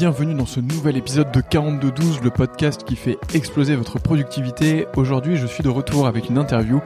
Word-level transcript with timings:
bienvenue 0.00 0.32
dans 0.32 0.46
ce 0.46 0.60
nouvel 0.60 0.96
épisode 0.96 1.30
de 1.30 1.42
4212, 1.42 2.22
le 2.22 2.30
podcast 2.30 2.84
qui 2.84 2.96
fait 2.96 3.18
exploser 3.34 3.76
votre 3.76 3.98
productivité. 3.98 4.86
Aujourd'hui, 4.96 5.36
je 5.36 5.46
suis 5.46 5.62
de 5.62 5.68
retour 5.68 6.06
avec 6.06 6.30
une 6.30 6.38
interview 6.38 6.80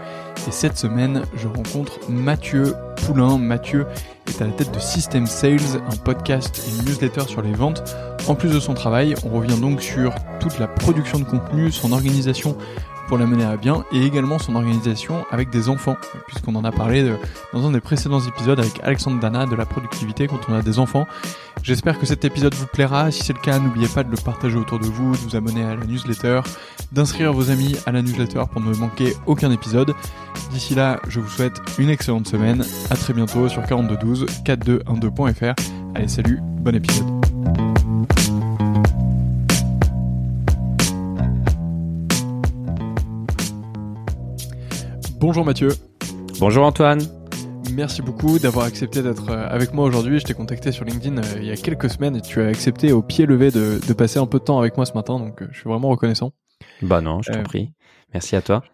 et 0.48 0.50
cette 0.50 0.76
semaine, 0.76 1.22
je 1.36 1.46
rencontre 1.46 2.00
Mathieu 2.08 2.74
Poulain. 2.96 3.38
Mathieu 3.38 3.86
est 4.26 4.42
à 4.42 4.46
la 4.46 4.52
tête 4.52 4.74
de 4.74 4.80
System 4.80 5.28
Sales, 5.28 5.80
un 5.88 5.96
podcast 5.96 6.60
et 6.66 6.76
une 6.76 6.86
newsletter 6.86 7.28
sur 7.28 7.40
les 7.40 7.52
ventes. 7.52 7.84
En 8.26 8.34
plus 8.34 8.52
de 8.52 8.58
son 8.58 8.74
travail, 8.74 9.14
on 9.24 9.28
revient 9.28 9.60
donc 9.60 9.80
sur 9.80 10.12
toute 10.40 10.58
la 10.58 10.66
production 10.66 11.20
de 11.20 11.24
contenu, 11.24 11.70
son 11.70 11.92
organisation 11.92 12.56
pour 13.06 13.18
la 13.18 13.26
mener 13.26 13.44
à 13.44 13.56
bien 13.56 13.84
et 13.92 14.02
également 14.02 14.38
son 14.38 14.54
organisation 14.54 15.24
avec 15.30 15.50
des 15.50 15.68
enfants, 15.68 15.96
puisqu'on 16.26 16.54
en 16.54 16.64
a 16.64 16.72
parlé 16.72 17.04
dans 17.52 17.66
un 17.66 17.70
des 17.70 17.80
précédents 17.80 18.20
épisodes 18.20 18.58
avec 18.58 18.80
Alexandre 18.82 19.20
Dana 19.20 19.46
de 19.46 19.54
la 19.54 19.66
productivité 19.66 20.26
quand 20.26 20.40
on 20.48 20.54
a 20.54 20.62
des 20.62 20.78
enfants. 20.78 21.06
J'espère 21.62 21.98
que 21.98 22.04
cet 22.04 22.24
épisode 22.24 22.54
vous 22.54 22.66
plaira. 22.66 23.10
Si 23.10 23.22
c'est 23.22 23.32
le 23.32 23.38
cas, 23.38 23.58
n'oubliez 23.58 23.88
pas 23.88 24.04
de 24.04 24.10
le 24.10 24.16
partager 24.16 24.56
autour 24.56 24.78
de 24.78 24.84
vous, 24.84 25.12
de 25.12 25.16
vous 25.18 25.34
abonner 25.34 25.64
à 25.64 25.74
la 25.74 25.84
newsletter, 25.86 26.40
d'inscrire 26.92 27.32
vos 27.32 27.50
amis 27.50 27.76
à 27.86 27.92
la 27.92 28.02
newsletter 28.02 28.42
pour 28.52 28.60
ne 28.60 28.74
manquer 28.74 29.14
aucun 29.26 29.50
épisode. 29.50 29.94
D'ici 30.50 30.74
là, 30.74 31.00
je 31.08 31.20
vous 31.20 31.28
souhaite 31.28 31.60
une 31.78 31.88
excellente 31.88 32.28
semaine. 32.28 32.64
À 32.90 32.96
très 32.96 33.14
bientôt 33.14 33.48
sur 33.48 33.64
4212 33.64 34.26
4212.fr. 34.44 35.54
Allez, 35.94 36.08
salut, 36.08 36.38
bon 36.42 36.74
épisode. 36.74 37.06
Bonjour 45.26 45.46
Mathieu. 45.46 45.70
Bonjour 46.38 46.66
Antoine. 46.66 47.00
Merci 47.72 48.02
beaucoup 48.02 48.38
d'avoir 48.38 48.66
accepté 48.66 49.02
d'être 49.02 49.30
euh, 49.30 49.48
avec 49.48 49.72
moi 49.72 49.86
aujourd'hui. 49.86 50.20
Je 50.20 50.24
t'ai 50.24 50.34
contacté 50.34 50.70
sur 50.70 50.84
LinkedIn 50.84 51.16
euh, 51.16 51.38
il 51.38 51.46
y 51.46 51.50
a 51.50 51.56
quelques 51.56 51.88
semaines 51.88 52.14
et 52.14 52.20
tu 52.20 52.42
as 52.42 52.46
accepté 52.46 52.92
au 52.92 53.00
pied 53.00 53.24
levé 53.24 53.50
de, 53.50 53.80
passer 53.94 54.18
un 54.18 54.26
peu 54.26 54.38
de 54.38 54.44
temps 54.44 54.58
avec 54.58 54.76
moi 54.76 54.84
ce 54.84 54.92
matin, 54.92 55.18
donc 55.18 55.40
euh, 55.40 55.48
je 55.50 55.60
suis 55.60 55.70
vraiment 55.70 55.88
reconnaissant. 55.88 56.32
Bah 56.82 57.00
non, 57.00 57.22
je 57.22 57.32
t'en 57.32 57.42
prie. 57.42 57.72
Merci 58.12 58.36
à 58.36 58.42
toi. 58.42 58.64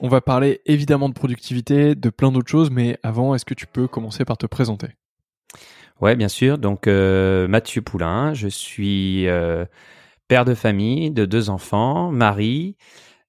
On 0.00 0.08
va 0.08 0.22
parler 0.22 0.62
évidemment 0.64 1.10
de 1.10 1.14
productivité, 1.14 1.94
de 1.94 2.08
plein 2.08 2.32
d'autres 2.32 2.50
choses, 2.50 2.70
mais 2.70 2.98
avant, 3.02 3.34
est-ce 3.34 3.44
que 3.44 3.52
tu 3.52 3.66
peux 3.66 3.86
commencer 3.86 4.24
par 4.24 4.38
te 4.38 4.46
présenter? 4.46 4.88
Ouais, 6.00 6.16
bien 6.16 6.28
sûr. 6.28 6.56
Donc 6.56 6.86
Mathieu 6.86 7.82
Poulain, 7.82 8.32
je 8.32 8.48
suis 8.48 9.26
père 10.28 10.46
de 10.46 10.54
famille 10.54 11.10
de 11.10 11.26
deux 11.26 11.50
enfants, 11.50 12.10
mari, 12.10 12.78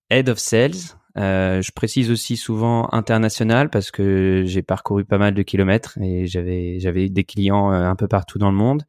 head 0.10 0.30
of 0.30 0.40
sales 0.40 1.01
euh, 1.18 1.62
je 1.62 1.72
précise 1.72 2.10
aussi 2.10 2.38
souvent 2.38 2.88
international 2.94 3.70
parce 3.70 3.92
que 3.92 4.44
j'ai 4.46 4.62
parcouru 4.62 5.04
pas 5.04 5.18
mal 5.18 5.34
de 5.34 5.42
kilomètres 5.42 5.98
et 6.02 6.26
j'avais 6.26 6.80
j'avais 6.80 7.10
des 7.10 7.24
clients 7.24 7.72
euh, 7.74 7.84
un 7.84 7.96
peu 7.96 8.08
partout 8.08 8.40
dans 8.40 8.52
le 8.52 8.58
monde. 8.58 8.84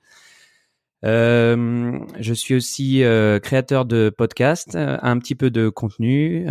Euh, 1.05 1.99
je 2.21 2.33
suis 2.33 2.55
aussi 2.55 3.03
créateur 3.43 3.85
de 3.85 4.11
podcasts, 4.17 4.77
un 4.77 5.19
petit 5.19 5.35
peu 5.35 5.51
de 5.51 5.69
contenu. 5.69 6.47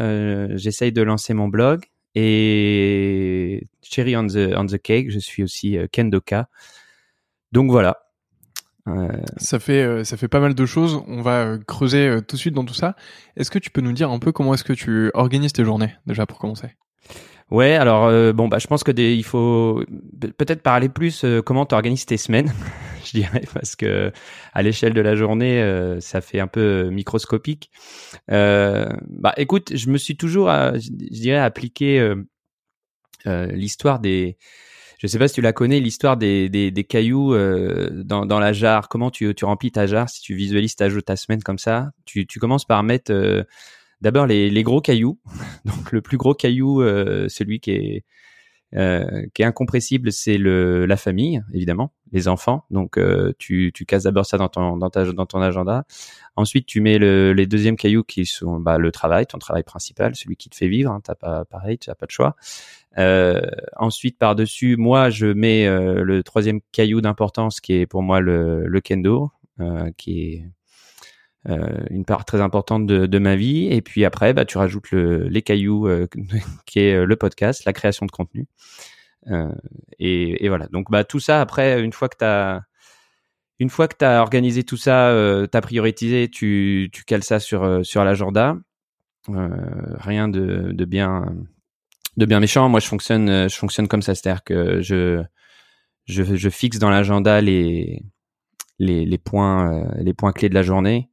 J'essaye 0.58 0.92
de 0.92 1.02
lancer 1.02 1.34
mon 1.34 1.48
blog 1.48 1.86
et 2.16 3.68
Cherry 3.82 4.18
on 4.18 4.28
the 4.28 4.54
on 4.58 4.66
the 4.66 4.78
cake. 4.78 5.10
Je 5.10 5.20
suis 5.20 5.44
aussi 5.44 5.78
Kendoka. 5.92 6.50
Donc 7.54 7.72
voilà, 7.72 8.11
ça 9.38 9.60
fait 9.60 9.84
euh, 9.84 10.04
ça 10.04 10.18
fait 10.18 10.28
pas 10.28 10.40
mal 10.40 10.56
de 10.56 10.66
choses. 10.66 11.04
On 11.08 11.22
va 11.22 11.46
euh, 11.46 11.58
creuser 11.68 12.08
euh, 12.08 12.22
tout 12.22 12.36
de 12.36 12.40
suite 12.40 12.54
dans 12.54 12.66
tout 12.66 12.74
ça. 12.74 12.96
Est-ce 13.36 13.52
que 13.52 13.60
tu 13.60 13.70
peux 13.70 13.82
nous 13.82 13.94
dire 13.94 14.10
un 14.10 14.20
peu 14.20 14.32
comment 14.32 14.54
est-ce 14.54 14.64
que 14.64 14.74
tu 14.74 15.12
organises 15.14 15.54
tes 15.54 15.64
journées 15.64 15.94
déjà 16.06 16.26
pour 16.26 16.40
commencer? 16.40 16.70
Ouais, 17.50 17.74
alors 17.74 18.34
bon 18.34 18.48
bah 18.48 18.60
je 18.60 18.68
pense 18.68 18.82
que 18.82 18.94
des, 18.94 19.14
il 19.14 19.26
faut 19.26 19.84
peut-être 20.38 20.62
parler 20.62 20.88
plus 20.88 21.26
comment 21.46 21.66
tu 21.66 21.76
organises 21.76 22.06
tes 22.06 22.16
semaines, 22.16 22.50
je 23.04 23.12
dirais 23.12 23.44
parce 23.54 23.76
que 23.76 24.14
à 24.54 24.62
l'échelle 24.62 24.94
de 24.94 25.02
la 25.02 25.18
journée 25.18 25.62
ça 26.00 26.22
fait 26.22 26.40
un 26.40 26.48
peu 26.48 26.90
microscopique. 26.92 27.70
bah 28.30 29.34
écoute, 29.36 29.76
je 29.76 29.90
me 29.90 29.98
suis 29.98 30.16
toujours 30.16 30.48
je 30.48 30.90
dirais 30.94 31.40
appliqué 31.40 32.14
l'histoire 33.26 34.00
des 34.00 34.38
je 35.02 35.08
sais 35.08 35.18
pas 35.18 35.28
si 35.28 35.34
tu 35.34 35.42
la 35.42 35.52
connais, 35.52 35.80
l'histoire 35.80 36.16
des, 36.16 36.48
des, 36.48 36.70
des, 36.70 36.84
cailloux 36.84 37.34
euh, 37.34 37.90
dans, 38.04 38.28
dans 38.28 38.40
la 38.40 38.54
jarre. 38.54 38.88
Comment 38.88 39.10
tu, 39.10 39.34
tu 39.34 39.46
remplis 39.46 39.72
ta 39.72 39.88
jarre? 39.88 40.08
Si 40.10 40.22
tu 40.22 40.36
visualises 40.36 40.76
ta, 40.76 40.90
ta 41.02 41.16
semaine 41.16 41.42
comme 41.42 41.58
ça 41.58 41.90
tu, 42.06 42.28
tu 42.28 42.40
commences 42.40 42.66
par 42.66 42.84
mettre 42.84 43.12
euh, 43.12 43.44
d'abord 44.02 44.28
les, 44.28 44.52
les, 44.52 44.64
gros 44.64 44.80
cailloux. 44.80 45.20
Donc 45.66 45.92
le 45.92 46.02
plus 46.02 46.18
gros 46.18 46.36
caillou, 46.36 46.84
euh, 46.84 47.28
celui 47.30 47.60
qui 47.60 47.72
est 47.72 48.06
euh, 48.74 49.26
qui 49.34 49.42
est 49.42 49.46
incompressible, 49.46 50.14
c'est 50.14 50.38
le 50.38 50.86
la 50.86 50.96
famille, 50.98 51.42
évidemment, 51.52 51.94
les 52.12 52.28
enfants. 52.28 52.64
Donc 52.70 53.00
tu, 53.40 53.72
tu 53.74 53.86
casses 53.86 54.04
d'abord 54.04 54.28
ça 54.28 54.38
dans 54.38 54.50
ton 54.50 54.78
dans, 54.78 54.90
ta, 54.92 55.12
dans 55.12 55.26
ton 55.26 55.42
agenda. 55.42 55.84
Ensuite, 56.36 56.68
tu 56.68 56.80
mets 56.80 57.00
le, 57.00 57.34
les 57.34 57.48
deuxièmes 57.48 57.76
cailloux 57.76 58.04
qui 58.04 58.26
sont 58.26 58.60
bah, 58.60 58.78
le 58.78 58.92
travail, 58.92 59.26
ton 59.26 59.40
travail 59.40 59.64
principal, 59.64 60.16
celui 60.16 60.38
qui 60.38 60.50
te 60.50 60.56
fait 60.56 60.70
vivre. 60.70 60.92
Hein, 60.92 61.02
t'as 61.04 61.16
pas 61.16 61.44
pareil, 61.44 61.80
tu 61.80 61.90
n'as 61.90 61.96
pas 61.96 62.06
de 62.06 62.12
choix. 62.12 62.36
Euh, 62.98 63.42
ensuite, 63.78 64.18
par-dessus, 64.18 64.76
moi, 64.78 65.10
je 65.10 65.28
mets 65.28 65.68
euh, 65.68 66.04
le 66.04 66.24
troisième 66.24 66.60
caillou 66.72 67.02
d'importance 67.02 67.62
qui 67.62 67.74
est 67.74 67.86
pour 67.86 68.04
moi 68.04 68.20
le, 68.20 68.68
le 68.68 68.82
kendo, 68.82 69.32
euh, 69.60 69.92
qui 69.98 70.22
est 70.22 70.46
euh, 71.50 71.86
une 71.90 72.06
part 72.06 72.26
très 72.26 72.42
importante 72.42 72.86
de, 72.86 73.06
de, 73.06 73.20
ma 73.20 73.36
vie. 73.36 73.68
Et 73.72 73.82
puis 73.82 74.06
après, 74.06 74.34
bah, 74.34 74.46
tu 74.46 74.58
rajoutes 74.58 74.92
le, 74.92 75.28
les 75.28 75.42
cailloux 75.42 75.88
qui 76.66 76.80
est 76.80 77.06
le 77.06 77.16
podcast, 77.16 77.66
la 77.66 77.74
création 77.74 78.06
de 78.06 78.12
contenu. 78.12 78.48
Et, 80.00 80.46
et, 80.46 80.50
voilà. 80.50 80.68
Donc, 80.68 80.90
bah, 80.92 81.04
tout 81.04 81.20
ça, 81.20 81.42
après, 81.42 81.82
une 81.82 81.94
fois 81.94 82.10
que 82.10 82.18
tu 82.18 82.26
as 82.26 82.64
une 83.62 83.70
fois 83.70 83.88
que 83.88 83.96
tu 83.96 84.06
organisé 84.06 84.64
tout 84.64 84.76
ça, 84.76 85.10
euh, 85.10 85.46
tu 85.46 85.56
as 85.56 85.62
prioritisé, 85.62 86.30
tu, 86.30 86.90
tu 86.92 87.04
cales 87.04 87.24
ça 87.24 87.40
sur, 87.40 87.86
sur 87.86 88.04
l'agenda. 88.04 88.58
Euh, 89.30 89.50
rien 90.00 90.28
de, 90.28 90.72
de 90.72 90.86
bien 90.86 91.26
de 92.18 92.26
bien 92.26 92.40
méchant. 92.40 92.70
Moi, 92.70 92.80
je 92.80 92.88
fonctionne, 92.88 93.30
euh, 93.30 93.48
je 93.48 93.56
fonctionne 93.56 93.88
comme 93.88 94.02
ça, 94.02 94.16
c'est-à-dire 94.16 94.44
que 94.44 94.82
je, 94.82 95.24
je, 96.06 96.24
je 96.24 96.50
fixe 96.50 96.80
dans 96.80 96.90
l'agenda 96.90 97.42
les, 97.42 98.04
les, 98.80 99.18
points, 99.18 99.74
euh, 99.74 99.92
les 99.98 100.14
points 100.14 100.34
clés 100.34 100.50
de 100.50 100.56
la 100.56 100.64
journée. 100.64 101.10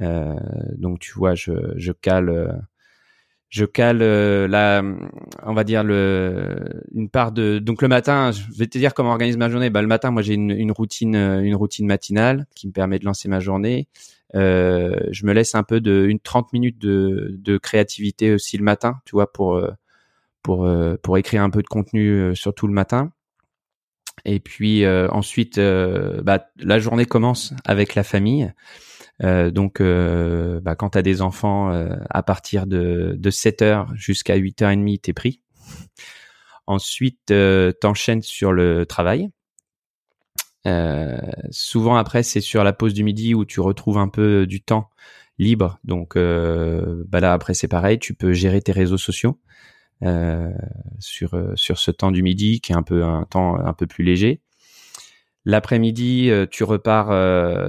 Euh, 0.00 0.34
donc, 0.76 0.98
tu 1.00 1.12
vois, 1.12 1.34
je, 1.34 1.52
je 1.76 1.92
cale, 1.92 2.64
je 3.50 3.64
cale 3.64 3.98
la, 4.46 4.82
on 5.44 5.54
va 5.54 5.64
dire 5.64 5.84
le, 5.84 6.82
une 6.92 7.10
part 7.10 7.32
de. 7.32 7.58
Donc 7.58 7.82
le 7.82 7.88
matin, 7.88 8.32
je 8.32 8.42
vais 8.56 8.66
te 8.66 8.78
dire 8.78 8.94
comment 8.94 9.10
organise 9.10 9.36
ma 9.36 9.50
journée. 9.50 9.70
Bah, 9.70 9.82
le 9.82 9.88
matin, 9.88 10.10
moi, 10.10 10.22
j'ai 10.22 10.34
une, 10.34 10.50
une 10.50 10.72
routine, 10.72 11.14
une 11.14 11.54
routine 11.54 11.86
matinale 11.86 12.46
qui 12.56 12.66
me 12.66 12.72
permet 12.72 12.98
de 12.98 13.04
lancer 13.04 13.28
ma 13.28 13.40
journée. 13.40 13.88
Je 14.34 15.26
me 15.26 15.32
laisse 15.34 15.54
un 15.54 15.62
peu 15.62 15.82
de 15.82 16.06
une 16.08 16.18
30 16.18 16.54
minutes 16.54 16.78
de, 16.78 17.36
de 17.38 17.58
créativité 17.58 18.32
aussi 18.32 18.56
le 18.56 18.64
matin, 18.64 19.00
tu 19.04 19.12
vois, 19.12 19.30
pour 19.30 19.62
pour 20.42 20.66
euh, 20.66 20.96
pour 21.02 21.18
écrire 21.18 21.42
un 21.42 21.50
peu 21.50 21.62
de 21.62 21.68
contenu 21.68 22.10
euh, 22.10 22.34
surtout 22.34 22.66
le 22.66 22.72
matin. 22.74 23.12
Et 24.24 24.40
puis 24.40 24.84
euh, 24.84 25.08
ensuite, 25.10 25.58
bah, 25.58 26.46
la 26.58 26.78
journée 26.78 27.06
commence 27.06 27.54
avec 27.64 27.94
la 27.94 28.04
famille. 28.04 28.52
donc, 29.20 29.80
bah, 29.80 30.76
quand 30.76 30.90
tu 30.90 30.98
as 30.98 31.02
des 31.02 31.22
enfants, 31.22 31.70
à 32.10 32.22
partir 32.22 32.66
de, 32.66 33.14
de 33.16 33.30
7h 33.30 33.94
jusqu'à 33.94 34.36
8h30, 34.36 35.00
t'es 35.00 35.12
pris. 35.12 35.40
Ensuite, 36.66 37.32
t'enchaînes 37.80 38.22
sur 38.22 38.52
le 38.52 38.86
travail. 38.86 39.30
souvent 41.50 41.96
après, 41.96 42.22
c'est 42.22 42.40
sur 42.40 42.64
la 42.64 42.72
pause 42.72 42.94
du 42.94 43.04
midi 43.04 43.34
où 43.34 43.44
tu 43.44 43.60
retrouves 43.60 43.98
un 43.98 44.08
peu 44.08 44.46
du 44.46 44.62
temps 44.62 44.90
libre. 45.38 45.78
Donc, 45.84 46.16
bah 46.16 47.20
là 47.20 47.32
après, 47.32 47.54
c'est 47.54 47.68
pareil. 47.68 47.98
Tu 47.98 48.14
peux 48.14 48.34
gérer 48.34 48.60
tes 48.60 48.72
réseaux 48.72 48.98
sociaux. 48.98 49.40
Euh, 50.04 50.50
sur 50.98 51.34
euh, 51.34 51.52
sur 51.54 51.78
ce 51.78 51.92
temps 51.92 52.10
du 52.10 52.24
midi 52.24 52.60
qui 52.60 52.72
est 52.72 52.74
un 52.74 52.82
peu 52.82 53.04
un 53.04 53.24
temps 53.24 53.56
un 53.56 53.72
peu 53.72 53.86
plus 53.86 54.02
léger. 54.02 54.40
L'après-midi, 55.44 56.28
euh, 56.30 56.46
tu 56.48 56.64
repars, 56.64 57.08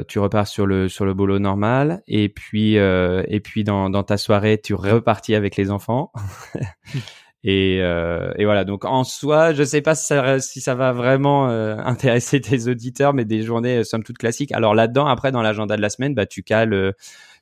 tu 0.07 0.19
repars 0.19 0.47
sur 0.47 0.65
le 0.65 0.89
sur 0.89 1.05
le 1.05 1.13
boulot 1.13 1.39
normal, 1.39 2.01
et 2.07 2.29
puis 2.29 2.75
et 2.75 3.39
puis 3.43 3.63
dans, 3.63 3.89
dans 3.89 4.03
ta 4.03 4.17
soirée, 4.17 4.59
tu 4.63 4.73
repartis 4.73 5.35
avec 5.35 5.57
les 5.57 5.69
enfants. 5.69 6.11
et, 7.43 7.77
et 7.77 8.45
voilà. 8.45 8.63
Donc 8.63 8.85
en 8.85 9.03
soi, 9.03 9.53
je 9.53 9.63
sais 9.63 9.81
pas 9.81 9.95
si 9.95 10.61
ça, 10.61 10.75
va 10.75 10.91
vraiment 10.91 11.47
intéresser 11.47 12.41
tes 12.41 12.67
auditeurs, 12.67 13.13
mais 13.13 13.25
des 13.25 13.43
journées 13.43 13.83
somme 13.83 14.03
toute 14.03 14.17
classiques. 14.17 14.51
Alors 14.53 14.75
là-dedans, 14.75 15.07
après 15.07 15.31
dans 15.31 15.41
l'agenda 15.41 15.75
de 15.75 15.81
la 15.81 15.89
semaine, 15.89 16.13
bah 16.13 16.27
tu 16.27 16.43
cales 16.43 16.93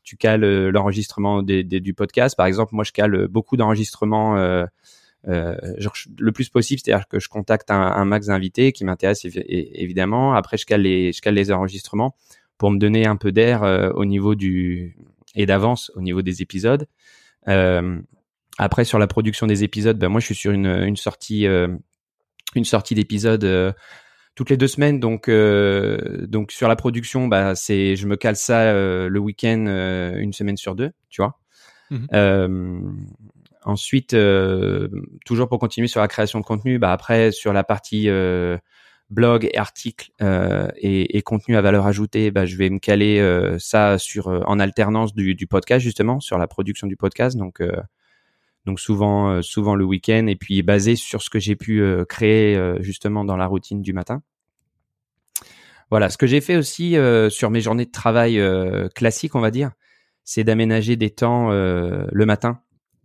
tu 0.03 0.17
cales 0.17 0.69
l'enregistrement 0.69 1.43
des, 1.43 1.63
des, 1.63 1.79
du 1.79 1.93
podcast. 1.93 2.35
Par 2.35 2.45
exemple, 2.45 2.75
moi 2.75 2.83
je 2.83 2.91
cale 2.91 3.27
beaucoup 3.27 3.57
d'enregistrements 3.57 4.65
euh, 5.27 5.55
le 6.17 6.31
plus 6.31 6.49
possible, 6.49 6.81
c'est-à-dire 6.83 7.07
que 7.07 7.19
je 7.19 7.29
contacte 7.29 7.69
un, 7.69 8.05
max 8.05 8.27
d'invités 8.27 8.71
qui 8.71 8.85
m'intéressent 8.85 9.31
évidemment. 9.45 10.33
Après, 10.33 10.57
je 10.57 10.65
cale 10.65 10.81
les, 10.81 11.51
enregistrements 11.51 12.15
pour 12.57 12.71
me 12.71 12.77
donner 12.77 13.05
un 13.05 13.15
peu 13.15 13.31
d'air 13.31 13.63
euh, 13.63 13.91
au 13.91 14.05
niveau 14.05 14.35
du 14.35 14.97
et 15.35 15.45
d'avance 15.45 15.91
au 15.95 16.01
niveau 16.01 16.21
des 16.21 16.41
épisodes. 16.41 16.87
Euh, 17.47 17.99
après, 18.57 18.83
sur 18.83 18.99
la 18.99 19.07
production 19.07 19.47
des 19.47 19.63
épisodes, 19.63 19.97
ben 19.97 20.09
moi, 20.09 20.19
je 20.19 20.25
suis 20.25 20.35
sur 20.35 20.51
une, 20.51 20.95
sortie, 20.95 21.47
euh, 21.47 21.67
une 22.55 22.65
sortie 22.65 22.95
d'épisode 22.95 23.75
toutes 24.35 24.49
les 24.49 24.57
deux 24.57 24.67
semaines. 24.67 24.99
Donc, 24.99 25.27
euh, 25.27 26.25
donc 26.27 26.51
sur 26.51 26.67
la 26.67 26.75
production, 26.75 27.27
bah, 27.27 27.55
c'est, 27.55 27.95
je 27.95 28.07
me 28.07 28.15
cale 28.15 28.35
ça 28.35 28.61
euh, 28.61 29.09
le 29.09 29.19
week-end, 29.19 29.65
euh, 29.67 30.15
une 30.17 30.33
semaine 30.33 30.57
sur 30.57 30.75
deux, 30.75 30.91
tu 31.09 31.21
vois. 31.21 31.37
Mhm. 31.89 32.95
ensuite, 33.65 34.15
toujours 35.25 35.49
pour 35.49 35.59
continuer 35.59 35.89
sur 35.89 35.99
la 35.99 36.07
création 36.07 36.39
de 36.39 36.45
contenu, 36.45 36.79
bah 36.79 36.93
après 36.93 37.33
sur 37.33 37.51
la 37.51 37.65
partie 37.65 38.09
blog 39.09 39.43
et 39.43 39.57
articles 39.57 40.09
et, 40.21 41.17
et, 41.17 41.21
contenu 41.21 41.57
à 41.57 41.61
valeur 41.61 41.85
ajoutée, 41.85 42.31
bah, 42.31 42.45
je 42.45 42.55
vais 42.55 42.69
me 42.69 42.79
caler 42.79 43.21
ça 43.59 43.97
sur 43.97 44.27
en 44.27 44.57
alternance 44.57 45.13
du, 45.13 45.35
du, 45.35 45.47
podcast 45.47 45.83
justement 45.83 46.21
sur 46.21 46.37
la 46.37 46.47
production 46.47 46.87
du 46.87 46.95
podcast. 46.95 47.35
Donc 47.35 47.61
donc 48.65 48.79
souvent 48.79 49.29
euh, 49.29 49.41
souvent 49.41 49.75
le 49.75 49.85
week-end 49.85 50.27
et 50.27 50.35
puis 50.35 50.61
basé 50.61 50.95
sur 50.95 51.21
ce 51.21 51.29
que 51.29 51.39
j'ai 51.39 51.55
pu 51.55 51.81
euh, 51.81 52.05
créer 52.05 52.55
euh, 52.55 52.81
justement 52.81 53.25
dans 53.25 53.37
la 53.37 53.47
routine 53.47 53.81
du 53.81 53.93
matin. 53.93 54.21
Voilà, 55.89 56.09
ce 56.09 56.17
que 56.17 56.25
j'ai 56.25 56.39
fait 56.39 56.55
aussi 56.55 56.95
sur 57.31 57.49
mes 57.49 57.59
journées 57.59 57.83
de 57.83 57.91
travail 57.91 58.41
classiques, 58.95 59.35
on 59.35 59.41
va 59.41 59.51
dire, 59.51 59.71
c'est 60.23 60.45
d'aménager 60.45 60.95
des 60.95 61.09
temps 61.09 61.49
le 61.49 62.25
matin, 62.25 62.61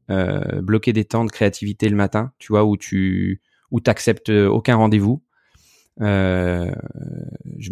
bloquer 0.09 0.93
des 0.93 1.05
temps 1.05 1.25
de 1.25 1.31
créativité 1.33 1.89
le 1.89 1.97
matin, 1.97 2.31
tu 2.39 2.53
vois, 2.53 2.65
où 2.65 2.77
tu 2.77 3.43
où 3.73 3.81
t'acceptes 3.81 4.29
aucun 4.31 4.77
rendez-vous. 4.77 5.21
je 5.99 6.71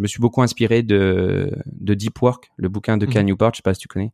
me 0.01 0.07
suis 0.07 0.19
beaucoup 0.19 0.41
inspiré 0.41 0.83
de, 0.83 1.49
de 1.65 1.93
Deep 1.93 2.21
Work, 2.21 2.51
le 2.57 2.67
bouquin 2.67 2.97
de 2.97 3.05
mmh 3.05 3.21
Newport, 3.21 3.51
je 3.53 3.59
sais 3.59 3.63
pas 3.63 3.73
si 3.73 3.79
tu 3.79 3.87
connais. 3.87 4.11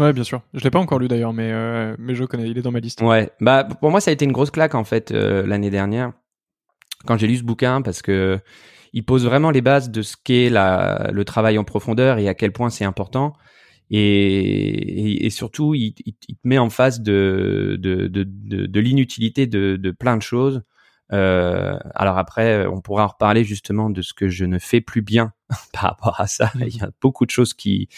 Ouais, 0.00 0.14
bien 0.14 0.24
sûr. 0.24 0.40
Je 0.54 0.64
l'ai 0.64 0.70
pas 0.70 0.78
encore 0.78 0.98
lu 0.98 1.08
d'ailleurs, 1.08 1.34
mais 1.34 1.52
euh, 1.52 1.94
mais 1.98 2.14
je 2.14 2.24
connais. 2.24 2.48
Il 2.48 2.56
est 2.56 2.62
dans 2.62 2.72
ma 2.72 2.80
liste. 2.80 3.02
Ouais. 3.02 3.30
Bah 3.40 3.64
pour 3.64 3.90
moi, 3.90 4.00
ça 4.00 4.10
a 4.10 4.14
été 4.14 4.24
une 4.24 4.32
grosse 4.32 4.50
claque 4.50 4.74
en 4.74 4.84
fait 4.84 5.12
euh, 5.12 5.46
l'année 5.46 5.70
dernière 5.70 6.12
quand 7.06 7.18
j'ai 7.18 7.26
lu 7.26 7.36
ce 7.36 7.42
bouquin 7.42 7.82
parce 7.82 8.00
que 8.02 8.38
il 8.92 9.04
pose 9.04 9.24
vraiment 9.24 9.50
les 9.50 9.60
bases 9.60 9.90
de 9.90 10.02
ce 10.02 10.16
qu'est 10.22 10.50
le 10.50 11.22
travail 11.22 11.58
en 11.58 11.64
profondeur 11.64 12.18
et 12.18 12.28
à 12.28 12.34
quel 12.34 12.50
point 12.52 12.70
c'est 12.70 12.84
important. 12.84 13.34
Et, 13.92 15.26
et, 15.26 15.30
surtout, 15.30 15.74
il, 15.74 15.94
il, 16.06 16.14
te 16.14 16.40
met 16.44 16.58
en 16.58 16.70
face 16.70 17.00
de 17.00 17.76
de, 17.80 18.06
de, 18.06 18.24
de, 18.24 18.66
de 18.66 18.80
l'inutilité 18.80 19.46
de 19.46 19.90
plein 19.90 20.16
de 20.16 20.22
choses 20.22 20.62
euh, 21.12 21.78
alors 21.94 22.18
après, 22.18 22.66
on 22.66 22.80
pourra 22.80 23.04
en 23.04 23.08
reparler 23.08 23.44
justement 23.44 23.90
de 23.90 24.02
ce 24.02 24.14
que 24.14 24.28
je 24.28 24.44
ne 24.44 24.58
fais 24.58 24.80
plus 24.80 25.02
bien 25.02 25.32
par 25.72 25.82
rapport 25.82 26.20
à 26.20 26.26
ça. 26.26 26.52
Il 26.60 26.76
y 26.76 26.82
a 26.82 26.90
beaucoup 27.00 27.26
de 27.26 27.30
choses 27.30 27.54
qui, 27.54 27.88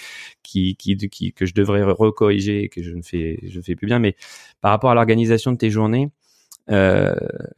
qui, 0.42 0.76
qui, 0.76 0.96
qui 0.96 1.32
que 1.32 1.46
je 1.46 1.54
devrais 1.54 1.82
recorriger 1.82 2.64
et 2.64 2.68
que 2.68 2.82
je 2.82 2.92
ne 2.92 3.02
fais, 3.02 3.38
je 3.42 3.58
ne 3.58 3.62
fais 3.62 3.74
plus 3.74 3.86
bien. 3.86 3.98
Mais 3.98 4.16
par 4.60 4.70
rapport 4.70 4.90
à 4.90 4.94
l'organisation 4.94 5.52
de 5.52 5.56
tes 5.56 5.70
journées, 5.70 6.10
euh, 6.70 7.14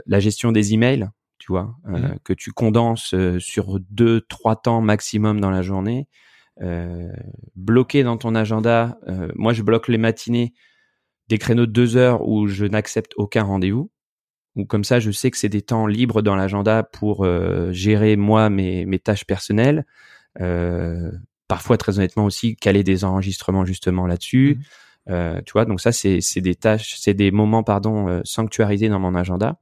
la 0.06 0.20
gestion 0.20 0.50
des 0.52 0.74
emails, 0.74 1.08
tu 1.38 1.52
vois, 1.52 1.76
euh, 1.88 1.98
mmh. 1.98 2.18
que 2.24 2.32
tu 2.32 2.52
condenses 2.52 3.14
sur 3.38 3.78
deux, 3.90 4.22
trois 4.22 4.56
temps 4.56 4.80
maximum 4.80 5.40
dans 5.40 5.50
la 5.50 5.62
journée, 5.62 6.08
euh, 6.62 7.12
bloquer 7.54 8.02
dans 8.02 8.16
ton 8.16 8.34
agenda. 8.34 8.98
Moi, 9.34 9.52
je 9.52 9.62
bloque 9.62 9.88
les 9.88 9.98
matinées 9.98 10.54
des 11.28 11.38
créneaux 11.38 11.66
de 11.66 11.72
deux 11.72 11.96
heures 11.96 12.26
où 12.26 12.46
je 12.46 12.66
n'accepte 12.66 13.12
aucun 13.16 13.44
rendez-vous 13.44 13.90
ou 14.56 14.64
comme 14.64 14.84
ça 14.84 15.00
je 15.00 15.10
sais 15.10 15.30
que 15.30 15.36
c'est 15.36 15.48
des 15.48 15.62
temps 15.62 15.86
libres 15.86 16.22
dans 16.22 16.36
l'agenda 16.36 16.82
pour 16.82 17.24
euh, 17.24 17.72
gérer 17.72 18.16
moi 18.16 18.50
mes, 18.50 18.86
mes 18.86 18.98
tâches 18.98 19.24
personnelles. 19.24 19.84
Euh, 20.40 21.10
parfois 21.48 21.76
très 21.76 21.98
honnêtement 21.98 22.24
aussi 22.24 22.56
caler 22.56 22.82
des 22.82 23.04
enregistrements 23.04 23.64
justement 23.64 24.06
là-dessus. 24.06 24.56
Mmh. 24.58 24.62
Euh, 25.10 25.40
tu 25.44 25.52
vois, 25.52 25.64
donc 25.64 25.80
ça 25.80 25.92
c'est 25.92 26.20
c'est 26.20 26.40
des 26.40 26.54
tâches, 26.54 26.96
c'est 26.98 27.14
des 27.14 27.30
moments 27.30 27.62
pardon 27.62 28.08
euh, 28.08 28.20
sanctuarisés 28.24 28.88
dans 28.88 29.00
mon 29.00 29.14
agenda. 29.14 29.58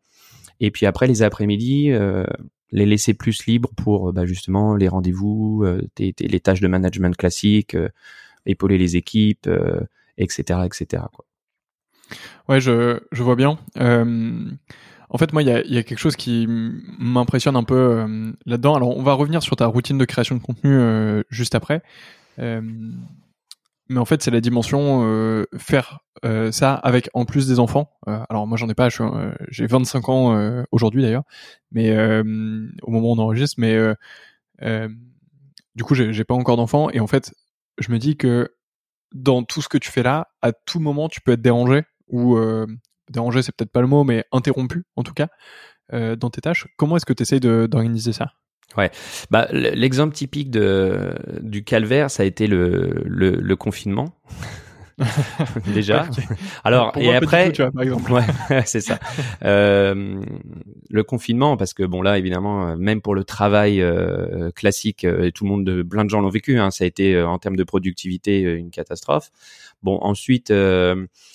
Et 0.60 0.70
puis 0.70 0.86
après 0.86 1.06
les 1.08 1.22
après-midi, 1.22 1.90
euh, 1.90 2.24
les 2.70 2.86
laisser 2.86 3.14
plus 3.14 3.46
libres 3.46 3.70
pour 3.76 4.12
bah, 4.12 4.26
justement 4.26 4.76
les 4.76 4.88
rendez-vous, 4.88 5.64
les 5.98 6.40
tâches 6.40 6.60
de 6.60 6.68
management 6.68 7.16
classiques, 7.16 7.76
épauler 8.46 8.78
les 8.78 8.96
équipes, 8.96 9.50
etc., 10.18 10.60
etc. 10.64 11.04
Quoi. 11.12 11.24
Ouais, 12.48 12.60
je, 12.60 13.00
je 13.12 13.22
vois 13.22 13.36
bien. 13.36 13.58
Euh, 13.78 14.50
en 15.12 15.18
fait, 15.18 15.34
moi, 15.34 15.42
il 15.42 15.48
y 15.48 15.52
a, 15.52 15.62
y 15.66 15.76
a, 15.76 15.82
quelque 15.82 15.98
chose 15.98 16.16
qui 16.16 16.46
m'impressionne 16.48 17.54
un 17.54 17.64
peu 17.64 17.74
euh, 17.74 18.32
là-dedans. 18.46 18.74
Alors, 18.74 18.96
on 18.96 19.02
va 19.02 19.12
revenir 19.12 19.42
sur 19.42 19.56
ta 19.56 19.66
routine 19.66 19.98
de 19.98 20.06
création 20.06 20.34
de 20.36 20.40
contenu 20.40 20.72
euh, 20.72 21.22
juste 21.28 21.54
après. 21.54 21.82
Euh, 22.38 22.62
mais 23.90 23.98
en 23.98 24.06
fait, 24.06 24.22
c'est 24.22 24.30
la 24.30 24.40
dimension 24.40 25.02
euh, 25.04 25.44
faire 25.58 25.98
ça 26.50 26.74
avec 26.74 27.10
en 27.14 27.24
plus 27.24 27.46
des 27.46 27.58
enfants. 27.58 27.90
alors, 28.06 28.46
moi, 28.46 28.56
j'en 28.56 28.68
ai 28.68 28.74
pas. 28.74 28.88
J'ai 29.50 29.66
25 29.66 30.08
ans 30.08 30.64
aujourd'hui 30.70 31.02
d'ailleurs, 31.02 31.24
mais 31.72 31.90
au 32.20 32.90
moment 32.90 33.08
où 33.08 33.12
on 33.12 33.18
enregistre. 33.18 33.56
Mais 33.58 33.76
du 35.74 35.84
coup, 35.84 35.94
j'ai 35.94 36.24
pas 36.24 36.34
encore 36.34 36.56
d'enfants. 36.56 36.88
Et 36.90 37.00
en 37.00 37.06
fait, 37.06 37.34
je 37.78 37.92
me 37.92 37.98
dis 37.98 38.16
que 38.16 38.54
dans 39.12 39.42
tout 39.42 39.60
ce 39.60 39.68
que 39.68 39.78
tu 39.78 39.90
fais 39.90 40.02
là, 40.02 40.28
à 40.40 40.52
tout 40.52 40.80
moment, 40.80 41.08
tu 41.08 41.20
peux 41.20 41.32
être 41.32 41.42
dérangé 41.42 41.82
ou 42.12 42.36
euh, 42.36 42.66
déranger, 43.10 43.42
c'est 43.42 43.54
peut-être 43.54 43.72
pas 43.72 43.80
le 43.80 43.88
mot, 43.88 44.04
mais 44.04 44.24
interrompu 44.30 44.84
en 44.96 45.02
tout 45.02 45.14
cas 45.14 45.28
euh, 45.92 46.14
dans 46.14 46.30
tes 46.30 46.40
tâches. 46.40 46.68
Comment 46.76 46.96
est-ce 46.96 47.06
que 47.06 47.12
tu 47.12 47.22
essayes 47.22 47.40
d'organiser 47.40 48.12
ça? 48.12 48.32
Ouais, 48.76 48.90
bah 49.30 49.48
l'exemple 49.52 50.14
typique 50.14 50.50
de 50.50 51.14
du 51.42 51.62
calvaire, 51.62 52.10
ça 52.10 52.22
a 52.22 52.26
été 52.26 52.46
le 52.46 53.02
le, 53.04 53.32
le 53.32 53.56
confinement. 53.56 54.14
déjà. 55.74 56.08
Alors 56.64 56.92
et 56.96 57.14
après, 57.14 57.52
tu 57.52 57.62
vois, 57.62 57.70
par 57.70 57.82
exemple. 57.82 58.12
ouais, 58.50 58.62
c'est 58.64 58.80
ça. 58.80 58.98
Euh, 59.44 60.20
le 60.90 61.04
confinement, 61.04 61.56
parce 61.56 61.74
que 61.74 61.82
bon 61.82 62.02
là, 62.02 62.18
évidemment, 62.18 62.76
même 62.76 63.00
pour 63.00 63.14
le 63.14 63.24
travail 63.24 63.80
euh, 63.80 64.50
classique, 64.52 65.04
euh, 65.04 65.30
tout 65.30 65.44
le 65.44 65.50
monde, 65.50 65.82
plein 65.88 66.04
de 66.04 66.10
gens 66.10 66.20
l'ont 66.20 66.28
vécu. 66.28 66.58
Hein, 66.58 66.70
ça 66.70 66.84
a 66.84 66.86
été 66.86 67.20
en 67.22 67.38
termes 67.38 67.56
de 67.56 67.64
productivité 67.64 68.40
une 68.40 68.70
catastrophe. 68.70 69.30
Bon, 69.82 69.98
ensuite, 70.00 70.52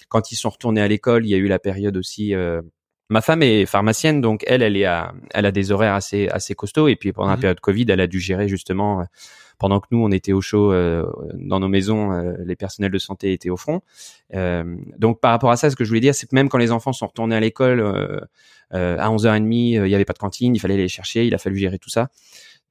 quand 0.09 0.31
ils 0.31 0.35
sont 0.35 0.49
retournés 0.49 0.81
à 0.81 0.87
l'école, 0.87 1.25
il 1.25 1.29
y 1.29 1.33
a 1.33 1.37
eu 1.37 1.47
la 1.47 1.59
période 1.59 1.97
aussi. 1.97 2.33
Euh, 2.33 2.61
ma 3.09 3.21
femme 3.21 3.43
est 3.43 3.65
pharmacienne, 3.65 4.21
donc 4.21 4.43
elle, 4.47 4.61
elle 4.61 4.77
est 4.77 4.85
à, 4.85 5.13
elle 5.33 5.45
a 5.45 5.51
des 5.51 5.71
horaires 5.71 5.93
assez 5.93 6.27
assez 6.29 6.55
costauds. 6.55 6.87
Et 6.87 6.95
puis 6.95 7.11
pendant 7.11 7.29
la 7.29 7.35
mhm. 7.35 7.41
période 7.41 7.59
Covid, 7.59 7.85
elle 7.89 8.01
a 8.01 8.07
dû 8.07 8.19
gérer 8.19 8.47
justement. 8.47 9.01
Euh, 9.01 9.03
pendant 9.59 9.79
que 9.79 9.87
nous, 9.89 9.97
on 9.97 10.11
était 10.11 10.33
au 10.33 10.41
chaud 10.41 10.71
euh, 10.71 11.03
dans 11.33 11.59
nos 11.59 11.67
maisons, 11.67 12.11
les 12.45 12.55
personnels 12.55 12.91
de 12.91 12.99
santé 12.99 13.33
étaient 13.33 13.49
au 13.49 13.57
front. 13.57 13.81
donc 14.99 15.19
par 15.19 15.31
rapport 15.31 15.49
à 15.49 15.57
ça, 15.57 15.71
ce 15.71 15.75
que 15.75 15.83
je 15.83 15.89
voulais 15.89 15.99
dire, 15.99 16.13
c'est 16.13 16.27
que 16.27 16.35
même 16.35 16.47
quand 16.47 16.59
les 16.59 16.71
enfants 16.71 16.93
sont 16.93 17.07
retournés 17.07 17.35
à 17.35 17.39
l'école 17.39 17.81
à 18.69 19.09
11h30, 19.09 19.51
il 19.51 19.81
n'y 19.81 19.95
avait 19.95 20.05
pas 20.05 20.13
de 20.13 20.19
cantine, 20.19 20.55
il 20.55 20.59
fallait 20.59 20.77
les 20.77 20.87
chercher, 20.87 21.25
il 21.25 21.33
a 21.33 21.39
fallu 21.39 21.57
gérer 21.57 21.79
tout 21.79 21.89
ça. 21.89 22.09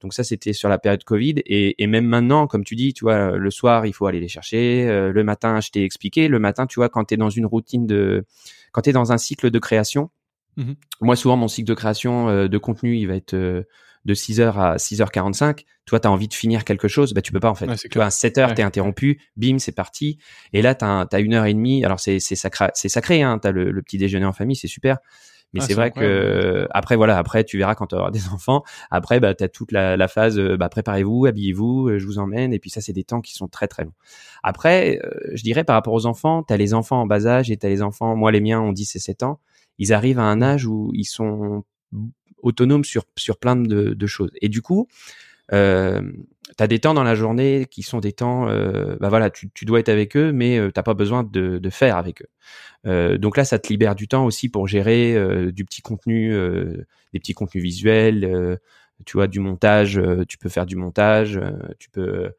Donc 0.01 0.13
ça, 0.13 0.23
c'était 0.23 0.53
sur 0.53 0.69
la 0.69 0.77
période 0.77 1.03
Covid. 1.03 1.35
Et, 1.45 1.81
et, 1.81 1.87
même 1.87 2.05
maintenant, 2.05 2.47
comme 2.47 2.63
tu 2.63 2.75
dis, 2.75 2.93
tu 2.93 3.05
vois, 3.05 3.37
le 3.37 3.51
soir, 3.51 3.85
il 3.85 3.93
faut 3.93 4.05
aller 4.05 4.19
les 4.19 4.27
chercher. 4.27 4.87
Euh, 4.87 5.11
le 5.11 5.23
matin, 5.23 5.59
je 5.59 5.69
t'ai 5.69 5.83
expliqué. 5.83 6.27
Le 6.27 6.39
matin, 6.39 6.67
tu 6.67 6.79
vois, 6.79 6.89
quand 6.89 7.05
tu 7.05 7.15
es 7.15 7.17
dans 7.17 7.29
une 7.29 7.45
routine 7.45 7.87
de... 7.87 8.25
Quand 8.71 8.81
tu 8.81 8.91
es 8.91 8.93
dans 8.93 9.11
un 9.11 9.17
cycle 9.17 9.49
de 9.49 9.59
création, 9.59 10.11
mmh 10.57 10.73
moi, 11.01 11.15
souvent, 11.15 11.37
mon 11.37 11.47
cycle 11.47 11.67
de 11.67 11.73
création 11.73 12.29
euh, 12.29 12.47
de 12.47 12.57
contenu, 12.57 12.97
il 12.97 13.07
va 13.07 13.15
être 13.15 13.33
euh, 13.33 13.63
de 14.05 14.13
6h 14.13 14.53
à 14.53 14.75
6h45. 14.77 15.57
Tu 15.57 15.65
vois, 15.89 15.99
tu 15.99 16.07
as 16.07 16.11
envie 16.11 16.27
de 16.27 16.33
finir 16.33 16.63
quelque 16.63 16.87
chose, 16.87 17.13
bah 17.13 17.21
tu 17.21 17.31
peux 17.31 17.39
pas 17.39 17.49
en 17.49 17.55
fait. 17.55 17.67
tu 17.75 17.89
vois, 17.95 18.05
à 18.05 18.09
7h, 18.09 18.55
tu 18.55 18.61
es 18.61 18.63
interrompu, 18.63 19.21
bim, 19.35 19.59
c'est 19.59 19.71
parti. 19.73 20.17
Et 20.53 20.61
là, 20.61 20.75
tu 20.75 20.85
as, 20.85 21.19
une 21.19 21.33
heure 21.33 21.45
et 21.45 21.53
demie. 21.53 21.85
Alors, 21.85 21.99
c'est 21.99 22.19
sacré, 22.19 22.69
sacré 22.73 23.21
hein, 23.21 23.39
tu 23.39 23.47
as 23.47 23.51
le, 23.51 23.71
le 23.71 23.81
petit 23.81 23.97
déjeuner 23.97 24.25
en 24.25 24.33
famille, 24.33 24.55
c'est 24.55 24.67
super. 24.67 24.97
Mais 25.53 25.61
ah, 25.61 25.65
c'est 25.65 25.73
vrai 25.73 25.91
que 25.91 26.67
après 26.71 26.95
voilà, 26.95 27.17
après 27.17 27.43
tu 27.43 27.57
verras 27.57 27.75
quand 27.75 27.87
tu 27.87 27.95
auras 27.95 28.11
des 28.11 28.27
enfants. 28.33 28.63
Après 28.91 29.19
bah 29.19 29.33
tu 29.33 29.43
as 29.43 29.49
toute 29.49 29.71
la, 29.71 29.97
la 29.97 30.07
phase 30.07 30.37
euh, 30.37 30.57
bah 30.57 30.69
préparez-vous, 30.69 31.25
habillez-vous, 31.25 31.89
euh, 31.89 31.99
je 31.99 32.05
vous 32.05 32.19
emmène 32.19 32.53
et 32.53 32.59
puis 32.59 32.69
ça 32.69 32.81
c'est 32.81 32.93
des 32.93 33.03
temps 33.03 33.21
qui 33.21 33.33
sont 33.33 33.47
très 33.47 33.67
très 33.67 33.83
longs. 33.83 33.93
Après 34.43 34.99
euh, 35.03 35.31
je 35.33 35.43
dirais 35.43 35.63
par 35.63 35.75
rapport 35.75 35.93
aux 35.93 36.05
enfants, 36.05 36.43
tu 36.43 36.53
as 36.53 36.57
les 36.57 36.73
enfants 36.73 37.01
en 37.01 37.05
bas 37.05 37.25
âge 37.27 37.49
et 37.49 37.57
tu 37.57 37.65
as 37.65 37.69
les 37.69 37.81
enfants 37.81 38.15
moi 38.15 38.31
les 38.31 38.41
miens 38.41 38.59
ont 38.59 38.73
10 38.73 38.95
et 38.95 38.99
7 38.99 39.23
ans, 39.23 39.39
ils 39.77 39.93
arrivent 39.93 40.19
à 40.19 40.23
un 40.23 40.41
âge 40.41 40.65
où 40.65 40.91
ils 40.93 41.05
sont 41.05 41.63
autonomes 42.43 42.83
sur 42.83 43.03
sur 43.15 43.37
plein 43.37 43.55
de, 43.55 43.93
de 43.93 44.07
choses. 44.07 44.31
Et 44.41 44.49
du 44.49 44.61
coup, 44.61 44.87
euh, 45.53 46.01
tu 46.55 46.63
as 46.63 46.67
des 46.67 46.79
temps 46.79 46.93
dans 46.93 47.03
la 47.03 47.15
journée 47.15 47.65
qui 47.69 47.83
sont 47.83 47.99
des 47.99 48.13
temps, 48.13 48.47
euh, 48.47 48.95
bah 48.99 49.09
voilà, 49.09 49.29
tu, 49.29 49.49
tu, 49.53 49.65
dois 49.65 49.79
être 49.79 49.89
avec 49.89 50.15
eux, 50.15 50.31
mais 50.31 50.57
euh, 50.57 50.71
t'as 50.71 50.83
pas 50.83 50.93
besoin 50.93 51.23
de, 51.23 51.57
de, 51.57 51.69
faire 51.69 51.97
avec 51.97 52.21
eux. 52.21 52.29
Euh, 52.85 53.17
donc 53.17 53.37
là, 53.37 53.45
ça 53.45 53.59
te 53.59 53.67
libère 53.67 53.95
du 53.95 54.07
temps 54.07 54.25
aussi 54.25 54.49
pour 54.49 54.67
gérer 54.67 55.15
euh, 55.15 55.51
du 55.51 55.65
petit 55.65 55.81
contenu, 55.81 56.33
euh, 56.33 56.85
des 57.13 57.19
petits 57.19 57.33
contenus 57.33 57.63
visuels, 57.63 58.59
tu 59.05 59.17
vois, 59.17 59.27
du 59.27 59.39
montage. 59.39 59.99
tu 60.27 60.37
peux 60.37 60.49
faire 60.49 60.65
du 60.65 60.75
montage, 60.75 61.39
tu 61.79 61.89
peux. 61.89 62.31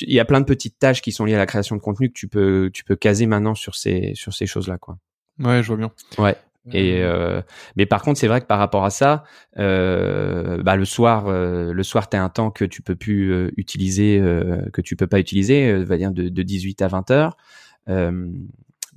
Il 0.00 0.12
y 0.12 0.20
a 0.20 0.24
plein 0.24 0.40
de 0.40 0.46
petites 0.46 0.78
tâches 0.78 1.02
qui 1.02 1.12
sont 1.12 1.24
liées 1.24 1.34
à 1.34 1.38
la 1.38 1.46
création 1.46 1.76
de 1.76 1.80
contenu 1.80 2.08
que 2.08 2.14
tu 2.14 2.28
peux, 2.28 2.70
tu 2.72 2.84
peux 2.84 2.96
caser 2.96 3.26
maintenant 3.26 3.54
sur 3.54 3.74
ces, 3.74 4.12
sur 4.14 4.32
ces 4.32 4.46
choses-là, 4.46 4.78
quoi. 4.78 4.98
Ouais, 5.38 5.62
je 5.62 5.68
vois 5.68 5.76
bien. 5.76 5.92
Ouais. 6.18 6.36
Et 6.70 7.00
mmh. 7.00 7.02
euh, 7.02 7.42
mais 7.74 7.86
par 7.86 8.02
contre, 8.02 8.20
c'est 8.20 8.28
vrai 8.28 8.40
que 8.40 8.46
par 8.46 8.58
rapport 8.58 8.84
à 8.84 8.90
ça, 8.90 9.24
euh, 9.58 10.62
bah, 10.62 10.76
le 10.76 10.84
soir, 10.84 11.26
euh, 11.26 11.72
le 11.72 11.82
soir, 11.82 12.08
t'as 12.08 12.22
un 12.22 12.28
temps 12.28 12.52
que 12.52 12.64
tu 12.64 12.82
peux 12.82 12.94
plus 12.94 13.32
euh, 13.32 13.50
utiliser, 13.56 14.20
euh, 14.20 14.70
que 14.72 14.80
tu 14.80 14.94
peux 14.94 15.08
pas 15.08 15.18
utiliser, 15.18 15.82
va 15.82 15.96
dire 15.96 16.12
de, 16.12 16.28
de 16.28 16.42
18 16.42 16.82
à 16.82 16.88
20 16.88 17.10
heures. 17.10 17.36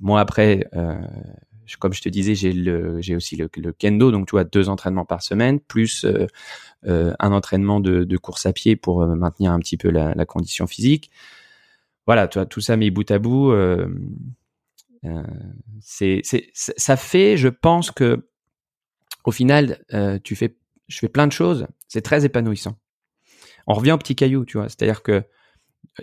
moi 0.00 0.20
après, 0.20 0.68
comme 1.74 1.92
je 1.92 2.02
te 2.02 2.08
disais, 2.08 2.36
j'ai 2.36 2.52
le, 2.52 3.00
j'ai 3.00 3.16
aussi 3.16 3.34
le, 3.34 3.48
le, 3.56 3.72
kendo, 3.72 4.12
donc 4.12 4.28
tu 4.28 4.32
vois 4.32 4.44
deux 4.44 4.68
entraînements 4.68 5.04
par 5.04 5.22
semaine, 5.22 5.58
plus 5.58 6.04
euh, 6.04 6.26
euh, 6.86 7.12
un 7.18 7.32
entraînement 7.32 7.80
de, 7.80 8.04
de, 8.04 8.16
course 8.16 8.46
à 8.46 8.52
pied 8.52 8.76
pour 8.76 9.02
euh, 9.02 9.16
maintenir 9.16 9.50
un 9.50 9.58
petit 9.58 9.76
peu 9.76 9.90
la, 9.90 10.14
la, 10.14 10.24
condition 10.24 10.68
physique. 10.68 11.10
Voilà, 12.06 12.28
tu 12.28 12.38
vois, 12.38 12.46
tout 12.46 12.60
ça 12.60 12.76
mis 12.76 12.90
bout 12.90 13.10
à 13.10 13.18
bout, 13.18 13.52
euh, 15.06 15.22
c'est, 15.80 16.22
ça 16.54 16.96
fait, 16.96 17.36
je 17.36 17.48
pense 17.48 17.90
que 17.90 18.28
au 19.24 19.32
final, 19.32 19.84
tu 20.22 20.36
fais, 20.36 20.56
je 20.86 20.98
fais 20.98 21.08
plein 21.08 21.26
de 21.26 21.32
choses, 21.32 21.66
c'est 21.88 22.02
très 22.02 22.24
épanouissant. 22.24 22.78
On 23.66 23.74
revient 23.74 23.92
au 23.92 23.98
petit 23.98 24.14
caillou, 24.14 24.44
tu 24.44 24.58
vois, 24.58 24.68
c'est-à-dire 24.68 25.02
que 25.02 25.24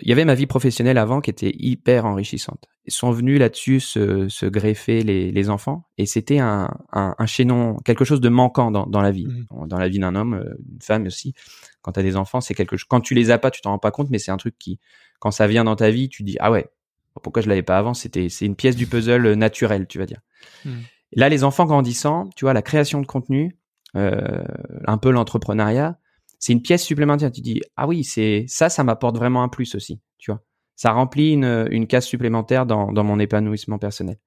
il 0.02 0.08
y 0.08 0.12
avait 0.12 0.24
ma 0.24 0.34
vie 0.34 0.46
professionnelle 0.46 0.98
avant 0.98 1.20
qui 1.20 1.30
était 1.30 1.52
hyper 1.54 2.04
enrichissante. 2.04 2.68
Ils 2.84 2.92
sont 2.92 3.10
venus 3.12 3.38
là-dessus 3.38 3.80
se, 3.80 4.28
se 4.28 4.46
greffer 4.46 5.02
les, 5.02 5.30
les, 5.30 5.50
enfants 5.50 5.88
et 5.98 6.06
c'était 6.06 6.38
un, 6.38 6.68
un, 6.92 7.14
un, 7.16 7.26
chaînon, 7.26 7.76
quelque 7.84 8.04
chose 8.04 8.20
de 8.20 8.28
manquant 8.28 8.70
dans, 8.70 8.86
dans 8.86 9.00
la 9.00 9.10
vie, 9.10 9.26
mmh. 9.26 9.68
dans 9.68 9.78
la 9.78 9.88
vie 9.88 9.98
d'un 9.98 10.14
homme, 10.14 10.34
euh, 10.34 10.54
une 10.72 10.82
femme 10.82 11.06
aussi. 11.06 11.34
Quand 11.82 11.92
tu 11.92 12.00
as 12.00 12.02
des 12.02 12.16
enfants, 12.16 12.40
c'est 12.40 12.54
quelque 12.54 12.76
chose. 12.76 12.88
Quand 12.88 13.00
tu 13.00 13.14
les 13.14 13.30
as 13.30 13.38
pas, 13.38 13.50
tu 13.50 13.60
t'en 13.60 13.70
rends 13.70 13.78
pas 13.78 13.90
compte, 13.90 14.10
mais 14.10 14.18
c'est 14.18 14.30
un 14.30 14.36
truc 14.36 14.58
qui, 14.58 14.80
quand 15.18 15.30
ça 15.30 15.46
vient 15.46 15.64
dans 15.64 15.76
ta 15.76 15.90
vie, 15.90 16.08
tu 16.08 16.22
dis 16.22 16.36
ah 16.40 16.50
ouais, 16.50 16.66
pourquoi 17.22 17.42
je 17.42 17.48
l'avais 17.48 17.62
pas 17.62 17.78
avant 17.78 17.94
C'était 17.94 18.28
c'est 18.28 18.46
une 18.46 18.56
pièce 18.56 18.76
du 18.76 18.86
puzzle 18.86 19.34
naturel, 19.34 19.86
tu 19.86 19.98
vas 19.98 20.06
dire. 20.06 20.20
Mmh. 20.64 20.70
Là, 21.12 21.28
les 21.28 21.44
enfants 21.44 21.64
grandissant, 21.64 22.28
tu 22.36 22.44
vois, 22.44 22.52
la 22.52 22.62
création 22.62 23.00
de 23.00 23.06
contenu, 23.06 23.56
euh, 23.96 24.44
un 24.86 24.98
peu 24.98 25.10
l'entrepreneuriat, 25.10 25.98
c'est 26.38 26.52
une 26.52 26.62
pièce 26.62 26.82
supplémentaire. 26.82 27.30
Tu 27.30 27.40
dis 27.40 27.60
ah 27.76 27.86
oui, 27.86 28.04
c'est 28.04 28.44
ça, 28.48 28.68
ça 28.68 28.84
m'apporte 28.84 29.16
vraiment 29.16 29.42
un 29.42 29.48
plus 29.48 29.74
aussi. 29.74 30.00
Tu 30.18 30.30
vois, 30.30 30.42
ça 30.74 30.90
remplit 30.90 31.32
une, 31.32 31.68
une 31.70 31.86
case 31.86 32.04
supplémentaire 32.06 32.66
dans, 32.66 32.92
dans 32.92 33.04
mon 33.04 33.18
épanouissement 33.18 33.78
personnel. 33.78 34.18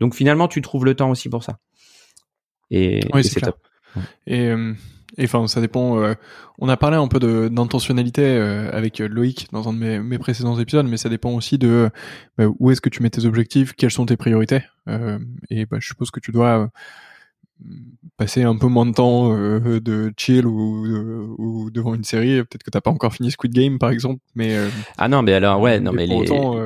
Donc 0.00 0.14
finalement, 0.14 0.48
tu 0.48 0.60
trouves 0.60 0.84
le 0.84 0.94
temps 0.94 1.10
aussi 1.10 1.28
pour 1.28 1.42
ça. 1.42 1.58
Et, 2.70 3.00
oui, 3.12 3.24
c'est 3.24 3.40
top. 3.40 3.58
Et 4.26 4.52
enfin, 5.20 5.46
ça 5.46 5.60
dépend. 5.60 6.00
Euh, 6.00 6.14
on 6.58 6.68
a 6.68 6.76
parlé 6.76 6.96
un 6.96 7.08
peu 7.08 7.18
de 7.18 7.48
d'intentionnalité 7.48 8.22
euh, 8.22 8.70
avec 8.72 8.98
Loïc 8.98 9.48
dans 9.52 9.68
un 9.68 9.72
de 9.72 9.78
mes, 9.78 9.98
mes, 10.00 10.18
précédents 10.18 10.58
épisodes, 10.58 10.86
mais 10.86 10.96
ça 10.96 11.08
dépend 11.08 11.30
aussi 11.32 11.58
de 11.58 11.90
bah, 12.38 12.46
où 12.58 12.70
est-ce 12.70 12.80
que 12.80 12.88
tu 12.88 13.02
mets 13.02 13.10
tes 13.10 13.24
objectifs, 13.24 13.72
quelles 13.74 13.90
sont 13.90 14.06
tes 14.06 14.16
priorités. 14.16 14.62
Euh, 14.88 15.18
et 15.50 15.66
bah, 15.66 15.78
je 15.80 15.86
suppose 15.86 16.10
que 16.10 16.20
tu 16.20 16.32
dois 16.32 16.70
passer 18.16 18.42
un 18.42 18.56
peu 18.56 18.68
moins 18.68 18.86
de 18.86 18.92
temps 18.92 19.32
euh, 19.32 19.80
de 19.80 20.12
chill 20.16 20.46
ou, 20.46 21.34
ou, 21.38 21.70
devant 21.70 21.94
une 21.94 22.04
série. 22.04 22.42
Peut-être 22.44 22.62
que 22.62 22.70
t'as 22.70 22.80
pas 22.80 22.90
encore 22.90 23.12
fini 23.12 23.30
Squid 23.30 23.52
Game, 23.52 23.78
par 23.78 23.90
exemple, 23.90 24.20
mais 24.34 24.54
euh, 24.54 24.68
ah 24.98 25.08
non, 25.08 25.22
mais 25.22 25.32
alors 25.32 25.60
ouais, 25.60 25.80
non 25.80 25.92
mais, 25.92 26.06
les... 26.06 26.14
autant, 26.14 26.56
euh, 26.56 26.63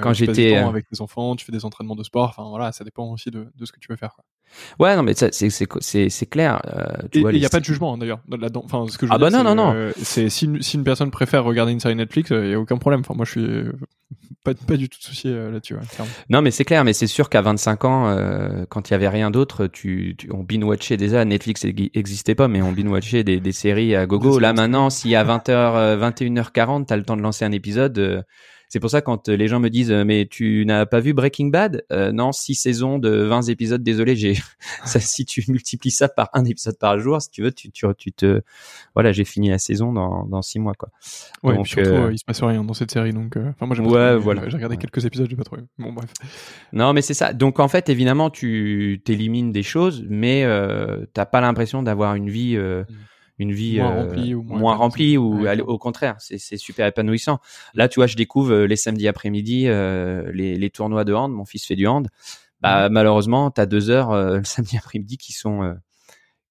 quand 0.00 0.12
j'étais 0.12 0.56
avec 0.56 0.88
tes 0.88 1.00
enfants, 1.00 1.36
tu 1.36 1.44
fais 1.44 1.52
des 1.52 1.64
entraînements 1.64 1.96
de 1.96 2.02
sport. 2.02 2.30
Enfin 2.30 2.48
voilà, 2.48 2.72
ça 2.72 2.84
dépend 2.84 3.10
aussi 3.12 3.30
de, 3.30 3.48
de 3.54 3.64
ce 3.64 3.72
que 3.72 3.78
tu 3.78 3.88
veux 3.88 3.96
faire. 3.96 4.12
Quoi. 4.14 4.24
Ouais, 4.78 4.94
non 4.94 5.02
mais 5.02 5.14
c'est 5.14 5.32
c'est 5.32 6.08
c'est 6.08 6.26
clair. 6.26 6.62
il 7.12 7.24
n'y 7.24 7.44
a 7.44 7.48
pas 7.48 7.60
de 7.60 7.64
jugement 7.64 7.94
hein, 7.94 7.98
d'ailleurs 7.98 8.20
là-dedans. 8.28 8.62
Enfin, 8.64 8.86
ce 8.88 8.96
que 8.96 9.06
je 9.06 9.12
ah 9.12 9.18
bah 9.18 9.30
non 9.30 9.42
non 9.42 9.54
non. 9.54 9.90
c'est 9.96 10.28
si, 10.28 10.48
si 10.60 10.76
une 10.76 10.84
personne 10.84 11.10
préfère 11.10 11.44
regarder 11.44 11.72
une 11.72 11.80
série 11.80 11.96
Netflix, 11.96 12.30
il 12.30 12.50
y 12.50 12.54
a 12.54 12.60
aucun 12.60 12.78
problème. 12.78 13.00
Enfin 13.00 13.14
moi 13.14 13.24
je 13.24 13.30
suis 13.30 13.64
pas, 14.44 14.54
pas 14.54 14.76
du 14.76 14.88
tout 14.88 15.00
soucié 15.00 15.32
là-dessus. 15.32 15.74
non 16.30 16.42
mais 16.42 16.52
c'est 16.52 16.64
clair, 16.64 16.84
mais 16.84 16.92
c'est 16.92 17.08
sûr 17.08 17.28
qu'à 17.28 17.42
25 17.42 17.84
ans, 17.84 18.16
quand 18.68 18.88
il 18.88 18.92
y 18.92 18.94
avait 18.94 19.08
rien 19.08 19.30
d'autre, 19.30 19.66
tu, 19.66 20.14
tu 20.16 20.30
on 20.32 20.44
binge 20.44 20.64
watchait 20.64 20.96
déjà 20.96 21.24
Netflix 21.24 21.64
existait 21.64 22.34
pas, 22.36 22.48
mais 22.48 22.62
on 22.62 22.72
binge 22.72 22.88
watchait 22.88 23.24
des, 23.24 23.40
des 23.40 23.52
séries 23.52 23.96
à 23.96 24.06
gogo. 24.06 24.38
Là 24.38 24.52
maintenant, 24.52 24.90
si 24.90 25.14
à 25.14 25.24
20h, 25.24 25.98
21h40, 25.98 26.86
t'as 26.86 26.96
le 26.96 27.02
temps 27.02 27.16
de 27.16 27.22
lancer 27.22 27.44
un 27.44 27.52
épisode, 27.52 27.98
euh, 27.98 28.22
c'est 28.68 28.80
pour 28.80 28.90
ça 28.90 29.00
quand 29.00 29.28
euh, 29.28 29.36
les 29.36 29.48
gens 29.48 29.60
me 29.60 29.70
disent 29.70 29.92
euh, 29.92 30.04
mais 30.04 30.26
tu 30.26 30.64
n'as 30.66 30.86
pas 30.86 31.00
vu 31.00 31.12
Breaking 31.12 31.48
Bad? 31.48 31.84
Euh, 31.92 32.12
Non, 32.12 32.32
six 32.32 32.54
saisons 32.54 32.98
de 32.98 33.10
20 33.10 33.48
épisodes. 33.48 33.82
Désolé, 33.82 34.16
j'ai 34.16 34.34
ça, 34.84 35.00
si 35.00 35.24
tu 35.24 35.44
multiplies 35.48 35.90
ça 35.90 36.08
par 36.08 36.30
un 36.32 36.44
épisode 36.44 36.78
par 36.78 36.98
jour, 36.98 37.20
si 37.20 37.30
tu 37.30 37.42
veux, 37.42 37.52
tu, 37.52 37.70
tu, 37.70 37.86
tu 37.96 38.12
te 38.12 38.42
voilà, 38.94 39.12
j'ai 39.12 39.24
fini 39.24 39.50
la 39.50 39.58
saison 39.58 39.92
dans, 39.92 40.24
dans 40.24 40.42
six 40.42 40.58
mois 40.58 40.74
quoi. 40.74 40.90
Ouais, 41.42 41.54
donc, 41.54 41.66
surtout 41.68 41.90
euh... 41.90 42.12
il 42.12 42.18
se 42.18 42.24
passe 42.24 42.42
rien 42.42 42.64
dans 42.64 42.74
cette 42.74 42.90
série 42.90 43.12
donc 43.12 43.36
enfin 43.36 43.66
moi 43.66 43.76
j'ai 43.76 43.82
ouais, 43.82 44.16
voilà. 44.16 44.48
j'ai 44.48 44.56
regardé 44.56 44.76
quelques 44.76 45.04
épisodes, 45.04 45.28
j'ai 45.28 45.36
pas 45.36 45.44
trouvé. 45.44 45.62
Bon 45.78 45.92
bref. 45.92 46.10
Non, 46.72 46.92
mais 46.92 47.02
c'est 47.02 47.14
ça. 47.14 47.32
Donc 47.32 47.60
en 47.60 47.68
fait, 47.68 47.88
évidemment, 47.88 48.30
tu 48.30 49.00
t'élimines 49.04 49.52
des 49.52 49.62
choses 49.62 50.04
mais 50.08 50.44
euh, 50.44 51.06
t'as 51.12 51.26
pas 51.26 51.40
l'impression 51.40 51.82
d'avoir 51.82 52.14
une 52.14 52.30
vie 52.30 52.56
euh, 52.56 52.84
mm 52.88 52.94
une 53.38 53.52
vie 53.52 53.78
moins 53.78 53.92
euh, 53.92 54.02
remplie 54.02 54.34
ou 54.34 54.42
moins, 54.42 54.74
remplie 54.74 55.16
ou 55.16 55.46
au 55.48 55.78
contraire 55.78 56.16
c'est 56.18 56.56
super 56.56 56.86
épanouissant. 56.86 57.40
Là 57.74 57.88
tu 57.88 58.00
vois 58.00 58.06
je 58.06 58.16
découvre 58.16 58.52
euh, 58.52 58.66
les 58.66 58.76
samedis 58.76 59.08
après-midi 59.08 59.68
euh, 59.68 60.30
les, 60.32 60.56
les 60.56 60.70
tournois 60.70 61.04
de 61.04 61.12
hand. 61.12 61.32
Mon 61.32 61.44
fils 61.44 61.66
fait 61.66 61.76
du 61.76 61.86
hand. 61.86 62.08
Bah 62.60 62.88
malheureusement 62.88 63.50
tu 63.50 63.60
as 63.60 63.66
deux 63.66 63.90
heures 63.90 64.14
le 64.14 64.44
samedi 64.44 64.76
après-midi 64.76 65.18
qui 65.18 65.32
sont 65.32 65.76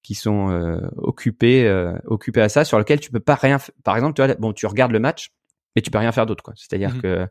qui 0.04 0.14
sont 0.14 0.80
occupés 0.98 1.68
occupés 2.06 2.42
à 2.42 2.50
ça 2.50 2.64
sur 2.64 2.78
lequel 2.78 3.00
tu 3.00 3.12
peux 3.12 3.20
pas 3.20 3.36
rien 3.36 3.58
par 3.84 3.96
exemple 3.96 4.14
tu 4.14 4.24
vois 4.24 4.34
bon 4.36 4.54
tu 4.54 4.68
regardes 4.68 4.92
le 4.92 5.00
match 5.00 5.32
mais 5.76 5.82
tu 5.82 5.92
peux 5.92 5.98
rien 5.98 6.12
faire 6.12 6.26
d'autre 6.26 6.44
quoi. 6.44 6.54
C'est-à-dire 6.56 6.94
mmh 6.94 7.02
que 7.02 7.28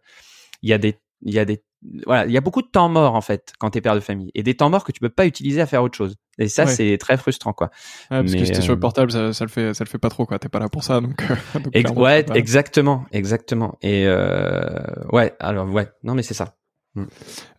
il 0.63 0.71
y 0.71 0.73
a 0.73 0.79
des 0.79 0.99
il 1.23 1.33
y 1.33 1.39
a 1.39 1.45
des 1.45 1.63
voilà, 2.07 2.26
il 2.26 2.33
y 2.33 2.37
a 2.37 2.41
beaucoup 2.41 2.62
de 2.62 2.67
temps 2.67 2.88
mort 2.88 3.14
en 3.14 3.21
fait 3.21 3.53
quand 3.59 3.71
t'es 3.71 3.81
père 3.81 3.95
de 3.95 4.00
famille 4.00 4.31
et 4.35 4.43
des 4.43 4.55
temps 4.55 4.71
morts 4.71 4.85
que 4.85 4.93
tu 4.93 5.00
peux 5.00 5.09
pas 5.09 5.26
utiliser 5.26 5.61
à 5.61 5.67
faire 5.67 5.83
autre 5.83 5.97
chose. 5.97 6.17
Et 6.38 6.49
ça 6.49 6.67
c'est 6.67 6.99
très 6.99 7.17
frustrant 7.17 7.53
quoi. 7.53 7.71
Ouais, 8.11 8.21
parce 8.21 8.33
que 8.35 8.45
si 8.45 8.53
t'es 8.53 8.61
sur 8.61 8.73
le 8.73 8.79
euh, 8.79 8.81
portable, 8.81 9.12
ça, 9.12 9.33
ça, 9.33 9.45
le 9.45 9.50
fait, 9.50 9.75
ça 9.75 9.85
le 9.85 9.88
fait 9.88 9.99
pas 9.99 10.09
trop 10.09 10.26
quoi. 10.26 10.38
T'es 10.38 10.49
pas 10.49 10.59
là 10.59 10.69
pour 10.69 10.83
ça 10.83 11.00
donc. 11.00 11.23
donc 11.75 11.99
ouais, 11.99 12.25
exactement, 12.35 13.05
exactement. 13.12 13.79
Et 13.83 14.05
euh, 14.07 14.67
ouais, 15.12 15.35
alors 15.38 15.69
ouais, 15.69 15.88
non 16.03 16.14
mais 16.14 16.23
c'est 16.23 16.35
ça. 16.35 16.57
Mm. 16.95 17.05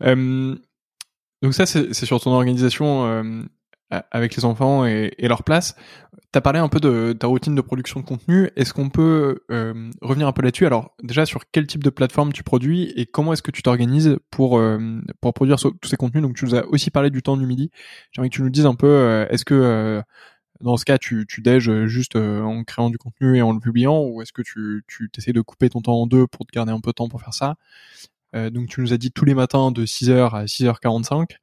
Euh, 0.03 0.55
donc 1.41 1.53
ça 1.53 1.65
c'est 1.65 1.93
sur 1.93 2.19
ton 2.19 2.31
organisation 2.31 3.05
euh, 3.05 3.43
avec 3.89 4.35
les 4.35 4.45
enfants 4.45 4.85
et, 4.85 5.13
et 5.17 5.27
leur 5.27 5.43
place. 5.43 5.75
Tu 6.35 6.37
as 6.37 6.41
parlé 6.41 6.59
un 6.59 6.67
peu 6.67 6.79
de 6.79 7.13
ta 7.17 7.27
routine 7.27 7.55
de 7.55 7.61
production 7.61 8.01
de 8.01 8.05
contenu. 8.05 8.49
Est-ce 8.55 8.73
qu'on 8.73 8.89
peut 8.89 9.43
euh, 9.51 9.89
revenir 10.01 10.27
un 10.27 10.33
peu 10.33 10.41
là-dessus? 10.41 10.65
Alors 10.65 10.93
déjà 11.01 11.25
sur 11.25 11.43
quel 11.51 11.65
type 11.65 11.83
de 11.83 11.89
plateforme 11.89 12.33
tu 12.33 12.43
produis 12.43 12.91
et 12.97 13.05
comment 13.05 13.31
est-ce 13.33 13.41
que 13.41 13.51
tu 13.51 13.61
t'organises 13.63 14.17
pour 14.31 14.57
euh, 14.57 15.01
pour 15.21 15.33
produire 15.33 15.57
tous 15.57 15.87
ces 15.87 15.95
contenus? 15.95 16.21
Donc 16.21 16.35
tu 16.35 16.43
nous 16.45 16.55
as 16.55 16.65
aussi 16.65 16.91
parlé 16.91 17.09
du 17.09 17.21
temps 17.21 17.37
du 17.37 17.45
midi. 17.45 17.71
J'aimerais 18.11 18.29
que 18.29 18.35
tu 18.35 18.41
nous 18.41 18.49
dises 18.49 18.65
un 18.65 18.75
peu 18.75 18.87
euh, 18.87 19.27
est-ce 19.29 19.45
que 19.45 20.01
dans 20.61 20.75
ce 20.77 20.83
cas 20.83 20.97
tu 20.97 21.25
tu 21.25 21.41
déges 21.41 21.85
juste 21.85 22.17
en 22.17 22.63
créant 22.63 22.89
du 22.89 22.97
contenu 22.97 23.37
et 23.37 23.41
en 23.41 23.53
le 23.53 23.59
publiant 23.59 24.01
ou 24.01 24.21
est-ce 24.21 24.33
que 24.33 24.41
tu 24.41 24.83
tu 24.87 25.09
essaies 25.17 25.31
de 25.31 25.41
couper 25.41 25.69
ton 25.69 25.81
temps 25.81 26.01
en 26.01 26.07
deux 26.07 26.27
pour 26.27 26.45
te 26.45 26.51
garder 26.51 26.73
un 26.73 26.81
peu 26.81 26.89
de 26.89 26.95
temps 26.95 27.07
pour 27.07 27.21
faire 27.21 27.33
ça? 27.33 27.55
Donc 28.33 28.67
tu 28.67 28.81
nous 28.81 28.91
as 28.91 28.97
dit 28.97 29.11
tous 29.11 29.23
les 29.23 29.35
matins 29.35 29.71
de 29.71 29.85
6h 29.85 30.35
à 30.35 30.43
6h45. 30.43 31.37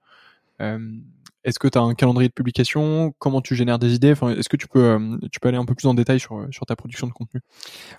Est-ce 1.45 1.59
que 1.59 1.69
tu 1.69 1.79
as 1.79 1.81
un 1.81 1.95
calendrier 1.95 2.29
de 2.29 2.35
publication? 2.35 3.15
Comment 3.19 3.41
tu 3.41 3.55
génères 3.55 3.79
des 3.79 3.95
idées? 3.95 4.13
Enfin, 4.13 4.31
Est-ce 4.31 4.49
que 4.49 4.57
tu 4.57 4.69
peux, 4.69 4.85
euh, 4.85 5.17
tu 5.31 5.41
peux 5.41 5.49
aller 5.49 5.59
un 5.59 5.65
peu 5.65 5.75
plus 5.75 5.89
en 5.89 5.95
détail 5.95 6.21
sur, 6.21 6.47
sur 6.51 6.67
ta 6.67 6.77
production 6.77 7.07
de 7.07 7.13
contenu? 7.13 7.41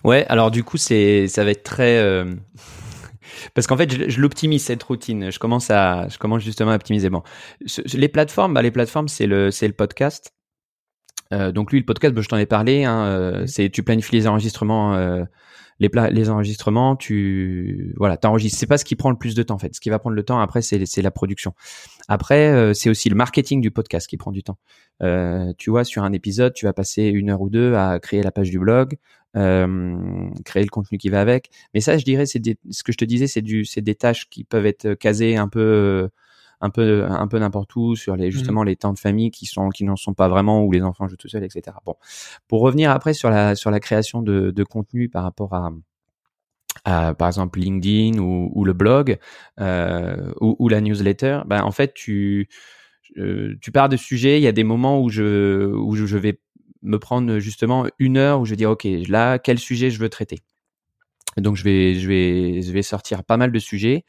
Ouais, 0.02 0.24
alors 0.28 0.50
du 0.50 0.64
coup, 0.64 0.76
c'est, 0.76 1.28
ça 1.28 1.44
va 1.44 1.50
être 1.50 1.62
très... 1.62 1.98
Euh, 1.98 2.34
parce 3.54 3.66
qu'en 3.66 3.76
fait, 3.76 3.92
je, 3.92 4.08
je 4.08 4.20
l'optimise 4.20 4.64
cette 4.64 4.82
routine. 4.82 5.30
Je 5.30 5.38
commence 5.38 5.70
à, 5.70 6.08
je 6.08 6.18
commence 6.18 6.42
justement 6.42 6.70
à 6.70 6.76
optimiser. 6.76 7.10
Bon, 7.10 7.22
les 7.92 8.08
plateformes, 8.08 8.54
bah, 8.54 8.62
les 8.62 8.70
plateformes, 8.70 9.08
c'est 9.08 9.26
le, 9.26 9.50
c'est 9.50 9.66
le 9.66 9.74
podcast. 9.74 10.34
Euh, 11.32 11.52
donc 11.52 11.72
lui, 11.72 11.78
le 11.78 11.84
podcast, 11.84 12.14
bah, 12.14 12.22
je 12.22 12.28
t'en 12.28 12.36
ai 12.36 12.46
parlé. 12.46 12.84
Hein, 12.84 13.06
euh, 13.06 13.46
c'est 13.46 13.70
tu 13.70 13.82
planifies 13.82 14.14
les 14.14 14.26
enregistrements 14.26 14.94
euh, 14.94 15.24
les, 15.80 16.30
enregistrements, 16.30 16.96
tu 16.96 17.94
voilà, 17.96 18.16
t'enregistres. 18.16 18.58
C'est 18.58 18.66
pas 18.66 18.78
ce 18.78 18.84
qui 18.84 18.96
prend 18.96 19.10
le 19.10 19.16
plus 19.16 19.34
de 19.34 19.42
temps 19.42 19.54
en 19.54 19.58
fait. 19.58 19.74
Ce 19.74 19.80
qui 19.80 19.90
va 19.90 19.98
prendre 19.98 20.16
le 20.16 20.22
temps 20.22 20.38
après, 20.40 20.62
c'est 20.62 20.84
c'est 20.86 21.02
la 21.02 21.10
production. 21.10 21.54
Après, 22.08 22.50
euh, 22.50 22.74
c'est 22.74 22.90
aussi 22.90 23.08
le 23.08 23.16
marketing 23.16 23.60
du 23.60 23.70
podcast 23.70 24.06
qui 24.06 24.16
prend 24.16 24.32
du 24.32 24.42
temps. 24.42 24.58
Euh, 25.02 25.52
tu 25.58 25.70
vois, 25.70 25.84
sur 25.84 26.04
un 26.04 26.12
épisode, 26.12 26.54
tu 26.54 26.66
vas 26.66 26.72
passer 26.72 27.04
une 27.04 27.30
heure 27.30 27.40
ou 27.40 27.50
deux 27.50 27.74
à 27.74 27.98
créer 27.98 28.22
la 28.22 28.30
page 28.30 28.50
du 28.50 28.58
blog, 28.58 28.96
euh, 29.36 29.96
créer 30.44 30.62
le 30.62 30.68
contenu 30.68 30.98
qui 30.98 31.08
va 31.08 31.20
avec. 31.20 31.50
Mais 31.74 31.80
ça, 31.80 31.98
je 31.98 32.04
dirais, 32.04 32.26
c'est 32.26 32.42
ce 32.70 32.82
que 32.82 32.92
je 32.92 32.98
te 32.98 33.04
disais, 33.04 33.26
c'est 33.26 33.42
du, 33.42 33.64
c'est 33.64 33.82
des 33.82 33.94
tâches 33.94 34.28
qui 34.28 34.44
peuvent 34.44 34.66
être 34.66 34.94
casées 34.94 35.36
un 35.36 35.48
peu 35.48 36.08
un 36.60 36.70
peu 36.70 37.04
un 37.04 37.26
peu 37.28 37.38
n'importe 37.38 37.74
où 37.76 37.96
sur 37.96 38.16
les 38.16 38.28
mmh. 38.28 38.30
justement 38.30 38.62
les 38.62 38.76
temps 38.76 38.92
de 38.92 38.98
famille 38.98 39.30
qui 39.30 39.46
sont 39.46 39.68
qui 39.70 39.84
n'en 39.84 39.96
sont 39.96 40.14
pas 40.14 40.28
vraiment 40.28 40.62
où 40.62 40.72
les 40.72 40.82
enfants 40.82 41.08
jouent 41.08 41.16
tout 41.16 41.28
seuls 41.28 41.44
etc 41.44 41.76
bon 41.84 41.96
pour 42.48 42.60
revenir 42.60 42.90
après 42.90 43.14
sur 43.14 43.30
la 43.30 43.54
sur 43.54 43.70
la 43.70 43.80
création 43.80 44.22
de, 44.22 44.50
de 44.50 44.64
contenu 44.64 45.08
par 45.08 45.22
rapport 45.24 45.54
à 45.54 45.70
à, 46.84 47.14
par 47.14 47.28
exemple 47.28 47.60
LinkedIn 47.60 48.18
ou, 48.18 48.50
ou 48.54 48.64
le 48.64 48.72
blog 48.72 49.18
euh, 49.60 50.32
ou, 50.40 50.56
ou, 50.58 50.68
la 50.68 50.80
newsletter, 50.80 51.40
ben 51.46 51.62
en 51.62 51.70
fait 51.70 51.94
tu 51.94 52.48
euh, 53.16 53.54
tu 53.60 53.70
pars 53.70 53.88
de 53.88 53.96
sujets. 53.96 54.38
Il 54.38 54.42
y 54.42 54.48
a 54.48 54.52
des 54.52 54.64
moments 54.64 55.00
où 55.00 55.08
je 55.08 55.72
où 55.72 55.94
je 55.94 56.16
vais 56.16 56.40
me 56.82 56.98
prendre 56.98 57.38
justement 57.38 57.86
une 57.98 58.16
heure 58.16 58.40
où 58.40 58.44
je 58.44 58.50
vais 58.50 58.56
dire 58.56 58.70
ok 58.70 58.86
là 59.08 59.38
quel 59.38 59.58
sujet 59.58 59.90
je 59.90 59.98
veux 59.98 60.08
traiter? 60.08 60.40
Donc 61.36 61.56
je 61.56 61.64
vais 61.64 61.94
je 61.94 62.08
vais 62.08 62.62
je 62.62 62.72
vais 62.72 62.82
sortir 62.82 63.24
pas 63.24 63.36
mal 63.36 63.52
de 63.52 63.58
sujets 63.58 64.04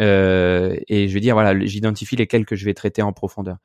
euh, 0.00 0.76
et 0.88 1.08
je 1.08 1.14
vais 1.14 1.20
dire 1.20 1.34
voilà 1.34 1.58
j'identifie 1.64 2.16
lesquels 2.16 2.46
que 2.46 2.56
je 2.56 2.64
vais 2.64 2.74
traiter 2.74 3.02
en 3.02 3.12
profondeur. 3.12 3.58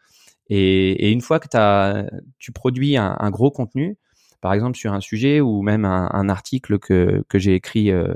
Et, 0.50 1.08
et 1.08 1.12
une 1.12 1.22
fois 1.22 1.40
que 1.40 1.48
as, 1.56 2.10
tu 2.38 2.52
produis 2.52 2.98
un, 2.98 3.30
gros 3.30 3.52
contenu, 3.52 3.98
par 4.42 4.54
exemple 4.54 4.78
sur 4.78 4.92
un 4.94 5.00
sujet 5.00 5.40
ou 5.40 5.62
même 5.62 5.86
un, 5.86 6.10
un 6.12 6.30
article 6.30 6.80
que 6.80 7.24
que 7.30 7.40
j'ai 7.40 7.56
écrit 7.56 7.92
euh, 7.92 8.14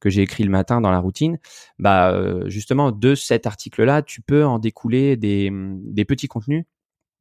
que 0.00 0.10
j'ai 0.10 0.22
écrit 0.22 0.44
le 0.44 0.50
matin 0.50 0.80
dans 0.82 0.90
la 0.90 0.98
routine, 0.98 1.38
bah 1.78 2.12
euh, 2.12 2.48
justement 2.48 2.92
de 2.92 3.14
cet 3.14 3.46
article-là, 3.46 4.02
tu 4.02 4.20
peux 4.20 4.44
en 4.44 4.58
découler 4.58 5.16
des, 5.16 5.50
des 5.52 6.04
petits 6.04 6.28
contenus 6.28 6.66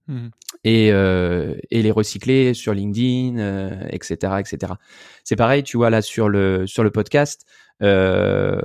mmh. 0.07 0.27
Et, 0.63 0.91
euh, 0.91 1.55
et 1.71 1.81
les 1.81 1.91
recycler 1.91 2.53
sur 2.53 2.73
LinkedIn, 2.73 3.87
etc., 3.89 4.33
etc. 4.39 4.73
C'est 5.23 5.35
pareil, 5.35 5.63
tu 5.63 5.77
vois 5.77 5.89
là 5.89 6.01
sur 6.01 6.29
le 6.29 6.65
sur 6.67 6.83
le 6.83 6.91
podcast, 6.91 7.45
euh, 7.81 8.59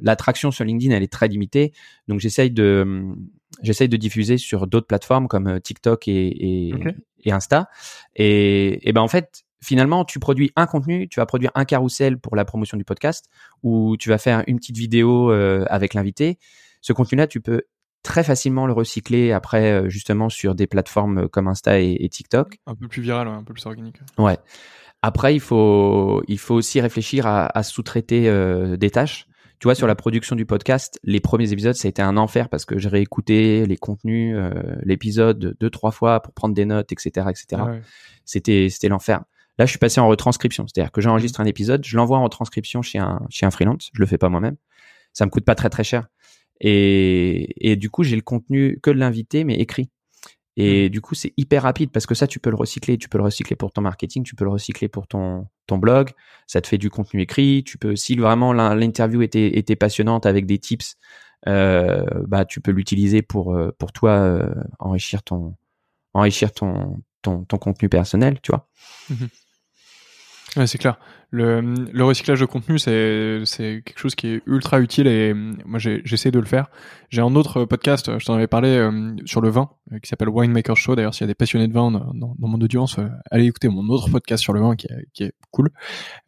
l'attraction 0.00 0.50
sur 0.50 0.64
LinkedIn 0.64 0.94
elle 0.94 1.02
est 1.02 1.12
très 1.12 1.28
limitée, 1.28 1.72
donc 2.08 2.20
j'essaye 2.20 2.50
de 2.50 3.04
j'essaye 3.62 3.88
de 3.88 3.96
diffuser 3.96 4.38
sur 4.38 4.66
d'autres 4.66 4.86
plateformes 4.86 5.28
comme 5.28 5.60
TikTok 5.60 6.08
et, 6.08 6.12
et, 6.12 6.74
et 7.24 7.32
Insta, 7.32 7.68
et, 8.14 8.88
et 8.88 8.92
ben 8.92 9.00
en 9.00 9.08
fait 9.08 9.44
finalement, 9.60 10.04
tu 10.04 10.18
produis 10.18 10.50
un 10.56 10.66
contenu, 10.66 11.08
tu 11.08 11.20
vas 11.20 11.26
produire 11.26 11.50
un 11.54 11.64
carrousel 11.64 12.18
pour 12.18 12.36
la 12.36 12.44
promotion 12.44 12.76
du 12.76 12.84
podcast, 12.84 13.28
ou 13.62 13.96
tu 13.96 14.08
vas 14.08 14.18
faire 14.18 14.44
une 14.46 14.58
petite 14.58 14.76
vidéo 14.76 15.30
euh, 15.30 15.64
avec 15.68 15.94
l'invité. 15.94 16.38
Ce 16.80 16.92
contenu-là, 16.92 17.26
tu 17.26 17.40
peux 17.40 17.62
très 18.08 18.24
facilement 18.24 18.66
le 18.66 18.72
recycler 18.72 19.32
après, 19.32 19.70
euh, 19.70 19.88
justement, 19.90 20.30
sur 20.30 20.54
des 20.54 20.66
plateformes 20.66 21.28
comme 21.28 21.46
Insta 21.46 21.78
et, 21.78 22.08
TikTok. 22.08 22.56
Un 22.66 22.74
peu 22.74 22.88
plus 22.88 23.02
viral, 23.02 23.28
un 23.28 23.44
peu 23.44 23.52
plus 23.52 23.66
organique. 23.66 24.00
Ouais. 24.16 24.38
Après, 25.02 25.34
il 25.34 25.40
faut, 25.40 26.22
il 26.26 26.38
faut 26.38 26.54
aussi 26.54 26.80
réfléchir 26.80 27.26
à, 27.26 27.46
à 27.46 27.62
sous-traiter 27.62 28.30
euh, 28.30 28.78
des 28.78 28.88
tâches. 28.88 29.26
Tu 29.58 29.66
vois, 29.66 29.74
sur 29.74 29.86
la 29.86 29.94
production 29.94 30.36
du 30.36 30.46
podcast, 30.46 30.98
les 31.04 31.20
premiers 31.20 31.52
épisodes, 31.52 31.74
ça 31.74 31.86
a 31.86 31.90
été 31.90 32.00
un 32.00 32.16
enfer 32.16 32.48
parce 32.48 32.64
que 32.64 32.78
j'ai 32.78 32.88
réécouté 32.88 33.66
les 33.66 33.76
contenus, 33.76 34.38
l'épisode 34.84 35.56
deux, 35.58 35.68
trois 35.68 35.90
fois 35.90 36.20
pour 36.20 36.32
prendre 36.32 36.54
des 36.54 36.64
notes, 36.64 36.92
etc., 36.92 37.26
etc. 37.28 37.62
C'était, 38.24 38.68
c'était 38.70 38.88
l'enfer. 38.88 39.24
Là, 39.58 39.66
je 39.66 39.70
suis 39.70 39.80
passé 39.80 40.00
en 40.00 40.06
retranscription, 40.06 40.64
c'est-à-dire 40.68 40.92
que 40.92 41.00
j'enregistre 41.00 41.40
un 41.40 41.44
épisode, 41.44 41.84
je 41.84 41.96
l'envoie 41.96 42.18
en 42.18 42.22
retranscription 42.22 42.82
chez 42.82 43.00
un 43.00 43.20
chez 43.30 43.46
un 43.46 43.50
freelance, 43.50 43.90
je 43.92 44.00
le 44.00 44.06
fais 44.06 44.16
pas 44.16 44.28
moi-même. 44.28 44.54
Ça 45.12 45.26
me 45.26 45.30
coûte 45.30 45.44
pas 45.44 45.56
très 45.56 45.70
très 45.70 45.82
cher. 45.82 46.06
Et, 46.60 47.70
et 47.70 47.76
du 47.76 47.90
coup, 47.90 48.02
j'ai 48.02 48.16
le 48.16 48.22
contenu 48.22 48.78
que 48.82 48.90
de 48.90 48.98
l'invité, 48.98 49.44
mais 49.44 49.54
écrit. 49.54 49.90
Et 50.60 50.86
mmh. 50.86 50.88
du 50.88 51.00
coup, 51.00 51.14
c'est 51.14 51.32
hyper 51.36 51.62
rapide 51.62 51.90
parce 51.92 52.04
que 52.04 52.16
ça, 52.16 52.26
tu 52.26 52.40
peux 52.40 52.50
le 52.50 52.56
recycler. 52.56 52.98
Tu 52.98 53.08
peux 53.08 53.16
le 53.16 53.24
recycler 53.24 53.54
pour 53.54 53.70
ton 53.72 53.80
marketing, 53.80 54.24
tu 54.24 54.34
peux 54.34 54.44
le 54.44 54.50
recycler 54.50 54.88
pour 54.88 55.06
ton, 55.06 55.46
ton 55.68 55.78
blog. 55.78 56.10
Ça 56.48 56.60
te 56.60 56.66
fait 56.66 56.78
du 56.78 56.90
contenu 56.90 57.22
écrit. 57.22 57.62
Tu 57.64 57.78
peux, 57.78 57.94
si 57.94 58.16
vraiment 58.16 58.52
l'interview 58.52 59.22
était, 59.22 59.56
était 59.56 59.76
passionnante 59.76 60.26
avec 60.26 60.46
des 60.46 60.58
tips, 60.58 60.96
euh, 61.46 62.04
bah, 62.26 62.44
tu 62.44 62.60
peux 62.60 62.72
l'utiliser 62.72 63.22
pour, 63.22 63.54
euh, 63.54 63.70
pour 63.78 63.92
toi 63.92 64.10
euh, 64.10 64.52
enrichir 64.80 65.22
ton, 65.22 65.54
enrichir 66.12 66.52
ton, 66.52 67.00
ton, 67.22 67.44
ton 67.44 67.58
contenu 67.58 67.88
personnel, 67.88 68.40
tu 68.42 68.50
vois. 68.50 68.68
Mmh 69.10 69.26
Ouais, 70.56 70.66
c'est 70.66 70.78
clair. 70.78 70.98
Le, 71.30 71.60
le, 71.60 72.04
recyclage 72.04 72.40
de 72.40 72.46
contenu, 72.46 72.78
c'est, 72.78 73.44
quelque 73.84 73.98
chose 73.98 74.14
qui 74.14 74.28
est 74.28 74.42
ultra 74.46 74.80
utile 74.80 75.06
et 75.06 75.34
moi 75.34 75.78
j'essaie 75.78 76.30
de 76.30 76.38
le 76.38 76.46
faire. 76.46 76.70
J'ai 77.10 77.20
un 77.20 77.34
autre 77.34 77.66
podcast, 77.66 78.18
je 78.18 78.24
t'en 78.24 78.34
avais 78.34 78.46
parlé 78.46 78.68
euh, 78.70 79.14
sur 79.26 79.42
le 79.42 79.50
vin, 79.50 79.68
euh, 79.92 79.98
qui 79.98 80.08
s'appelle 80.08 80.30
Winemaker 80.30 80.76
Show. 80.76 80.96
D'ailleurs, 80.96 81.12
s'il 81.12 81.22
y 81.22 81.24
a 81.24 81.26
des 81.28 81.34
passionnés 81.34 81.68
de 81.68 81.74
vin 81.74 81.90
dans, 81.90 82.14
dans, 82.14 82.34
mon 82.38 82.58
audience, 82.60 82.98
euh, 82.98 83.08
allez 83.30 83.44
écouter 83.44 83.68
mon 83.68 83.86
autre 83.90 84.08
podcast 84.08 84.42
sur 84.42 84.54
le 84.54 84.60
vin 84.60 84.74
qui 84.74 84.86
est, 84.86 85.06
qui 85.12 85.24
est 85.24 85.32
cool. 85.50 85.70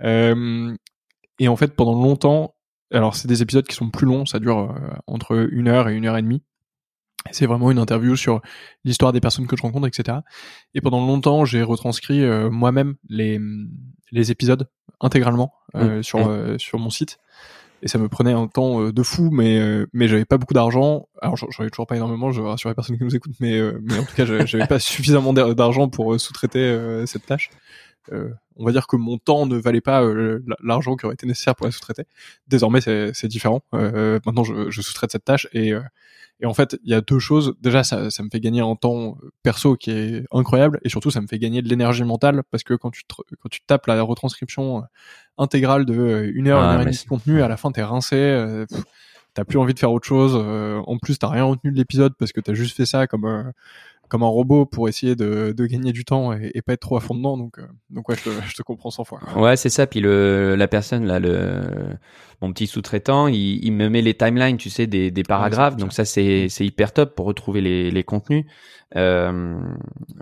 et 0.02 1.48
en 1.48 1.56
fait, 1.56 1.74
pendant 1.74 1.94
longtemps, 1.94 2.54
alors 2.92 3.14
c'est 3.16 3.28
des 3.28 3.40
épisodes 3.40 3.66
qui 3.66 3.74
sont 3.74 3.88
plus 3.88 4.06
longs, 4.06 4.26
ça 4.26 4.38
dure 4.38 4.74
entre 5.06 5.48
une 5.50 5.68
heure 5.68 5.88
et 5.88 5.94
une 5.94 6.04
heure 6.04 6.18
et 6.18 6.22
demie. 6.22 6.42
C'est 7.32 7.46
vraiment 7.46 7.70
une 7.70 7.78
interview 7.78 8.16
sur 8.16 8.40
l'histoire 8.84 9.12
des 9.12 9.20
personnes 9.20 9.46
que 9.46 9.56
je 9.56 9.62
rencontre, 9.62 9.86
etc. 9.86 10.18
Et 10.74 10.80
pendant 10.80 11.06
longtemps, 11.06 11.44
j'ai 11.44 11.62
retranscrit 11.62 12.22
moi-même 12.50 12.96
les, 13.08 13.38
les 14.12 14.30
épisodes 14.30 14.68
intégralement 15.00 15.52
euh, 15.74 15.98
mmh. 15.98 16.02
sur 16.02 16.18
mmh. 16.18 16.30
Euh, 16.30 16.58
sur 16.58 16.78
mon 16.78 16.90
site 16.90 17.18
et 17.82 17.88
ça 17.88 17.98
me 17.98 18.08
prenait 18.08 18.32
un 18.32 18.46
temps 18.46 18.82
euh, 18.82 18.92
de 18.92 19.02
fou 19.02 19.30
mais 19.30 19.58
mais 19.92 20.08
j'avais 20.08 20.24
pas 20.24 20.38
beaucoup 20.38 20.54
d'argent 20.54 21.08
alors 21.22 21.36
j'en 21.36 21.64
ai 21.64 21.70
toujours 21.70 21.86
pas 21.86 21.96
énormément 21.96 22.30
je 22.30 22.42
rassure 22.42 22.68
les 22.68 22.74
personnes 22.74 22.98
qui 22.98 23.04
nous 23.04 23.14
écoutent 23.16 23.38
mais 23.40 23.60
mais 23.82 23.98
en 23.98 24.04
tout 24.04 24.14
cas 24.14 24.24
j'avais 24.26 24.66
pas 24.66 24.78
suffisamment 24.78 25.32
d'argent 25.32 25.88
pour 25.88 26.20
sous-traiter 26.20 27.04
cette 27.06 27.26
tâche 27.26 27.50
on 28.10 28.64
va 28.64 28.72
dire 28.72 28.86
que 28.86 28.96
mon 28.96 29.18
temps 29.18 29.46
ne 29.46 29.56
valait 29.56 29.80
pas 29.80 30.02
l'argent 30.62 30.96
qui 30.96 31.06
aurait 31.06 31.14
été 31.14 31.26
nécessaire 31.26 31.54
pour 31.54 31.66
la 31.66 31.72
sous-traiter 31.72 32.04
désormais 32.48 32.80
c'est 32.80 33.28
différent 33.28 33.62
maintenant 33.72 34.44
je, 34.44 34.70
je 34.70 34.82
sous-traite 34.82 35.12
cette 35.12 35.24
tâche 35.24 35.48
et 35.52 35.74
et 36.42 36.46
en 36.46 36.54
fait, 36.54 36.78
il 36.84 36.90
y 36.90 36.94
a 36.94 37.00
deux 37.02 37.18
choses. 37.18 37.54
Déjà, 37.60 37.84
ça, 37.84 38.10
ça 38.10 38.22
me 38.22 38.30
fait 38.30 38.40
gagner 38.40 38.62
un 38.62 38.74
temps 38.74 39.18
euh, 39.22 39.30
perso 39.42 39.76
qui 39.76 39.90
est 39.90 40.24
incroyable, 40.32 40.80
et 40.82 40.88
surtout, 40.88 41.10
ça 41.10 41.20
me 41.20 41.26
fait 41.26 41.38
gagner 41.38 41.60
de 41.60 41.68
l'énergie 41.68 42.04
mentale 42.04 42.42
parce 42.50 42.62
que 42.62 42.74
quand 42.74 42.90
tu 42.90 43.02
quand 43.08 43.48
tu 43.50 43.60
tapes 43.66 43.86
la 43.86 44.00
retranscription 44.02 44.78
euh, 44.78 44.82
intégrale 45.36 45.84
de 45.84 45.94
euh, 45.94 46.32
une 46.34 46.48
heure, 46.48 46.60
une 46.60 46.74
heure 46.76 46.80
et 46.80 46.84
demie 46.84 46.96
de 46.96 47.08
contenu, 47.08 47.42
à 47.42 47.48
la 47.48 47.56
fin, 47.56 47.70
t'es 47.70 47.82
rincé. 47.82 48.64
T'as 49.32 49.44
plus 49.44 49.58
envie 49.58 49.74
de 49.74 49.78
faire 49.78 49.92
autre 49.92 50.08
chose. 50.08 50.34
en 50.34 50.98
plus, 50.98 51.18
t'as 51.18 51.28
rien 51.28 51.44
retenu 51.44 51.70
de 51.70 51.76
l'épisode 51.76 52.14
parce 52.18 52.32
que 52.32 52.40
t'as 52.40 52.54
juste 52.54 52.76
fait 52.76 52.86
ça 52.86 53.06
comme 53.06 53.52
comme 54.10 54.24
un 54.24 54.26
robot 54.26 54.66
pour 54.66 54.88
essayer 54.88 55.14
de, 55.14 55.54
de 55.56 55.66
gagner 55.66 55.92
du 55.92 56.04
temps 56.04 56.32
et, 56.32 56.50
et, 56.54 56.62
pas 56.62 56.74
être 56.74 56.80
trop 56.80 56.96
à 56.96 57.00
fond 57.00 57.14
dedans. 57.14 57.38
Donc, 57.38 57.58
euh, 57.58 57.66
donc 57.88 58.08
ouais, 58.08 58.16
je 58.16 58.24
te, 58.24 58.30
je 58.46 58.54
te 58.54 58.62
comprends 58.62 58.90
100 58.90 59.04
fois. 59.04 59.20
Ouais, 59.36 59.56
c'est 59.56 59.68
ça. 59.70 59.86
Puis 59.86 60.00
le, 60.00 60.56
la 60.56 60.68
personne 60.68 61.06
là, 61.06 61.20
le 61.20 61.62
mon 62.42 62.52
petit 62.52 62.66
sous-traitant, 62.66 63.28
il, 63.28 63.64
il, 63.64 63.72
me 63.72 63.88
met 63.88 64.02
les 64.02 64.14
timelines, 64.14 64.56
tu 64.56 64.68
sais, 64.68 64.86
des, 64.86 65.10
des 65.10 65.22
paragraphes. 65.22 65.76
donc 65.76 65.92
ça, 65.92 66.04
c'est 66.04 66.48
c'est 66.48 66.66
hyper 66.66 66.92
top 66.92 67.14
pour 67.14 67.26
retrouver 67.26 67.60
les, 67.60 67.90
les 67.90 68.02
contenus. 68.04 68.44
Euh, 68.96 69.58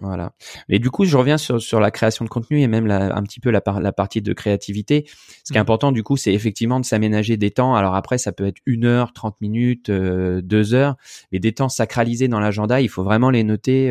voilà. 0.01 0.33
Et 0.69 0.79
du 0.79 0.91
coup, 0.91 1.05
je 1.05 1.17
reviens 1.17 1.39
sur, 1.39 1.61
sur 1.61 1.81
la 1.81 1.91
création 1.91 2.25
de 2.25 2.31
contenu 2.31 2.61
et 2.61 2.67
même 2.67 2.87
la, 2.87 3.17
un 3.17 3.23
petit 3.23 3.41
peu 3.41 3.51
la, 3.51 3.63
la 3.81 3.93
partie 3.93 4.23
de 4.23 4.33
créativité. 4.33 5.05
Ce 5.45 5.53
qui 5.53 5.59
est 5.59 5.61
mmh. 5.61 5.63
important, 5.63 5.93
du 5.93 6.03
coup, 6.03 6.17
c'est 6.17 6.33
effectivement 6.33 6.81
de 6.81 6.85
s'aménager 6.85 7.37
des 7.37 7.51
temps. 7.51 7.75
Alors 7.75 7.95
après, 7.95 8.19
ça 8.19 8.33
peut 8.33 8.47
être 8.47 8.61
une 8.67 8.85
heure, 8.85 9.13
30 9.13 9.41
minutes, 9.41 9.91
euh, 9.91 10.41
deux 10.43 10.75
heures, 10.75 10.97
mais 11.33 11.39
des 11.39 11.53
temps 11.53 11.69
sacralisés 11.69 12.29
dans 12.29 12.41
l'agenda. 12.41 12.81
Il 12.81 12.89
faut 12.89 13.05
vraiment 13.05 13.31
les 13.31 13.45
noter. 13.45 13.91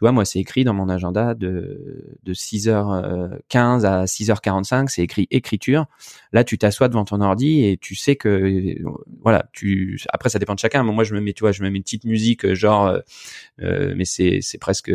Euh, 0.00 0.04
tu 0.04 0.04
vois, 0.04 0.12
moi, 0.12 0.24
c'est 0.24 0.38
écrit 0.38 0.64
dans 0.64 0.72
mon 0.72 0.88
agenda 0.88 1.34
de, 1.34 2.16
de 2.22 2.34
6h15 2.34 3.84
à 3.84 4.04
6h45, 4.06 4.88
c'est 4.88 5.02
écrit 5.02 5.28
écriture. 5.30 5.86
Là, 6.32 6.42
tu 6.42 6.56
t'assois 6.56 6.88
devant 6.88 7.04
ton 7.04 7.20
ordi 7.20 7.64
et 7.64 7.76
tu 7.76 7.94
sais 7.94 8.16
que, 8.16 8.76
voilà, 9.20 9.50
tu, 9.52 10.00
après, 10.10 10.30
ça 10.30 10.38
dépend 10.38 10.54
de 10.54 10.58
chacun. 10.58 10.82
Moi, 10.82 11.04
je 11.04 11.14
me 11.14 11.20
mets, 11.20 11.34
tu 11.34 11.40
vois, 11.40 11.52
je 11.52 11.62
me 11.62 11.68
mets 11.68 11.76
une 11.76 11.82
petite 11.82 12.04
musique, 12.04 12.54
genre, 12.54 12.86
euh, 12.86 13.00
euh, 13.60 13.92
mais 13.94 14.06
c'est, 14.06 14.38
c'est 14.40 14.56
presque, 14.56 14.90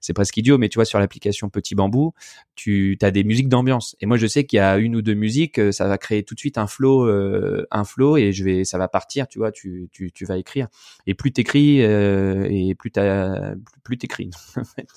c'est 0.00 0.14
presque 0.14 0.36
idiot, 0.38 0.56
mais 0.56 0.70
tu 0.70 0.76
vois, 0.76 0.86
sur 0.86 0.98
l'application 0.98 1.50
Petit 1.50 1.74
Bambou, 1.74 2.14
tu 2.54 2.96
as 3.02 3.10
des 3.10 3.24
musiques 3.24 3.48
d'ambiance. 3.48 3.94
Et 4.00 4.06
moi, 4.06 4.16
je 4.16 4.26
sais 4.26 4.44
qu'il 4.44 4.56
y 4.56 4.60
a 4.60 4.78
une 4.78 4.96
ou 4.96 5.02
deux 5.02 5.14
musiques, 5.14 5.58
euh, 5.58 5.70
ça 5.70 5.86
va 5.86 5.98
créer 5.98 6.22
tout 6.22 6.34
de 6.34 6.40
suite 6.40 6.56
un 6.56 6.66
flow, 6.66 7.10
un 7.70 7.84
flow 7.84 8.16
et 8.16 8.32
je 8.32 8.44
vais, 8.44 8.64
ça 8.64 8.78
va 8.78 8.88
partir, 8.88 9.28
tu 9.28 9.38
vois, 9.38 9.52
tu, 9.52 9.88
tu, 9.92 10.12
tu 10.12 10.24
vas 10.24 10.38
écrire. 10.38 10.68
Et 11.06 11.14
plus 11.14 11.32
t'écris, 11.32 11.80
et 11.80 12.74
plus 12.74 12.90
t'as, 12.90 13.54
plus 13.84 13.98
t'écris 13.98 14.29
en 14.56 14.64
fait. 14.64 14.88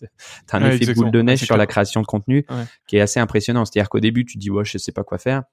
T'as 0.48 0.60
un 0.60 0.72
effet 0.72 0.94
boule 0.94 1.12
de 1.12 1.22
neige 1.22 1.44
sur 1.44 1.58
la 1.58 1.68
création 1.68 2.02
de 2.02 2.06
contenu 2.06 2.46
qui 2.88 2.98
est 2.98 3.02
assez 3.02 3.20
impressionnant. 3.20 3.66
C'est-à-dire 3.66 3.90
qu'au 3.90 4.00
début, 4.00 4.26
tu 4.26 4.38
dis, 4.38 4.50
ouais, 4.50 4.66
je 4.66 4.78
sais 4.78 4.92
pas 4.92 5.04
quoi 5.04 5.18
faire. 5.18 5.44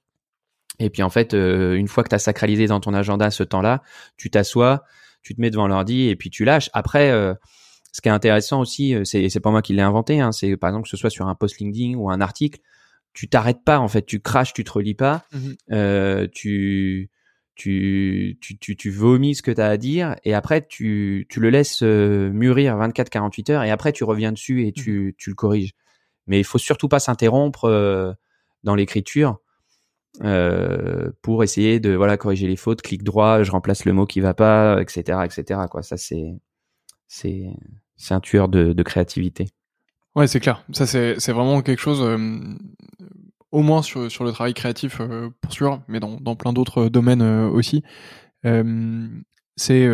Et 0.79 0.89
puis 0.89 1.03
en 1.03 1.09
fait, 1.09 1.33
euh, 1.33 1.75
une 1.75 1.87
fois 1.87 2.03
que 2.03 2.09
tu 2.09 2.15
as 2.15 2.19
sacralisé 2.19 2.65
dans 2.67 2.79
ton 2.79 2.93
agenda 2.93 3.29
ce 3.29 3.43
temps-là, 3.43 3.83
tu 4.17 4.29
t'assois, 4.29 4.83
tu 5.21 5.35
te 5.35 5.41
mets 5.41 5.51
devant 5.51 5.67
l'ordi 5.67 6.07
et 6.07 6.15
puis 6.15 6.29
tu 6.29 6.43
lâches. 6.43 6.69
Après, 6.73 7.11
euh, 7.11 7.33
ce 7.91 8.01
qui 8.01 8.09
est 8.09 8.11
intéressant 8.11 8.59
aussi, 8.59 8.95
euh, 8.95 9.03
c'est 9.03 9.29
c'est 9.29 9.39
pas 9.39 9.51
moi 9.51 9.61
qui 9.61 9.73
l'ai 9.73 9.81
inventé, 9.81 10.21
hein, 10.21 10.31
c'est 10.31 10.57
par 10.57 10.69
exemple 10.69 10.85
que 10.85 10.89
ce 10.89 10.97
soit 10.97 11.09
sur 11.11 11.27
un 11.27 11.35
post 11.35 11.59
LinkedIn 11.59 11.95
ou 11.97 12.09
un 12.09 12.19
article, 12.19 12.59
tu 13.13 13.29
t'arrêtes 13.29 13.63
pas 13.63 13.79
en 13.79 13.87
fait, 13.87 14.05
tu 14.05 14.21
craches, 14.21 14.53
tu 14.53 14.63
te 14.63 14.71
relis 14.71 14.95
pas, 14.95 15.23
mmh 15.33 16.27
tu 16.33 17.10
tu, 17.55 18.37
tu, 18.41 18.57
tu, 18.57 18.75
tu 18.75 18.89
vomis 18.89 19.35
ce 19.35 19.41
que 19.41 19.51
tu 19.51 19.61
as 19.61 19.67
à 19.67 19.77
dire 19.77 20.15
et 20.23 20.33
après 20.33 20.65
tu, 20.65 21.27
tu 21.29 21.39
le 21.39 21.49
laisses 21.49 21.83
euh, 21.83 22.31
mûrir 22.31 22.77
24-48 22.77 23.51
heures 23.51 23.63
et 23.63 23.71
après 23.71 23.91
tu 23.91 24.03
reviens 24.03 24.31
dessus 24.31 24.65
et 24.65 24.71
tu, 24.71 24.91
mmh 24.91 25.13
tu 25.17 25.29
le 25.29 25.35
corriges. 25.35 25.73
Mais 26.27 26.39
il 26.39 26.43
faut 26.43 26.57
surtout 26.57 26.87
pas 26.87 26.99
s'interrompre 26.99 27.65
euh, 27.65 28.13
dans 28.63 28.75
l'écriture 28.75 29.39
euh, 30.23 31.11
pour 31.21 31.43
essayer 31.43 31.79
de 31.79 31.93
voilà 31.93 32.17
corriger 32.17 32.47
les 32.47 32.55
fautes. 32.55 32.81
Clic 32.81 33.03
droit, 33.03 33.43
je 33.43 33.51
remplace 33.51 33.85
le 33.85 33.93
mot 33.93 34.05
qui 34.05 34.21
va 34.21 34.33
pas, 34.33 34.81
etc., 34.81 35.19
etc. 35.25 35.61
Quoi, 35.69 35.83
ça 35.83 35.97
c'est 35.97 36.33
c'est 37.07 37.45
c'est 37.95 38.13
un 38.13 38.19
tueur 38.19 38.47
de, 38.49 38.73
de 38.73 38.83
créativité. 38.83 39.47
Ouais, 40.15 40.27
c'est 40.27 40.39
clair. 40.39 40.63
Ça 40.71 40.85
c'est 40.85 41.19
c'est 41.19 41.31
vraiment 41.31 41.61
quelque 41.61 41.81
chose 41.81 42.01
au 43.51 43.61
moins 43.61 43.81
sur, 43.81 44.09
sur 44.09 44.23
le 44.23 44.31
travail 44.31 44.53
créatif 44.53 44.99
euh, 45.01 45.29
pour 45.41 45.51
sûr, 45.51 45.81
mais 45.87 45.99
dans, 45.99 46.17
dans 46.19 46.35
plein 46.35 46.53
d'autres 46.53 46.89
domaines 46.89 47.21
euh, 47.21 47.47
aussi. 47.47 47.83
Euh, 48.45 49.07
c'est 49.57 49.87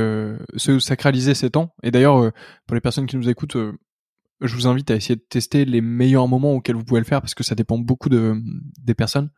se 0.56 0.80
sacraliser 0.80 1.34
ses 1.34 1.50
temps. 1.50 1.76
Et 1.84 1.91
d'ailleurs, 1.91 2.32
pour 2.67 2.76
les 2.76 2.80
personnes 2.80 3.06
qui 3.06 3.17
nous 3.17 3.28
écoutent, 3.28 3.58
je 4.39 4.56
vous 4.56 4.65
invite 4.65 4.89
à 4.91 4.96
essayer 4.96 5.15
de 5.17 5.26
tester 5.28 5.65
les 5.65 5.82
meilleurs 5.82 6.28
moments 6.30 6.54
auxquels 6.54 6.76
vous 6.76 6.86
pouvez 6.86 7.02
le 7.02 7.06
faire 7.06 7.20
parce 7.20 7.36
que 7.36 7.43
ça 7.43 7.54
dépend 7.54 7.78
beaucoup 7.78 8.08
de 8.08 8.39
des 8.80 8.93
personnes. 8.93 9.30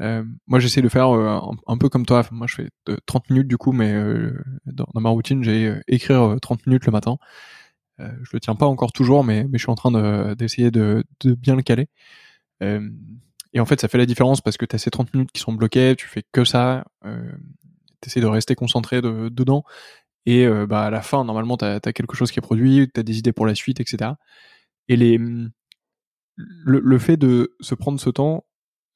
Euh, 0.00 0.24
moi, 0.48 0.58
j'essaie 0.58 0.82
de 0.82 0.88
faire 0.88 1.10
un, 1.10 1.78
peu 1.78 1.88
comme 1.88 2.04
toi. 2.04 2.24
Moi, 2.32 2.48
je 2.48 2.56
fais 2.56 2.68
30 3.06 3.30
minutes 3.30 3.46
du 3.46 3.58
coup, 3.58 3.70
mais 3.70 3.94
dans, 4.66 4.88
dans, 4.92 5.00
ma 5.00 5.10
routine, 5.10 5.44
j'ai 5.44 5.78
écrire 5.86 6.36
30 6.42 6.66
minutes 6.66 6.86
le 6.86 6.92
matin. 6.92 7.18
je 7.98 8.30
le 8.32 8.40
tiens 8.40 8.56
pas 8.56 8.66
encore 8.66 8.90
toujours, 8.90 9.22
mais, 9.22 9.44
mais 9.44 9.58
je 9.58 9.62
suis 9.62 9.70
en 9.70 9.76
train 9.76 10.34
d'essayer 10.34 10.72
de, 10.72 11.04
de, 11.20 11.34
bien 11.34 11.54
le 11.54 11.62
caler. 11.62 11.86
Et 13.52 13.60
en 13.60 13.66
fait, 13.66 13.80
ça 13.80 13.88
fait 13.88 13.98
la 13.98 14.06
différence 14.06 14.40
parce 14.40 14.56
que 14.56 14.64
tu 14.64 14.76
as 14.76 14.78
ces 14.78 14.90
30 14.90 15.12
minutes 15.14 15.32
qui 15.32 15.40
sont 15.40 15.52
bloquées, 15.52 15.96
tu 15.96 16.06
fais 16.06 16.22
que 16.32 16.44
ça, 16.44 16.84
euh, 17.04 17.32
tu 18.00 18.08
essaies 18.08 18.20
de 18.20 18.26
rester 18.26 18.54
concentré 18.54 19.02
de, 19.02 19.28
dedans, 19.28 19.64
et 20.26 20.46
euh, 20.46 20.66
bah, 20.66 20.84
à 20.84 20.90
la 20.90 21.02
fin, 21.02 21.24
normalement, 21.24 21.56
tu 21.56 21.64
as, 21.64 21.80
quelque 21.80 22.14
chose 22.16 22.30
qui 22.30 22.38
est 22.38 22.42
produit, 22.42 22.90
tu 22.92 23.00
as 23.00 23.02
des 23.02 23.18
idées 23.18 23.32
pour 23.32 23.46
la 23.46 23.54
suite, 23.54 23.80
etc. 23.80 24.12
Et 24.88 24.96
les, 24.96 25.18
le, 25.18 26.80
le 26.80 26.98
fait 26.98 27.16
de 27.16 27.56
se 27.60 27.74
prendre 27.74 28.00
ce 28.00 28.10
temps, 28.10 28.44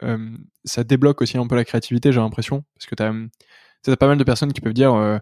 euh, 0.03 0.37
ça 0.65 0.85
débloque 0.85 1.23
aussi 1.23 1.39
un 1.39 1.47
peu 1.47 1.57
la 1.57 1.65
créativité, 1.65 2.13
j'ai 2.13 2.21
l'impression, 2.21 2.65
parce 2.75 2.87
que 2.87 2.95
tu 2.95 3.03
as, 3.91 3.97
pas 3.97 4.07
mal 4.07 4.19
de 4.19 4.25
personnes 4.25 4.53
qui 4.53 4.61
peuvent 4.61 4.75
dire 4.75 4.95
euh, 4.95 5.19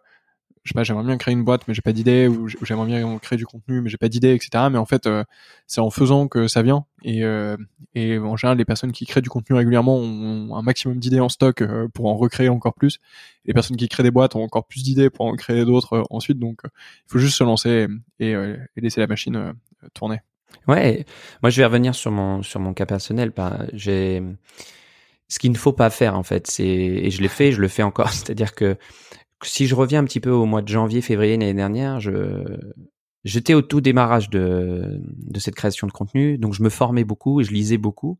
je 0.62 0.68
sais 0.70 0.74
pas, 0.74 0.84
j'aimerais 0.84 1.04
bien 1.04 1.16
créer 1.16 1.34
une 1.34 1.42
boîte, 1.42 1.66
mais 1.66 1.74
j'ai 1.74 1.82
pas 1.82 1.92
d'idée, 1.92 2.28
ou 2.28 2.48
j'aimerais 2.48 2.86
bien 2.86 3.18
créer 3.18 3.36
du 3.36 3.46
contenu, 3.46 3.80
mais 3.80 3.90
j'ai 3.90 3.96
pas 3.96 4.08
d'idée, 4.08 4.32
etc. 4.34 4.68
Mais 4.70 4.78
en 4.78 4.84
fait, 4.86 5.06
euh, 5.06 5.24
c'est 5.66 5.80
en 5.80 5.90
faisant 5.90 6.28
que 6.28 6.46
ça 6.46 6.62
vient. 6.62 6.84
Et, 7.02 7.24
euh, 7.24 7.56
et 7.94 8.18
en 8.18 8.36
général, 8.36 8.58
les 8.58 8.64
personnes 8.64 8.92
qui 8.92 9.04
créent 9.06 9.22
du 9.22 9.28
contenu 9.28 9.56
régulièrement 9.56 9.96
ont 9.96 10.54
un 10.54 10.62
maximum 10.62 10.98
d'idées 10.98 11.18
en 11.18 11.28
stock 11.28 11.62
euh, 11.62 11.88
pour 11.88 12.06
en 12.06 12.16
recréer 12.16 12.48
encore 12.48 12.74
plus. 12.74 12.98
Les 13.44 13.54
personnes 13.54 13.76
qui 13.76 13.88
créent 13.88 14.04
des 14.04 14.12
boîtes 14.12 14.36
ont 14.36 14.42
encore 14.42 14.66
plus 14.66 14.84
d'idées 14.84 15.10
pour 15.10 15.26
en 15.26 15.34
créer 15.34 15.64
d'autres 15.64 16.04
ensuite. 16.10 16.38
Donc, 16.38 16.60
il 16.64 16.70
faut 17.08 17.18
juste 17.18 17.36
se 17.36 17.44
lancer 17.44 17.88
et, 18.20 18.30
et 18.30 18.80
laisser 18.80 19.00
la 19.00 19.08
machine 19.08 19.54
tourner. 19.94 20.20
Ouais, 20.68 21.04
moi 21.42 21.50
je 21.50 21.60
vais 21.60 21.64
revenir 21.64 21.94
sur 21.94 22.10
mon 22.10 22.42
sur 22.42 22.60
mon 22.60 22.72
cas 22.72 22.86
personnel. 22.86 23.32
J'ai 23.72 24.22
ce 25.28 25.38
qu'il 25.38 25.50
ne 25.50 25.56
faut 25.56 25.72
pas 25.72 25.90
faire 25.90 26.16
en 26.16 26.22
fait, 26.22 26.46
c'est 26.46 26.64
et 26.64 27.10
je 27.10 27.22
l'ai 27.22 27.28
fait, 27.28 27.52
je 27.52 27.60
le 27.60 27.68
fais 27.68 27.82
encore. 27.82 28.10
C'est-à-dire 28.12 28.54
que 28.54 28.76
si 29.44 29.66
je 29.66 29.74
reviens 29.74 30.00
un 30.00 30.04
petit 30.04 30.20
peu 30.20 30.30
au 30.30 30.46
mois 30.46 30.62
de 30.62 30.68
janvier, 30.68 31.00
février 31.00 31.36
l'année 31.36 31.54
dernière, 31.54 32.00
je 32.00 32.44
j'étais 33.24 33.54
au 33.54 33.62
tout 33.62 33.80
démarrage 33.80 34.30
de 34.30 35.00
de 35.02 35.40
cette 35.40 35.54
création 35.54 35.86
de 35.86 35.92
contenu, 35.92 36.38
donc 36.38 36.54
je 36.54 36.62
me 36.62 36.70
formais 36.70 37.04
beaucoup 37.04 37.40
et 37.40 37.44
je 37.44 37.52
lisais 37.52 37.78
beaucoup. 37.78 38.18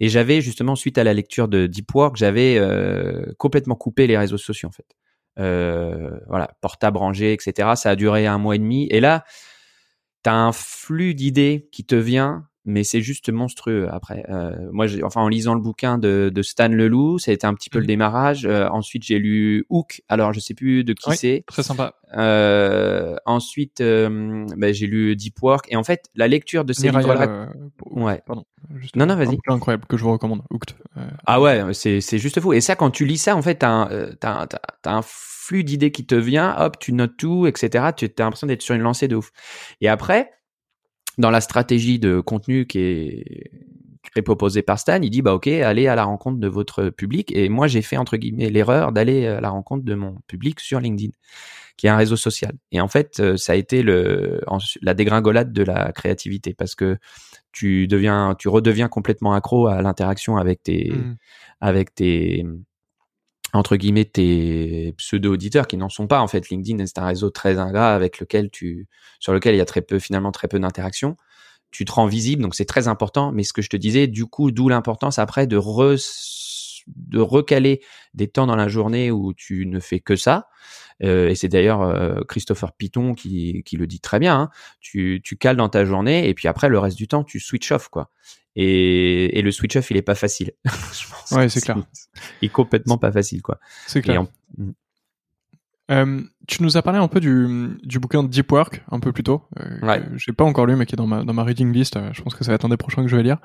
Et 0.00 0.08
j'avais 0.08 0.40
justement 0.40 0.74
suite 0.74 0.98
à 0.98 1.04
la 1.04 1.14
lecture 1.14 1.48
de 1.48 1.66
Deep 1.66 1.94
Work, 1.94 2.16
j'avais 2.16 2.56
euh, 2.58 3.32
complètement 3.38 3.76
coupé 3.76 4.06
les 4.06 4.18
réseaux 4.18 4.38
sociaux 4.38 4.68
en 4.68 4.72
fait. 4.72 4.86
Euh, 5.38 6.10
voilà, 6.28 6.50
portable 6.60 6.98
rangé, 6.98 7.32
etc. 7.32 7.72
Ça 7.76 7.90
a 7.90 7.96
duré 7.96 8.26
un 8.26 8.38
mois 8.38 8.56
et 8.56 8.58
demi. 8.58 8.86
Et 8.90 9.00
là, 9.00 9.24
tu 10.22 10.30
as 10.30 10.34
un 10.34 10.52
flux 10.52 11.14
d'idées 11.14 11.68
qui 11.72 11.84
te 11.84 11.94
vient 11.94 12.46
mais 12.64 12.82
c'est 12.82 13.00
juste 13.00 13.30
monstrueux 13.30 13.88
après. 13.90 14.24
Euh, 14.30 14.52
moi, 14.72 14.86
enfin, 15.02 15.20
en 15.20 15.28
lisant 15.28 15.54
le 15.54 15.60
bouquin 15.60 15.98
de, 15.98 16.30
de 16.34 16.42
Stan 16.42 16.68
Leloup, 16.68 17.18
ça 17.18 17.30
a 17.30 17.34
été 17.34 17.46
un 17.46 17.54
petit 17.54 17.68
peu 17.68 17.78
le 17.78 17.84
mmh. 17.84 17.88
démarrage. 17.88 18.46
Euh, 18.46 18.68
ensuite, 18.68 19.04
j'ai 19.04 19.18
lu 19.18 19.66
Hook. 19.68 20.02
Alors, 20.08 20.32
je 20.32 20.40
sais 20.40 20.54
plus 20.54 20.82
de 20.82 20.94
qui 20.94 21.14
c'est. 21.16 21.44
Très 21.46 21.62
sympa. 21.62 21.94
Euh, 22.16 23.16
ensuite, 23.26 23.80
euh, 23.80 24.46
ben, 24.56 24.72
j'ai 24.72 24.86
lu 24.86 25.14
Deep 25.14 25.42
Work. 25.42 25.66
Et 25.70 25.76
en 25.76 25.84
fait, 25.84 26.08
la 26.14 26.26
lecture 26.26 26.64
de 26.64 26.72
ces 26.72 26.90
livres-là, 26.90 27.28
euh, 27.28 27.46
ouais. 27.90 28.22
Pardon. 28.26 28.44
Juste 28.76 28.96
non, 28.96 29.04
non, 29.04 29.16
vas-y. 29.16 29.36
Incroyable 29.46 29.84
que 29.86 29.98
je 29.98 30.04
vous 30.04 30.12
recommande. 30.12 30.42
Hooked. 30.50 30.74
ah 31.26 31.40
ouais, 31.40 31.74
c'est 31.74 32.00
c'est 32.00 32.18
juste 32.18 32.40
fou. 32.40 32.54
Et 32.54 32.62
ça, 32.62 32.76
quand 32.76 32.90
tu 32.90 33.04
lis 33.04 33.18
ça, 33.18 33.36
en 33.36 33.42
fait, 33.42 33.56
t'as 33.56 33.68
un 33.68 34.08
t'as 34.18 34.46
t'as 34.46 34.92
un 34.92 35.02
flux 35.02 35.64
d'idées 35.64 35.90
qui 35.90 36.06
te 36.06 36.14
vient. 36.14 36.56
Hop, 36.58 36.78
tu 36.78 36.94
notes 36.94 37.18
tout, 37.18 37.46
etc. 37.46 37.90
Tu 37.94 38.06
as 38.06 38.22
l'impression 38.22 38.46
d'être 38.46 38.62
sur 38.62 38.74
une 38.74 38.80
lancée 38.80 39.06
de 39.06 39.16
ouf. 39.16 39.32
Et 39.82 39.88
après 39.88 40.30
dans 41.18 41.30
la 41.30 41.40
stratégie 41.40 41.98
de 41.98 42.20
contenu 42.20 42.66
qui 42.66 42.78
est, 42.78 43.50
qui 44.02 44.18
est 44.18 44.22
proposée 44.22 44.62
par 44.62 44.78
Stan, 44.78 45.00
il 45.02 45.10
dit 45.10 45.22
bah 45.22 45.34
ok, 45.34 45.46
allez 45.46 45.86
à 45.86 45.94
la 45.94 46.04
rencontre 46.04 46.38
de 46.38 46.48
votre 46.48 46.90
public. 46.90 47.34
Et 47.34 47.48
moi 47.48 47.66
j'ai 47.66 47.82
fait 47.82 47.96
entre 47.96 48.16
guillemets 48.16 48.50
l'erreur 48.50 48.92
d'aller 48.92 49.26
à 49.26 49.40
la 49.40 49.50
rencontre 49.50 49.84
de 49.84 49.94
mon 49.94 50.16
public 50.26 50.60
sur 50.60 50.80
LinkedIn, 50.80 51.12
qui 51.76 51.86
est 51.86 51.90
un 51.90 51.96
réseau 51.96 52.16
social. 52.16 52.52
Et 52.72 52.80
en 52.80 52.88
fait, 52.88 53.20
euh, 53.20 53.36
ça 53.36 53.52
a 53.52 53.56
été 53.56 53.82
le 53.82 54.40
la 54.82 54.94
dégringolade 54.94 55.52
de 55.52 55.62
la 55.62 55.92
créativité 55.92 56.54
parce 56.54 56.74
que 56.74 56.98
tu 57.52 57.86
deviens, 57.86 58.34
tu 58.38 58.48
redeviens 58.48 58.88
complètement 58.88 59.32
accro 59.32 59.68
à 59.68 59.80
l'interaction 59.80 60.36
avec 60.36 60.62
tes, 60.62 60.90
mmh. 60.90 61.16
avec 61.60 61.94
tes 61.94 62.44
entre 63.54 63.76
guillemets 63.76 64.04
tes 64.06 64.94
pseudo 64.98 65.32
auditeurs 65.34 65.66
qui 65.68 65.76
n'en 65.78 65.88
sont 65.88 66.06
pas 66.08 66.20
en 66.20 66.28
fait. 66.28 66.50
LinkedIn 66.50 66.84
c'est 66.86 66.98
un 66.98 67.06
réseau 67.06 67.30
très 67.30 67.58
ingrat 67.58 67.94
avec 67.94 68.20
lequel 68.20 68.50
tu 68.50 68.88
sur 69.20 69.32
lequel 69.32 69.54
il 69.54 69.58
y 69.58 69.60
a 69.62 69.64
très 69.66 69.82
peu 69.82 69.98
finalement 69.98 70.32
très 70.32 70.48
peu 70.48 70.60
d'interaction 70.60 71.16
tu 71.70 71.84
te 71.84 71.92
rends 71.92 72.06
visible 72.06 72.42
donc 72.42 72.54
c'est 72.54 72.64
très 72.66 72.88
important. 72.88 73.32
Mais 73.32 73.44
ce 73.44 73.52
que 73.52 73.62
je 73.62 73.68
te 73.70 73.76
disais 73.76 74.06
du 74.06 74.26
coup 74.26 74.50
d'où 74.52 74.68
l'importance 74.68 75.18
après 75.18 75.46
de 75.46 75.56
re, 75.56 75.96
de 76.86 77.18
recaler 77.20 77.80
des 78.14 78.28
temps 78.28 78.46
dans 78.46 78.56
la 78.56 78.68
journée 78.68 79.10
où 79.10 79.32
tu 79.34 79.66
ne 79.66 79.80
fais 79.80 80.00
que 80.00 80.16
ça 80.16 80.48
euh, 81.02 81.28
et 81.28 81.34
c'est 81.34 81.48
d'ailleurs 81.48 81.82
euh, 81.82 82.20
Christopher 82.28 82.72
Piton 82.72 83.14
qui, 83.14 83.62
qui 83.64 83.76
le 83.76 83.86
dit 83.86 84.00
très 84.00 84.18
bien 84.18 84.38
hein. 84.38 84.50
tu, 84.80 85.20
tu 85.24 85.36
cales 85.36 85.56
dans 85.56 85.68
ta 85.68 85.84
journée 85.84 86.28
et 86.28 86.34
puis 86.34 86.48
après 86.48 86.68
le 86.68 86.78
reste 86.78 86.96
du 86.96 87.08
temps 87.08 87.24
tu 87.24 87.40
switch 87.40 87.72
off 87.72 87.88
quoi 87.88 88.10
et, 88.56 89.38
et 89.38 89.42
le 89.42 89.50
switch 89.50 89.76
off, 89.76 89.90
il 89.90 89.96
est 89.96 90.02
pas 90.02 90.14
facile. 90.14 90.52
je 90.64 90.70
pense 91.10 91.30
ouais, 91.32 91.48
c'est 91.48 91.60
clair. 91.60 91.76
Il 92.42 92.46
est 92.46 92.50
complètement 92.50 92.98
pas 92.98 93.10
facile, 93.10 93.42
quoi. 93.42 93.58
C'est 93.86 94.02
clair. 94.02 94.26
Mm. 94.56 94.70
Euh, 95.90 96.22
tu 96.48 96.62
nous 96.62 96.78
as 96.78 96.82
parlé 96.82 96.98
un 96.98 97.08
peu 97.08 97.20
du, 97.20 97.76
du 97.82 97.98
bouquin 97.98 98.22
Deep 98.22 98.50
Work 98.52 98.82
un 98.90 99.00
peu 99.00 99.12
plus 99.12 99.22
tôt. 99.22 99.42
Euh, 99.60 99.80
ouais. 99.80 100.02
J'ai 100.14 100.32
pas 100.32 100.44
encore 100.44 100.66
lu, 100.66 100.76
mais 100.76 100.86
qui 100.86 100.94
est 100.94 100.96
dans 100.96 101.06
ma, 101.06 101.24
dans 101.24 101.34
ma 101.34 101.44
reading 101.44 101.72
list. 101.72 101.98
Je 102.12 102.22
pense 102.22 102.34
que 102.34 102.44
ça 102.44 102.52
va 102.52 102.54
être 102.54 102.64
un 102.64 102.70
des 102.70 102.76
prochains 102.76 103.02
que 103.02 103.08
je 103.08 103.16
vais 103.16 103.22
lire. 103.22 103.38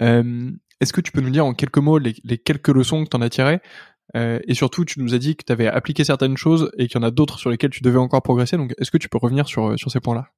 Euh, 0.00 0.50
Est-ce 0.80 0.92
que 0.92 1.00
tu 1.00 1.12
peux 1.12 1.20
nous 1.20 1.30
dire 1.30 1.46
en 1.46 1.54
quelques 1.54 1.78
mots 1.78 1.98
les, 1.98 2.14
quelques 2.38 2.68
leçons 2.68 3.04
que 3.04 3.10
tu 3.10 3.16
en 3.16 3.20
as 3.20 3.30
tirées 3.30 3.60
euh, 4.16 4.40
Et 4.46 4.54
surtout, 4.54 4.84
tu 4.84 5.00
nous 5.00 5.14
as 5.14 5.18
dit 5.18 5.36
que 5.36 5.44
tu 5.44 5.52
avais 5.52 5.66
appliqué 5.66 6.04
certaines 6.04 6.36
choses 6.36 6.70
et 6.78 6.88
qu'il 6.88 7.00
y 7.00 7.04
en 7.04 7.06
a 7.06 7.10
d'autres 7.10 7.38
sur 7.38 7.50
lesquelles 7.50 7.70
tu 7.70 7.82
devais 7.82 7.98
encore 7.98 8.22
progresser. 8.22 8.56
Donc, 8.56 8.74
est-ce 8.78 8.90
que 8.90 8.98
tu 8.98 9.08
peux 9.08 9.18
revenir 9.18 9.46
sur, 9.48 9.78
sur 9.78 9.90
ces 9.90 10.00
points-là? 10.00 10.28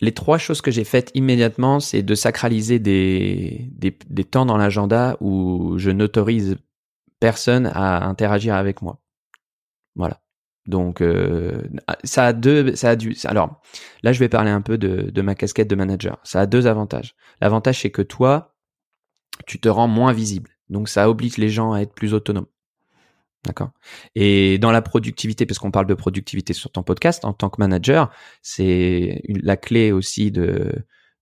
Les 0.00 0.12
trois 0.12 0.38
choses 0.38 0.62
que 0.62 0.70
j'ai 0.70 0.84
faites 0.84 1.10
immédiatement, 1.14 1.78
c'est 1.78 2.02
de 2.02 2.14
sacraliser 2.14 2.78
des, 2.78 3.68
des, 3.72 3.96
des 4.08 4.24
temps 4.24 4.46
dans 4.46 4.56
l'agenda 4.56 5.16
où 5.20 5.74
je 5.76 5.90
n'autorise 5.90 6.56
personne 7.20 7.66
à 7.66 8.06
interagir 8.06 8.54
avec 8.54 8.80
moi. 8.80 8.98
Voilà. 9.94 10.20
Donc 10.66 11.00
euh, 11.00 11.62
ça 12.04 12.26
a 12.26 12.32
deux, 12.32 12.74
ça 12.76 12.90
a 12.90 12.96
dû. 12.96 13.16
Alors 13.24 13.60
là, 14.02 14.12
je 14.12 14.18
vais 14.20 14.28
parler 14.28 14.50
un 14.50 14.60
peu 14.60 14.78
de, 14.78 15.10
de 15.10 15.22
ma 15.22 15.34
casquette 15.34 15.68
de 15.68 15.74
manager. 15.74 16.18
Ça 16.22 16.40
a 16.40 16.46
deux 16.46 16.66
avantages. 16.66 17.14
L'avantage, 17.40 17.80
c'est 17.80 17.90
que 17.90 18.02
toi, 18.02 18.54
tu 19.46 19.58
te 19.60 19.68
rends 19.68 19.88
moins 19.88 20.12
visible. 20.12 20.50
Donc 20.68 20.88
ça 20.88 21.08
oblige 21.08 21.38
les 21.38 21.48
gens 21.48 21.72
à 21.72 21.80
être 21.80 21.94
plus 21.94 22.14
autonomes. 22.14 22.46
D'accord? 23.44 23.70
Et 24.14 24.58
dans 24.58 24.70
la 24.70 24.82
productivité, 24.82 25.46
parce 25.46 25.58
qu'on 25.58 25.70
parle 25.70 25.86
de 25.86 25.94
productivité 25.94 26.52
sur 26.52 26.70
ton 26.70 26.82
podcast, 26.82 27.24
en 27.24 27.32
tant 27.32 27.48
que 27.48 27.56
manager, 27.58 28.12
c'est 28.42 29.22
la 29.28 29.56
clé 29.56 29.92
aussi 29.92 30.30
de, 30.30 30.70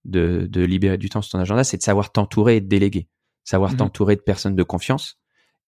de, 0.05 0.46
de, 0.51 0.62
libérer 0.62 0.98
du 0.98 1.09
temps 1.09 1.22
sur 1.22 1.33
ton 1.33 1.38
agenda, 1.38 1.62
c'est 1.62 1.77
de 1.77 1.83
savoir 1.83 2.11
t'entourer 2.11 2.57
et 2.57 2.61
de 2.61 2.66
déléguer. 2.66 3.09
Savoir 3.44 3.72
mmh 3.72 3.77
t'entourer 3.77 4.16
de 4.16 4.20
personnes 4.20 4.57
de 4.57 4.62
confiance 4.64 5.18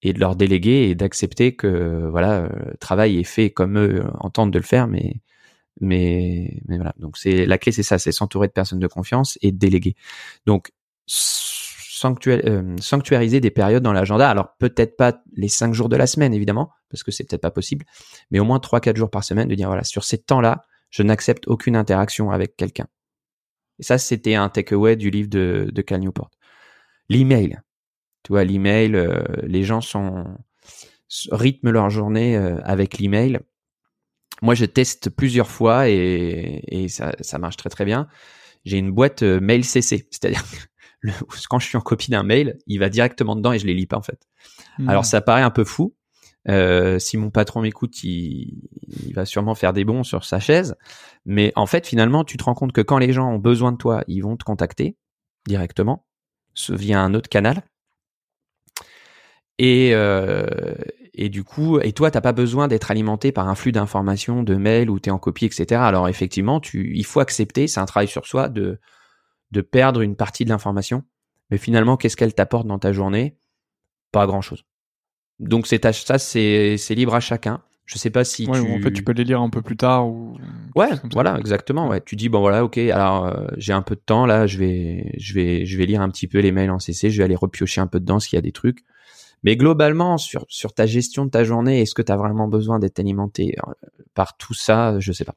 et 0.03 0.13
de 0.13 0.21
leur 0.21 0.37
déléguer 0.37 0.89
et 0.89 0.95
d'accepter 0.95 1.55
que 1.55 2.09
voilà, 2.11 2.49
le 2.49 2.77
travail 2.79 3.19
est 3.19 3.25
fait 3.25 3.51
comme 3.51 3.79
eux 3.79 4.05
entendent 4.21 4.53
de 4.53 4.59
le 4.59 4.65
faire, 4.65 4.89
mais 4.89 5.21
mais 5.81 6.61
mais 6.67 6.77
voilà. 6.77 6.95
Donc 6.99 7.19
c'est 7.19 7.47
la 7.47 7.59
clé, 7.59 7.73
c'est 7.73 7.83
ça, 7.83 7.99
c'est 7.99 8.13
s'entourer 8.13 8.49
de 8.49 8.53
personnes 8.53 8.79
de 8.81 8.87
confiance 8.87 9.39
et 9.43 9.53
déléguer. 9.53 9.97
Donc 10.47 10.71
euh, 12.27 12.77
sanctuariser 12.81 13.41
des 13.41 13.51
périodes 13.51 13.83
dans 13.83 13.93
l'agenda. 13.93 14.29
Alors 14.31 14.57
peut-être 14.59 14.97
pas 14.97 15.23
les 15.35 15.49
cinq 15.49 15.75
jours 15.75 15.89
de 15.89 15.97
la 15.97 16.07
semaine 16.07 16.33
évidemment, 16.33 16.71
parce 16.89 17.03
que 17.03 17.11
c'est 17.11 17.25
peut-être 17.25 17.43
pas 17.43 17.51
possible, 17.51 17.85
mais 18.31 18.39
au 18.39 18.45
moins 18.45 18.59
trois 18.59 18.81
quatre 18.81 18.97
jours 18.97 19.11
par 19.11 19.25
semaine 19.25 19.49
de 19.49 19.55
dire 19.55 19.69
voilà 19.69 19.85
sur 19.85 20.05
ces 20.05 20.19
temps-là, 20.19 20.65
je 20.91 21.03
n'accepte 21.03 21.47
aucune 21.49 21.77
interaction 21.77 22.31
avec 22.31 22.57
quelqu'un. 22.57 22.87
Et 23.79 23.83
ça 23.83 23.99
c'était 23.99 24.35
un 24.35 24.49
takeaway 24.49 24.97
du 24.97 25.11
livre 25.11 25.29
de, 25.29 25.69
de 25.71 25.83
Cal 25.83 26.01
Newport. 26.01 26.31
L'email, 27.09 27.61
tu 28.23 28.33
vois 28.33 28.45
l'email, 28.45 28.95
euh, 28.95 29.23
les 29.43 29.65
gens 29.65 29.81
sont 29.81 30.25
rythment 31.31 31.71
leur 31.71 31.91
journée 31.91 32.37
euh, 32.37 32.59
avec 32.65 32.99
l'email. 32.99 33.41
Moi 34.43 34.55
je 34.55 34.65
teste 34.65 35.11
plusieurs 35.11 35.51
fois 35.51 35.89
et, 35.89 36.63
et 36.69 36.89
ça, 36.89 37.15
ça 37.21 37.39
marche 37.39 37.57
très 37.57 37.71
très 37.71 37.85
bien. 37.85 38.09
J'ai 38.65 38.79
une 38.79 38.91
boîte 38.91 39.23
mail 39.23 39.65
CC, 39.65 40.07
c'est-à-dire 40.11 40.45
quand 41.49 41.59
je 41.59 41.67
suis 41.67 41.77
en 41.77 41.81
copie 41.81 42.11
d'un 42.11 42.23
mail, 42.23 42.59
il 42.67 42.79
va 42.79 42.89
directement 42.89 43.37
dedans 43.37 43.53
et 43.53 43.59
je 43.59 43.67
les 43.67 43.75
lis 43.75 43.87
pas 43.87 43.97
en 43.97 44.03
fait. 44.03 44.29
Hmm. 44.79 44.89
Alors 44.89 45.05
ça 45.05 45.21
paraît 45.21 45.43
un 45.43 45.51
peu 45.51 45.65
fou. 45.65 45.95
Euh, 46.49 46.99
si 46.99 47.17
mon 47.17 47.31
patron 47.31 47.61
m'écoute, 47.61 48.03
il, 48.03 49.13
va 49.15 49.25
sûrement 49.25 49.55
faire 49.55 49.73
des 49.73 49.85
bons 49.85 50.05
sur 50.05 50.25
sa 50.25 50.41
chaise. 50.41 50.77
Mais 51.27 51.53
en 51.57 51.67
fait, 51.67 51.87
finalement, 51.87 52.25
tu 52.25 52.37
te 52.37 52.45
rends 52.45 52.55
compte 52.55 52.73
que 52.73 52.81
quand 52.81 52.99
les 52.99 53.13
gens 53.13 53.31
ont 53.31 53.39
besoin 53.39 53.73
de 53.73 53.77
toi, 53.77 54.05
ils 54.09 54.21
vont 54.21 54.37
te 54.37 54.45
contacter 54.45 54.97
directement 55.47 56.07
via 56.71 57.01
un 57.01 57.15
autre 57.15 57.29
canal. 57.29 57.63
Et, 59.63 59.91
euh, 59.93 60.47
et 61.13 61.29
du 61.29 61.45
coup, 61.45 61.79
et 61.81 61.93
toi, 61.93 62.11
t'as 62.11 62.23
pas 62.23 62.33
besoin 62.33 62.67
d'être 62.67 62.91
alimenté 62.91 63.31
par 63.31 63.47
un 63.47 63.55
flux 63.55 63.73
d'informations, 63.73 64.43
de 64.43 64.55
mails 64.55 64.89
où 64.89 64.99
tu 64.99 65.11
es 65.11 65.13
en 65.13 65.19
copie, 65.19 65.45
etc. 65.45 65.83
Alors 65.83 66.09
effectivement, 66.09 66.61
tu, 66.61 66.97
il 66.97 67.05
faut 67.05 67.21
accepter, 67.21 67.69
c'est 67.69 67.79
un 67.79 67.85
travail 67.85 68.09
sur 68.09 68.27
soi 68.27 68.49
de 68.49 68.81
de 69.51 69.61
perdre 69.61 70.01
une 70.01 70.17
partie 70.17 70.45
de 70.45 70.49
l'information. 70.49 71.05
Mais 71.51 71.59
finalement, 71.59 71.99
qu'est-ce 71.99 72.17
qu'elle 72.17 72.33
t'apporte 72.33 72.67
dans 72.67 72.79
ta 72.79 72.93
journée? 72.93 73.37
Pas 74.13 74.27
grand-chose. 74.27 74.65
Donc 75.41 75.67
c'est 75.67 75.85
ça, 75.93 76.19
c'est 76.19 76.95
libre 76.95 77.15
à 77.15 77.21
chacun. 77.21 77.61
Je 77.85 77.99
sais 77.99 78.11
pas 78.11 78.25
si 78.25 78.47
ouais, 78.47 78.63
tu. 78.63 78.71
En 78.71 78.79
fait, 78.79 78.93
tu 78.93 79.03
peux 79.03 79.13
les 79.13 79.25
lire 79.25 79.43
un 79.43 79.51
peu 79.51 79.61
plus 79.61 79.77
tard 79.77 80.09
ou. 80.09 80.39
Ouais, 80.75 80.89
voilà, 81.13 81.37
exactement. 81.39 81.89
Ouais, 81.89 82.01
tu 82.01 82.17
dis 82.17 82.31
bon 82.31 82.41
voilà, 82.41 82.65
ok. 82.65 82.79
Alors 82.79 83.27
euh, 83.27 83.47
j'ai 83.59 83.75
un 83.75 83.83
peu 83.83 83.95
de 83.95 84.01
temps 84.01 84.25
là, 84.25 84.47
je 84.47 84.57
vais, 84.57 85.13
je 85.19 85.35
vais, 85.35 85.67
je 85.67 85.77
vais 85.77 85.85
lire 85.85 86.01
un 86.01 86.09
petit 86.09 86.29
peu 86.29 86.39
les 86.39 86.53
mails 86.53 86.71
en 86.71 86.79
CC. 86.79 87.11
Je 87.11 87.19
vais 87.19 87.25
aller 87.25 87.37
repiocher 87.37 87.83
un 87.83 87.89
peu 87.89 88.01
dedans 88.01 88.21
s'il 88.21 88.37
y 88.37 88.39
a 88.39 88.43
des 88.43 88.53
trucs. 88.53 88.85
Mais 89.43 89.57
globalement, 89.57 90.19
sur 90.19 90.45
sur 90.49 90.75
ta 90.75 90.87
gestion 90.87 91.25
de 91.25 91.31
ta 91.31 91.45
journée, 91.45 91.81
est-ce 91.81 91.95
que 91.95 92.03
tu 92.03 92.13
as 92.13 92.17
vraiment 92.17 92.49
besoin 92.49 92.79
d'être 92.79 92.99
alimenté 92.99 93.55
euh, 93.67 93.73
par 94.15 94.37
tout 94.37 94.55
ça? 94.55 94.99
Je 94.99 95.13
sais 95.13 95.25
pas. 95.25 95.35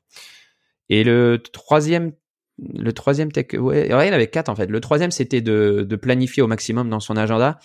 Et 0.90 1.04
le 1.04 1.42
troisième, 1.42 2.14
le 2.60 2.92
troisième 2.94 3.32
tech, 3.32 3.48
ouais, 3.54 3.88
il 3.88 3.92
y 3.92 3.94
en 3.94 4.00
avait 4.00 4.28
quatre 4.30 4.50
en 4.50 4.56
fait. 4.56 4.68
Le 4.68 4.80
troisième, 4.82 5.12
c'était 5.12 5.42
de, 5.42 5.86
de 5.88 5.96
planifier 5.96 6.44
au 6.44 6.48
maximum 6.48 6.90
dans 6.90 7.00
son 7.00 7.18
agenda. 7.18 7.60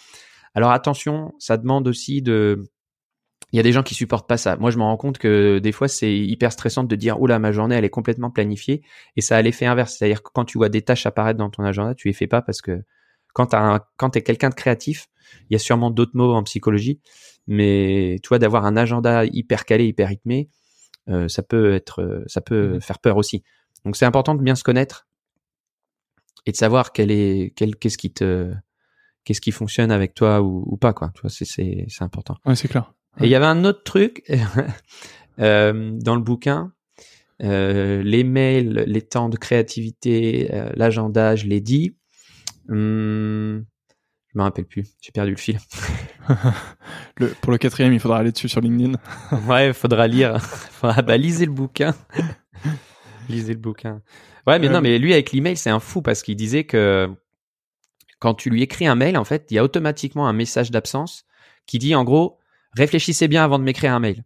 Alors 0.54 0.70
attention, 0.70 1.34
ça 1.38 1.56
demande 1.56 1.88
aussi 1.88 2.22
de 2.22 2.64
il 3.52 3.56
y 3.56 3.60
a 3.60 3.62
des 3.62 3.72
gens 3.72 3.82
qui 3.82 3.94
supportent 3.94 4.28
pas 4.28 4.36
ça. 4.36 4.56
Moi, 4.56 4.70
je 4.70 4.76
me 4.76 4.82
rends 4.82 4.96
compte 4.98 5.18
que 5.18 5.58
des 5.58 5.72
fois, 5.72 5.88
c'est 5.88 6.14
hyper 6.14 6.52
stressant 6.52 6.84
de 6.84 6.96
dire, 6.96 7.20
oula, 7.20 7.38
ma 7.38 7.50
journée, 7.50 7.76
elle 7.76 7.84
est 7.84 7.90
complètement 7.90 8.30
planifiée. 8.30 8.82
Et 9.16 9.22
ça 9.22 9.36
a 9.38 9.42
l'effet 9.42 9.64
inverse. 9.64 9.96
C'est-à-dire 9.96 10.22
que 10.22 10.28
quand 10.34 10.44
tu 10.44 10.58
vois 10.58 10.68
des 10.68 10.82
tâches 10.82 11.06
apparaître 11.06 11.38
dans 11.38 11.48
ton 11.48 11.64
agenda, 11.64 11.94
tu 11.94 12.08
les 12.08 12.14
fais 12.14 12.26
pas 12.26 12.42
parce 12.42 12.60
que 12.60 12.82
quand 13.34 13.46
tu 14.10 14.18
es 14.18 14.22
quelqu'un 14.22 14.50
de 14.50 14.54
créatif, 14.54 15.08
il 15.48 15.54
y 15.54 15.56
a 15.56 15.58
sûrement 15.58 15.90
d'autres 15.90 16.16
mots 16.16 16.34
en 16.34 16.42
psychologie, 16.42 17.00
mais 17.46 18.18
tu 18.22 18.28
vois, 18.28 18.38
d'avoir 18.38 18.64
un 18.64 18.76
agenda 18.76 19.24
hyper 19.24 19.64
calé, 19.64 19.86
hyper 19.86 20.08
rythmé, 20.08 20.48
euh, 21.08 21.28
ça 21.28 21.42
peut 21.42 21.72
être, 21.72 22.24
ça 22.26 22.40
peut 22.40 22.76
mmh 22.76 22.80
faire 22.80 22.98
peur 22.98 23.16
aussi. 23.16 23.42
Donc, 23.84 23.96
c'est 23.96 24.04
important 24.04 24.34
de 24.34 24.42
bien 24.42 24.54
se 24.54 24.64
connaître 24.64 25.06
et 26.46 26.52
de 26.52 26.56
savoir 26.56 26.92
quel 26.92 27.10
est, 27.10 27.52
quel, 27.56 27.76
qu'est-ce 27.76 27.98
qui 27.98 28.12
te, 28.12 28.52
qu'est-ce 29.24 29.40
qui 29.40 29.52
fonctionne 29.52 29.90
avec 29.90 30.14
toi 30.14 30.42
ou, 30.42 30.64
ou 30.66 30.76
pas, 30.76 30.92
quoi. 30.92 31.10
Tu 31.14 31.20
vois, 31.20 31.30
c'est, 31.30 31.44
c'est, 31.44 31.86
c'est 31.88 32.02
important. 32.02 32.36
Ouais, 32.44 32.56
c'est 32.56 32.68
clair. 32.68 32.92
Et 33.20 33.24
il 33.24 33.30
y 33.30 33.34
avait 33.34 33.46
un 33.46 33.64
autre 33.64 33.82
truc 33.82 34.24
euh, 35.38 35.92
dans 35.94 36.14
le 36.14 36.22
bouquin, 36.22 36.72
euh, 37.42 38.02
les 38.02 38.24
mails, 38.24 38.84
les 38.86 39.02
temps 39.02 39.28
de 39.28 39.36
créativité, 39.36 40.48
euh, 40.52 40.70
l'agenda, 40.74 41.36
je 41.36 41.46
l'ai 41.46 41.60
dit. 41.60 41.96
Hum, 42.68 43.64
je 44.32 44.38
me 44.38 44.42
rappelle 44.42 44.66
plus, 44.66 44.86
j'ai 45.00 45.10
perdu 45.10 45.30
le 45.30 45.36
fil. 45.36 45.58
le, 47.16 47.28
pour 47.40 47.50
le 47.50 47.58
quatrième, 47.58 47.92
il 47.92 48.00
faudra 48.00 48.18
aller 48.18 48.32
dessus 48.32 48.48
sur 48.48 48.60
LinkedIn. 48.60 48.98
ouais, 49.48 49.68
il 49.68 49.74
faudra 49.74 50.06
lire. 50.06 50.40
faudra, 50.42 51.02
bah, 51.02 51.16
lisez 51.16 51.46
le 51.46 51.52
bouquin. 51.52 51.94
lisez 53.28 53.54
le 53.54 53.58
bouquin. 53.58 54.02
Ouais, 54.46 54.58
mais 54.58 54.68
non, 54.68 54.80
mais 54.80 54.98
lui 54.98 55.12
avec 55.12 55.32
l'email, 55.32 55.56
c'est 55.56 55.70
un 55.70 55.80
fou 55.80 56.02
parce 56.02 56.22
qu'il 56.22 56.36
disait 56.36 56.64
que 56.64 57.10
quand 58.18 58.34
tu 58.34 58.50
lui 58.50 58.62
écris 58.62 58.86
un 58.86 58.94
mail, 58.94 59.16
en 59.16 59.24
fait, 59.24 59.46
il 59.50 59.54
y 59.54 59.58
a 59.58 59.64
automatiquement 59.64 60.26
un 60.26 60.32
message 60.32 60.70
d'absence 60.70 61.24
qui 61.66 61.78
dit 61.78 61.94
en 61.94 62.04
gros, 62.04 62.38
réfléchissez 62.72 63.28
bien 63.28 63.44
avant 63.44 63.58
de 63.58 63.64
m'écrire 63.64 63.92
un 63.92 64.00
mail. 64.00 64.24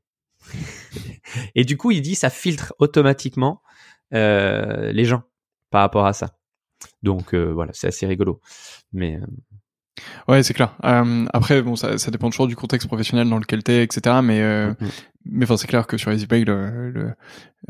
et 1.55 1.65
du 1.65 1.77
coup, 1.77 1.91
il 1.91 2.03
dit 2.03 2.15
ça 2.15 2.31
filtre 2.31 2.75
automatiquement 2.79 3.63
euh, 4.15 4.93
les 4.93 5.05
gens 5.05 5.23
par 5.71 5.81
rapport 5.83 6.07
à 6.07 6.13
ça. 6.13 6.39
Donc 7.03 7.35
euh, 7.35 7.53
voilà, 7.53 7.73
c'est 7.75 7.89
assez 7.89 8.07
rigolo. 8.07 8.41
Mais 8.93 9.17
euh, 9.17 9.27
Ouais, 10.29 10.43
c'est 10.43 10.55
clair. 10.55 10.75
Euh, 10.85 11.27
après, 11.33 11.63
bon, 11.63 11.77
ça, 11.77 11.99
ça 11.99 12.11
dépend 12.11 12.31
toujours 12.31 12.47
du 12.47 12.57
contexte 12.57 12.89
professionnel 12.89 13.29
dans 13.29 13.39
lequel 13.39 13.63
t'es, 13.63 13.83
etc. 13.83 14.21
Mais, 14.23 14.41
euh, 14.41 14.73
mm-hmm. 14.73 14.91
mais 15.27 15.45
enfin, 15.45 15.57
c'est 15.57 15.67
clair 15.67 15.87
que 15.87 15.97
sur 15.97 16.11
EasyPay, 16.13 16.45
le, 16.45 16.91
le 16.91 17.15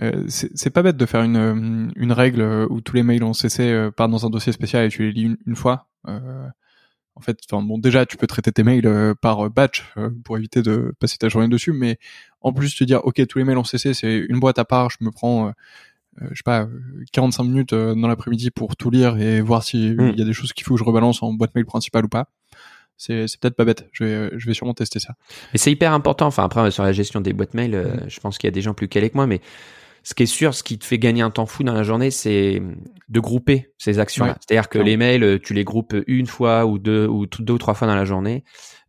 euh, 0.01 0.25
c'est 0.29 0.71
pas 0.71 0.83
bête 0.83 0.97
de 0.97 1.07
faire 1.07 1.23
une, 1.23 1.93
une 1.97 2.13
règle 2.13 2.67
où 2.71 2.81
tous 2.81 2.95
les 2.97 3.03
mails 3.03 3.25
en 3.25 3.33
CC 3.33 3.91
partent 3.97 4.11
dans 4.11 4.27
un 4.27 4.31
dossier 4.31 4.53
spécial 4.53 4.87
et 4.87 4.89
tu 4.89 5.03
les 5.05 5.13
lis 5.13 5.23
une, 5.23 5.37
une 5.47 5.57
fois. 5.57 5.89
en 6.07 7.21
fait, 7.21 7.39
enfin, 7.51 7.63
bon, 7.63 7.79
déjà, 7.79 8.07
tu 8.07 8.17
peux 8.17 8.27
traiter 8.27 8.53
tes 8.53 8.63
mails 8.63 9.15
par 9.21 9.51
batch 9.51 9.85
pour 10.25 10.39
éviter 10.39 10.63
de 10.63 10.95
passer 10.99 11.19
ta 11.19 11.29
journée 11.29 11.49
dessus, 11.49 11.73
mais 11.73 11.99
en 12.41 12.53
plus, 12.53 12.75
te 12.75 12.85
dire, 12.85 13.05
ok, 13.05 13.27
tous 13.27 13.39
les 13.39 13.45
mails 13.45 13.59
en 13.59 13.65
CC, 13.65 13.95
c'est 13.95 14.17
une 14.17 14.41
boîte 14.41 14.59
à 14.59 14.65
part, 14.65 14.91
je 14.91 14.99
me 15.01 15.11
prends 15.11 15.53
euh, 16.21 16.27
je 16.31 16.37
sais 16.37 16.43
pas, 16.45 16.69
45 17.13 17.45
minutes 17.45 17.73
euh, 17.73 17.95
dans 17.95 18.09
l'après-midi 18.09 18.51
pour 18.51 18.77
tout 18.77 18.91
lire 18.91 19.19
et 19.19 19.41
voir 19.41 19.63
s'il 19.63 19.97
hmm. 19.97 20.11
il 20.13 20.19
y 20.19 20.23
a 20.23 20.25
des 20.25 20.33
choses 20.33 20.53
qu'il 20.53 20.65
faut 20.65 20.75
que 20.75 20.81
je 20.81 20.85
rebalance 20.85 21.23
en 21.23 21.33
boîte 21.33 21.55
mail 21.55 21.65
principale 21.65 22.05
ou 22.05 22.09
pas. 22.09 22.29
C'est, 22.99 23.27
c'est 23.27 23.41
peut-être 23.41 23.57
pas 23.57 23.65
bête. 23.65 23.89
Je 23.93 24.05
vais, 24.05 24.31
je 24.39 24.47
vais 24.47 24.55
sûrement 24.55 24.75
tester 24.75 25.01
ça. 25.01 25.15
Mais 25.53 25.59
c'est 25.59 25.73
hyper 25.73 25.93
important. 25.93 26.27
Enfin, 26.27 26.45
après, 26.45 26.71
sur 26.71 26.83
la 26.83 26.93
gestion 26.93 27.21
des 27.21 27.33
boîtes 27.33 27.55
mail, 27.55 27.75
euh, 27.75 27.95
hmm. 27.95 28.09
je 28.09 28.21
pense 28.21 28.39
qu'il 28.39 28.47
y 28.47 28.53
a 28.53 28.53
des 28.53 28.63
gens 28.63 28.75
plus 28.75 28.89
calés 28.89 29.11
que 29.11 29.17
moi, 29.17 29.27
mais 29.27 29.41
ce 30.05 30.15
qui 30.15 30.25
est 30.25 30.27
sûr, 30.27 30.53
ce 30.53 30.63
qui 30.63 30.79
te 30.79 30.85
fait 30.85 30.99
gagner 30.99 31.23
un 31.23 31.31
temps 31.31 31.47
fou 31.47 31.63
dans 31.63 31.75
la 31.75 31.85
journée, 31.85 32.11
c'est 32.11 32.61
de 33.09 33.21
grouper 33.21 33.73
ces 33.79 34.01
actions-là. 34.01 34.37
C'est-à-dire 34.41 34.69
que 34.69 34.81
les 34.81 34.97
mails, 34.97 35.41
tu 35.41 35.55
les 35.55 35.63
groupes 35.63 35.95
une 36.09 36.27
fois 36.27 36.67
ou 36.67 36.79
deux 36.79 37.07
ou 37.07 37.27
deux 37.27 37.53
ou 37.53 37.59
trois 37.59 37.75
fois 37.75 37.87
dans 37.87 37.95
la 37.95 38.05
journée. 38.05 38.43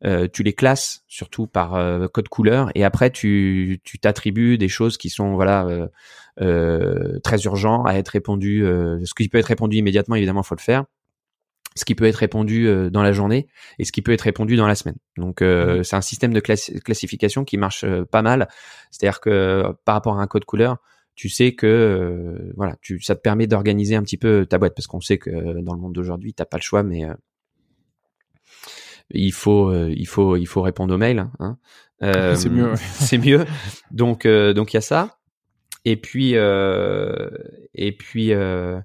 Euh, 0.06 0.28
tu 0.32 0.44
les 0.44 0.52
classes 0.52 1.02
surtout 1.08 1.48
par 1.48 1.76
euh, 1.76 2.08
code 2.10 2.28
couleur 2.28 2.70
et 2.76 2.84
après 2.84 3.10
tu 3.10 3.80
tu 3.86 4.00
t'attribues 4.00 4.58
des 4.58 4.68
choses 4.68 4.98
qui 4.98 5.10
sont 5.10 5.36
voilà 5.36 5.66
euh, 5.66 5.70
euh 5.70 5.88
très 6.38 7.42
urgents 7.44 7.84
à 7.84 7.96
être 7.96 8.10
répondu. 8.10 8.62
ce 8.62 9.14
qui 9.14 9.30
peut 9.30 9.38
être 9.38 9.46
répondu 9.46 9.78
immédiatement, 9.78 10.16
évidemment, 10.16 10.44
faut 10.44 10.56
le 10.56 10.62
faire. 10.62 10.86
Ce 11.76 11.86
qui 11.86 11.96
peut 11.96 12.06
être 12.06 12.18
répondu 12.18 12.70
dans 12.92 13.02
la 13.02 13.14
journée 13.14 13.48
et 13.80 13.84
ce 13.84 13.92
qui 13.92 14.04
peut 14.04 14.12
être 14.12 14.22
répondu 14.22 14.56
dans 14.56 14.68
la 14.68 14.76
semaine. 14.76 14.98
Donc 15.18 15.42
mmh. 15.42 15.84
c'est 15.84 15.96
un 15.96 16.02
système 16.02 16.32
de 16.32 16.40
classification 16.40 17.46
qui 17.46 17.58
marche 17.58 17.84
pas 18.12 18.22
mal. 18.22 18.48
C'est-à-dire 18.92 19.20
que 19.20 19.64
par 19.84 19.96
rapport 19.96 20.20
à 20.20 20.22
un 20.22 20.28
code 20.28 20.46
couleur, 20.46 20.78
tu 21.16 21.30
sais 21.30 21.56
que 21.56 22.52
voilà, 22.56 22.76
tu, 22.82 23.02
ça 23.02 23.16
te 23.16 23.22
permet 23.22 23.48
d'organiser 23.48 23.96
un 23.96 24.04
petit 24.04 24.18
peu 24.18 24.46
ta 24.46 24.60
boîte 24.60 24.76
parce 24.76 24.86
qu'on 24.86 25.02
sait 25.02 25.18
que 25.18 25.32
dans 25.62 25.74
le 25.74 25.80
monde 25.80 25.94
d'aujourd'hui, 25.94 26.34
t'as 26.34 26.46
pas 26.46 26.58
le 26.58 26.64
choix, 26.64 26.84
mais 26.84 27.08
il 29.12 29.32
faut 29.32 29.70
euh, 29.70 29.94
il 29.96 30.08
faut 30.08 30.36
il 30.36 30.46
faut 30.46 30.62
répondre 30.62 30.94
aux 30.94 30.98
mails. 30.98 31.30
Hein. 31.40 31.58
Euh, 32.02 32.36
c'est 32.36 32.50
mieux. 32.50 32.74
c'est 32.76 33.18
mieux. 33.18 33.46
Donc 33.92 34.26
euh, 34.26 34.54
donc 34.54 34.74
il 34.74 34.78
y 34.78 34.80
a 34.80 34.82
ça. 34.82 35.18
Et 35.86 35.98
puis 35.98 36.34
et 36.34 37.92
puis 37.92 38.34
ouais 38.34 38.84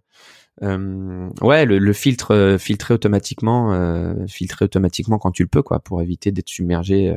le, 1.64 1.78
le, 1.78 1.92
filtre 1.92 2.56
filtrer 2.58 2.94
automatiquement 2.94 4.26
filtrer 4.26 4.64
automatiquement 4.64 5.18
quand 5.18 5.30
tu 5.30 5.42
le 5.42 5.48
peux 5.48 5.62
quoi 5.62 5.80
pour 5.80 6.02
éviter 6.02 6.32
d'être 6.32 6.48
submergé 6.48 7.16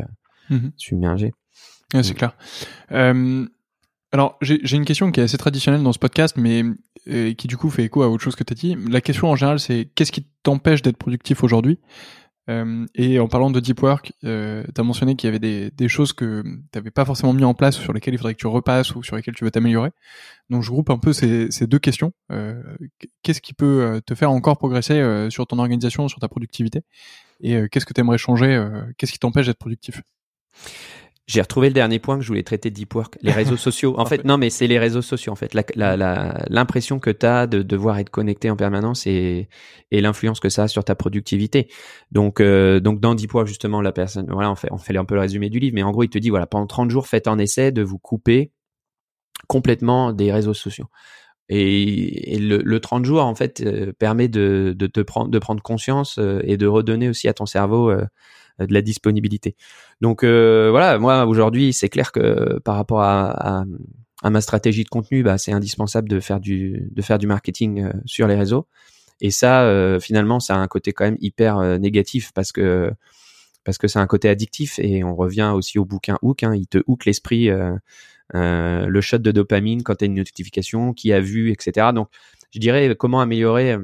mmh 0.50 0.70
submergé. 0.78 1.34
Ouais, 1.94 2.04
c'est 2.04 2.14
clair. 2.14 2.36
alors 4.12 4.38
j'ai 4.42 4.76
une 4.76 4.86
question 4.86 5.12
qui 5.12 5.20
est 5.20 5.24
assez 5.24 5.38
traditionnelle 5.38 5.84
dans 5.84 5.94
ce 5.94 6.00
podcast, 6.00 6.36
mais 6.38 6.64
qui 7.06 7.48
du 7.48 7.58
coup 7.58 7.70
fait 7.70 7.86
écho 7.86 8.04
à 8.04 8.10
autre 8.10 8.24
chose 8.24 8.36
que 8.36 8.44
tu 8.44 8.54
as 8.54 8.56
dit. 8.56 8.78
La 8.90 9.02
question 9.02 9.30
en 9.30 9.36
général, 9.36 9.60
c'est 9.60 9.90
qu'est-ce 9.96 10.12
qui 10.12 10.28
t'empêche 10.44 10.82
d'être 10.82 10.98
productif 10.98 11.44
aujourd'hui? 11.44 11.80
Euh, 12.52 12.86
et 12.96 13.20
en 13.20 13.28
parlant 13.28 13.50
de 13.50 13.60
deep 13.60 13.82
work, 13.82 14.14
euh, 14.24 14.64
tu 14.74 14.82
as 14.82 14.84
mentionné 14.84 15.16
qu'il 15.16 15.28
y 15.28 15.36
avait 15.36 15.72
des, 15.72 15.88
choses 15.88 16.14
que 16.14 16.42
tu 16.44 16.64
n'avais 16.76 16.92
pas 16.92 17.06
forcément 17.06 17.34
mis 17.34 17.44
en 17.44 17.54
place 17.54 17.78
sur 17.78 17.94
lesquelles 17.94 18.14
il 18.14 18.18
faudrait 18.18 18.34
que 18.34 18.40
tu 18.40 18.48
repasses 18.48 18.96
ou 18.96 19.04
sur 19.04 19.16
lesquelles 19.16 19.36
tu 19.36 19.44
veux 19.44 19.52
t'améliorer. 19.52 19.92
Donc 20.50 20.64
je 20.64 20.70
groupe 20.70 20.90
un 20.90 20.98
peu 20.98 21.14
ces, 21.14 21.50
deux 21.68 21.80
questions. 21.80 22.14
Euh, 22.32 22.62
qu'est-ce 23.24 23.42
qui 23.42 23.54
peut 23.54 23.82
euh, 23.82 24.02
te 24.02 24.16
faire 24.16 24.32
encore 24.32 24.58
progresser 24.58 25.02
sur 25.30 25.48
ton 25.48 25.60
organisation, 25.60 26.08
sur 26.08 26.20
ta 26.20 26.28
productivité? 26.28 26.82
Et 27.42 27.68
qu'est-ce 27.70 27.86
que 27.86 27.94
tu 27.94 28.02
aimerais 28.02 28.18
changer 28.20 28.64
Qu'est-ce 28.98 29.12
qui 29.12 29.20
t'empêche 29.20 29.48
d'être 29.48 29.58
productif? 29.58 30.02
J'ai 31.28 31.42
retrouvé 31.42 31.68
le 31.68 31.74
dernier 31.74 32.00
point 32.00 32.18
que 32.18 32.24
je 32.24 32.28
voulais 32.28 32.44
traiter 32.44 32.70
de 32.70 32.76
deep 32.76 32.94
work, 32.94 33.18
les 33.22 33.32
réseaux 33.32 33.58
sociaux. 33.70 33.96
En 33.98 34.06
fait, 34.06 34.26
non, 34.26 34.38
mais 34.38 34.50
c'est 34.50 34.68
les 34.68 34.80
réseaux 34.80 35.02
sociaux. 35.02 35.32
En 35.32 35.36
fait, 35.36 35.54
l'impression 35.54 37.00
que 37.00 37.10
tu 37.10 37.26
as 37.26 37.48
de 37.48 37.62
devoir 37.62 38.00
être 38.00 38.10
connecté 38.10 38.50
en 38.50 38.56
permanence 38.56 39.08
et, 39.08 39.48
et 39.92 40.02
l'influence 40.02 40.40
que 40.40 40.50
ça 40.50 40.64
a 40.64 40.68
sur 40.68 40.84
ta 40.84 40.96
productivité. 40.96 41.70
Donc, 42.12 42.42
euh, 42.42 42.80
donc 42.80 43.00
dans 43.00 43.16
deep 43.16 43.34
work 43.34 43.48
justement, 43.48 43.82
la 43.82 43.92
personne, 43.92 44.28
voilà, 44.30 44.52
on 44.52 44.56
fait, 44.56 44.72
on 44.72 44.78
fait 44.78 44.98
un 44.98 45.06
peu 45.06 45.16
le 45.16 45.22
résumé 45.22 45.50
du 45.50 45.60
livre, 45.60 45.76
mais 45.76 45.84
en 45.84 45.92
gros, 45.92 46.04
il 46.04 46.10
te 46.10 46.18
dit 46.18 46.30
voilà, 46.30 46.48
pendant 46.48 46.68
30 46.68 46.90
jours, 46.90 47.08
faites 47.08 47.28
un 47.28 47.38
essai 47.38 47.72
de 47.72 47.82
vous 47.82 48.00
couper 48.00 48.52
complètement 49.48 50.14
des 50.14 50.32
réseaux 50.32 50.54
sociaux. 50.54 50.88
Et, 51.54 52.38
le, 52.40 52.62
le, 52.64 52.80
30 52.80 53.04
jours, 53.04 53.26
en 53.26 53.36
fait, 53.36 53.62
euh, 53.62 53.92
permet 53.92 54.30
de, 54.30 54.74
de, 54.78 54.88
te 54.88 55.02
prendre, 55.02 55.30
de 55.30 55.38
prendre 55.38 55.62
conscience 55.62 56.18
euh, 56.18 56.40
et 56.46 56.56
de 56.56 56.66
redonner 56.66 57.10
aussi 57.10 57.28
à 57.28 57.34
ton 57.34 57.46
cerveau 57.46 57.90
euh, 57.92 58.06
de 58.66 58.74
la 58.74 58.82
disponibilité. 58.82 59.56
Donc 60.02 60.24
euh, 60.24 60.70
voilà, 60.72 60.98
moi 61.00 61.26
aujourd'hui, 61.26 61.74
c'est 61.74 61.90
clair 61.90 62.12
que 62.12 62.60
par 62.60 62.76
rapport 62.76 63.02
à, 63.02 63.66
ma 64.24 64.42
stratégie 64.42 64.84
de 64.84 64.90
contenu, 64.90 65.24
bah, 65.24 65.38
c'est 65.38 65.52
indispensable 65.52 66.08
de 66.08 66.20
faire 66.20 66.40
du 66.40 66.90
de 66.92 67.02
faire 67.02 67.18
du 67.18 67.28
marketing 67.28 67.84
euh, 67.84 67.92
sur 68.06 68.28
les 68.28 68.36
réseaux. 68.36 68.68
Et 69.24 69.30
ça, 69.30 70.00
finalement, 70.02 70.40
ça 70.40 70.56
a 70.56 70.58
un 70.58 70.68
côté 70.68 70.94
quand 70.94 71.06
même 71.06 71.18
hyper 71.22 71.80
négatif 71.80 72.32
parce 72.34 72.52
que 72.52 72.92
parce 73.64 73.78
que 73.78 73.88
c'est 73.88 74.00
un 74.00 74.08
côté 74.08 74.30
addictif 74.30 74.80
et 74.80 75.04
on 75.04 75.16
revient 75.16 75.52
aussi 75.54 75.78
au 75.78 75.86
bouquin 75.86 76.18
Hook. 76.24 76.42
Hein, 76.42 76.56
il 76.56 76.66
te 76.66 76.80
hook 76.88 77.06
l'esprit, 77.06 77.52
le 78.34 79.02
shot 79.02 79.20
de 79.20 79.32
dopamine 79.32 79.84
quand 79.84 79.94
tu 79.94 80.06
as 80.06 80.08
une 80.08 80.16
notification, 80.16 80.94
qui 80.94 81.14
a 81.14 81.20
vu, 81.20 81.52
etc. 81.52 81.90
Donc, 81.94 82.08
je 82.52 82.60
dirais 82.60 82.96
comment 82.98 83.22
améliorer 83.22 83.78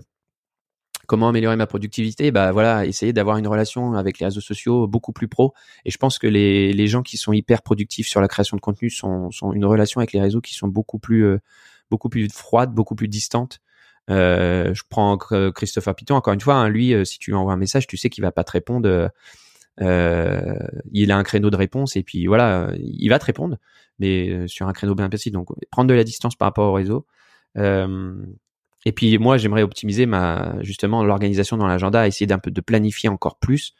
Comment 1.07 1.29
améliorer 1.29 1.55
ma 1.55 1.67
productivité 1.67 2.31
Bah 2.31 2.51
voilà, 2.51 2.85
essayer 2.85 3.13
d'avoir 3.13 3.37
une 3.37 3.47
relation 3.47 3.93
avec 3.93 4.19
les 4.19 4.25
réseaux 4.25 4.41
sociaux 4.41 4.87
beaucoup 4.87 5.13
plus 5.13 5.29
pro. 5.29 5.53
Et 5.85 5.89
je 5.89 5.97
pense 5.97 6.19
que 6.19 6.27
les, 6.27 6.87
gens 6.87 7.01
qui 7.01 7.15
sont 7.15 7.31
hyper 7.31 7.61
productifs 7.61 8.09
sur 8.09 8.19
la 8.19 8.27
création 8.27 8.57
de 8.57 8.61
contenu 8.61 8.89
sont, 8.89 9.29
une 9.53 9.63
relation 9.63 9.99
avec 9.99 10.11
les 10.11 10.19
réseaux 10.19 10.41
qui 10.41 10.53
sont 10.53 10.67
beaucoup 10.67 10.99
plus 10.99 11.23
euh, 11.25 11.39
beaucoup 11.89 12.09
plus 12.09 12.27
froide, 12.29 12.73
beaucoup 12.73 12.95
plus 12.95 13.07
distante. 13.07 13.61
Euh, 14.09 14.73
je 14.73 14.83
prends 14.89 15.17
Christopher 15.17 15.95
Piton 15.95 16.15
encore 16.15 16.33
une 16.33 16.41
fois. 16.41 16.55
Hein, 16.55 16.67
lui, 16.67 16.93
euh, 16.93 17.05
si 17.05 17.19
tu 17.19 17.31
lui 17.31 17.37
envoies 17.37 17.53
un 17.53 17.57
message, 17.57 17.87
tu 17.87 17.95
sais 17.95 18.09
qu'il 18.09 18.21
va 18.21 18.33
pas 18.33 18.43
te 18.43 18.51
répondre. 18.51 19.09
Il 19.79 21.11
a 21.11 21.17
un 21.17 21.23
créneau 21.23 21.49
de 21.49 21.55
réponse 21.55 21.95
et 21.95 22.03
puis 22.03 22.27
voilà, 22.27 22.69
il 22.77 23.07
va 23.07 23.19
te 23.19 23.25
répondre. 23.25 23.57
mais 23.99 24.45
sur 24.49 24.67
un 24.67 24.73
créneau 24.73 24.93
bien 24.93 25.07
précis. 25.07 25.31
Donc 25.31 25.47
prendre 25.71 25.87
de 25.87 25.93
la 25.93 26.03
distance 26.03 26.35
par 26.35 26.47
rapport 26.47 26.69
au 26.69 26.73
réseau. 26.73 27.05
Et 28.85 28.91
puis 28.91 29.17
moi, 29.17 29.37
j'aimerais 29.37 29.63
optimiser 29.63 30.05
ma 30.05 30.55
justement 30.61 31.03
l'organisation 31.03 31.57
dans 31.57 31.67
l'agenda, 31.67 32.07
essayer 32.07 32.27
d'un 32.27 32.39
peu 32.39 32.51
de 32.51 32.61
planifier 32.61 33.09
encore 33.09 33.37
plus 33.39 33.73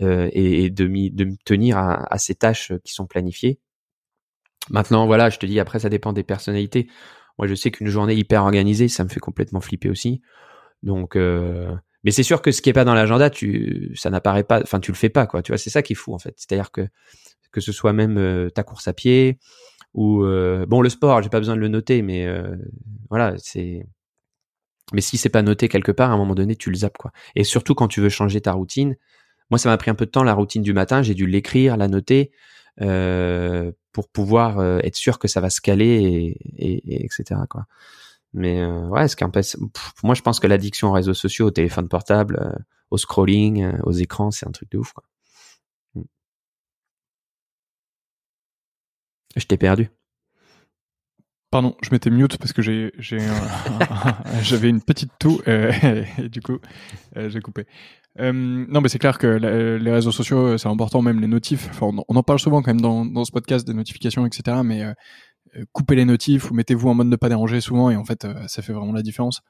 et, 0.00 0.70
de, 0.70 0.86
de 0.86 1.24
me 1.24 1.36
tenir 1.44 1.76
à, 1.76 2.12
à 2.12 2.18
ces 2.18 2.34
tâches 2.36 2.72
qui 2.84 2.92
sont 2.92 3.06
planifiées. 3.06 3.58
Maintenant, 4.70 5.06
voilà, 5.06 5.30
je 5.30 5.38
te 5.38 5.46
dis 5.46 5.60
après, 5.60 5.80
ça 5.80 5.88
dépend 5.88 6.12
des 6.12 6.22
personnalités. 6.22 6.88
Moi, 7.38 7.46
je 7.46 7.54
sais 7.54 7.70
qu'une 7.70 7.88
journée 7.88 8.14
hyper 8.14 8.42
organisée, 8.42 8.88
ça 8.88 9.04
me 9.04 9.08
fait 9.08 9.20
complètement 9.20 9.60
flipper 9.60 9.90
aussi. 9.90 10.20
Donc, 10.82 11.16
euh, 11.16 11.74
mais 12.04 12.10
c'est 12.10 12.22
sûr 12.22 12.42
que 12.42 12.52
ce 12.52 12.62
qui 12.62 12.70
est 12.70 12.74
pas 12.74 12.84
dans 12.84 12.94
l'agenda, 12.94 13.30
tu, 13.30 13.92
ça 13.96 14.10
n'apparaît 14.10 14.44
pas. 14.44 14.60
Enfin, 14.62 14.80
tu 14.80 14.92
le 14.92 14.96
fais 14.96 15.08
pas, 15.08 15.26
quoi. 15.26 15.42
Tu 15.42 15.52
vois, 15.52 15.58
c'est 15.58 15.70
ça 15.70 15.82
qui 15.82 15.92
est 15.94 15.96
fou 15.96 16.14
en 16.14 16.18
fait. 16.18 16.34
C'est-à-dire 16.36 16.70
que 16.70 16.88
que 17.50 17.60
ce 17.60 17.72
soit 17.72 17.92
même 17.92 18.18
euh, 18.18 18.50
ta 18.50 18.62
course 18.62 18.88
à 18.88 18.92
pied 18.92 19.38
ou 19.94 20.22
euh, 20.22 20.66
bon 20.66 20.82
le 20.82 20.90
sport, 20.90 21.22
j'ai 21.22 21.30
pas 21.30 21.38
besoin 21.38 21.56
de 21.56 21.60
le 21.60 21.68
noter, 21.68 22.02
mais 22.02 22.26
euh, 22.26 22.56
voilà, 23.10 23.34
c'est. 23.38 23.86
Mais 24.92 25.00
si 25.00 25.18
c'est 25.18 25.28
pas 25.28 25.42
noté 25.42 25.68
quelque 25.68 25.92
part, 25.92 26.10
à 26.10 26.14
un 26.14 26.16
moment 26.16 26.34
donné, 26.34 26.56
tu 26.56 26.70
le 26.70 26.76
zappes, 26.76 26.98
quoi. 26.98 27.12
Et 27.34 27.44
surtout 27.44 27.74
quand 27.74 27.88
tu 27.88 28.00
veux 28.00 28.08
changer 28.08 28.40
ta 28.40 28.52
routine. 28.52 28.96
Moi, 29.50 29.58
ça 29.58 29.68
m'a 29.68 29.76
pris 29.76 29.90
un 29.90 29.94
peu 29.94 30.06
de 30.06 30.10
temps 30.10 30.22
la 30.22 30.34
routine 30.34 30.62
du 30.62 30.72
matin. 30.72 31.02
J'ai 31.02 31.14
dû 31.14 31.26
l'écrire, 31.26 31.76
la 31.76 31.88
noter. 31.88 32.30
Euh, 32.80 33.72
pour 33.98 34.08
pouvoir 34.08 34.60
euh, 34.60 34.78
être 34.84 34.94
sûr 34.94 35.18
que 35.18 35.26
ça 35.26 35.40
va 35.40 35.50
se 35.50 35.60
caler 35.60 36.36
et, 36.56 36.94
et, 36.94 37.04
etc. 37.04 37.40
Quoi. 37.50 37.66
Mais 38.32 38.60
euh, 38.60 38.86
ouais, 38.86 39.08
ce 39.08 39.16
qu'un 39.16 39.30
moi 40.04 40.14
je 40.14 40.22
pense 40.22 40.38
que 40.38 40.46
l'addiction 40.46 40.90
aux 40.90 40.92
réseaux 40.92 41.14
sociaux, 41.14 41.46
au 41.46 41.50
téléphone 41.50 41.88
portable, 41.88 42.38
euh, 42.40 42.58
au 42.92 42.98
scrolling, 42.98 43.72
aux 43.82 43.92
écrans, 43.92 44.30
c'est 44.30 44.46
un 44.46 44.52
truc 44.52 44.70
de 44.70 44.78
ouf. 44.78 44.92
Quoi. 44.92 45.04
Mm. 45.94 46.02
Je 49.36 49.46
t'ai 49.46 49.56
perdu. 49.56 49.90
Pardon, 51.50 51.76
je 51.82 51.90
m'étais 51.92 52.10
mute 52.10 52.36
parce 52.36 52.52
que 52.52 52.60
j'ai 52.60 52.92
j'avais 54.42 54.68
une 54.68 54.82
petite 54.82 55.12
toux 55.18 55.40
et, 55.46 56.04
et 56.18 56.28
du 56.28 56.40
coup 56.40 56.58
j'ai 57.16 57.40
coupé. 57.40 57.66
Euh, 58.20 58.32
non, 58.32 58.80
mais 58.80 58.88
c'est 58.88 58.98
clair 58.98 59.18
que 59.18 59.26
les 59.26 59.92
réseaux 59.92 60.10
sociaux, 60.12 60.38
euh, 60.38 60.58
c'est 60.58 60.68
important, 60.68 61.02
même 61.02 61.20
les 61.20 61.26
notifs. 61.26 61.68
Enfin, 61.70 61.90
on, 62.08 62.16
en 62.16 62.22
parle 62.22 62.38
souvent 62.40 62.62
quand 62.62 62.70
même 62.70 62.80
dans, 62.80 63.04
dans 63.04 63.24
ce 63.24 63.32
podcast 63.32 63.66
des 63.66 63.74
notifications, 63.74 64.26
etc. 64.26 64.58
Mais 64.64 64.82
euh, 64.82 64.92
euh, 65.56 65.64
coupez 65.72 65.94
les 65.94 66.04
notifs 66.04 66.50
ou 66.50 66.54
mettez-vous 66.54 66.88
en 66.88 66.94
mode 66.94 67.08
ne 67.08 67.16
pas 67.16 67.28
déranger 67.28 67.60
souvent, 67.60 67.90
et 67.90 67.96
en 67.96 68.04
fait, 68.04 68.26
ça 68.48 68.62
fait 68.62 68.72
vraiment 68.72 68.92
la 68.92 69.02
différence. 69.02 69.42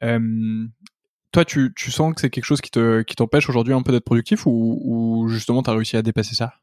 toi, 0.00 1.44
tu, 1.44 1.72
tu 1.74 1.90
sens 1.90 2.14
que 2.14 2.20
c'est 2.20 2.30
quelque 2.30 2.44
chose 2.44 2.60
qui 2.60 2.70
te 2.70 3.02
qui 3.02 3.16
t'empêche 3.16 3.48
aujourd'hui 3.48 3.74
un 3.74 3.82
peu 3.82 3.92
d'être 3.92 4.04
productif, 4.04 4.46
ou, 4.46 4.80
ou 4.84 5.28
justement, 5.28 5.62
t'as 5.62 5.72
réussi 5.72 5.96
à 5.96 6.02
dépasser 6.02 6.34
ça? 6.34 6.54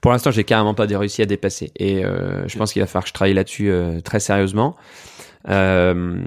Pour 0.00 0.10
l'instant, 0.10 0.30
j'ai 0.30 0.44
carrément 0.44 0.74
pas 0.74 0.86
réussi 0.86 1.22
à 1.22 1.26
dépasser, 1.26 1.72
et 1.76 2.04
euh, 2.04 2.46
je 2.48 2.58
pense 2.58 2.72
qu'il 2.72 2.82
va 2.82 2.86
falloir 2.86 3.04
que 3.04 3.08
je 3.08 3.14
travaille 3.14 3.34
là-dessus 3.34 3.70
euh, 3.70 4.00
très 4.00 4.20
sérieusement. 4.20 4.76
Euh, 5.48 6.22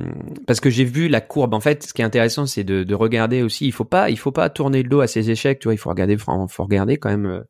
parce 0.48 0.60
que 0.60 0.72
j'ai 0.72 0.86
vu 0.86 1.08
la 1.08 1.22
courbe. 1.22 1.54
En 1.54 1.60
fait, 1.60 1.84
ce 1.84 1.94
qui 1.94 2.02
est 2.02 2.06
intéressant, 2.06 2.48
c'est 2.48 2.64
de, 2.64 2.84
de, 2.84 2.96
regarder 2.96 3.44
aussi. 3.44 3.68
Il 3.68 3.72
faut 3.72 3.84
pas, 3.84 4.10
il 4.10 4.18
faut 4.18 4.32
pas 4.32 4.50
tourner 4.50 4.82
le 4.82 4.90
dos 4.90 5.02
à 5.02 5.08
ses 5.08 5.30
échecs. 5.30 5.60
Tu 5.60 5.68
vois, 5.68 5.76
il 5.76 5.78
faut 5.78 5.92
regarder, 5.92 6.18
faut, 6.18 6.48
faut 6.48 6.64
regarder 6.64 6.98
quand 6.98 7.10
même 7.10 7.44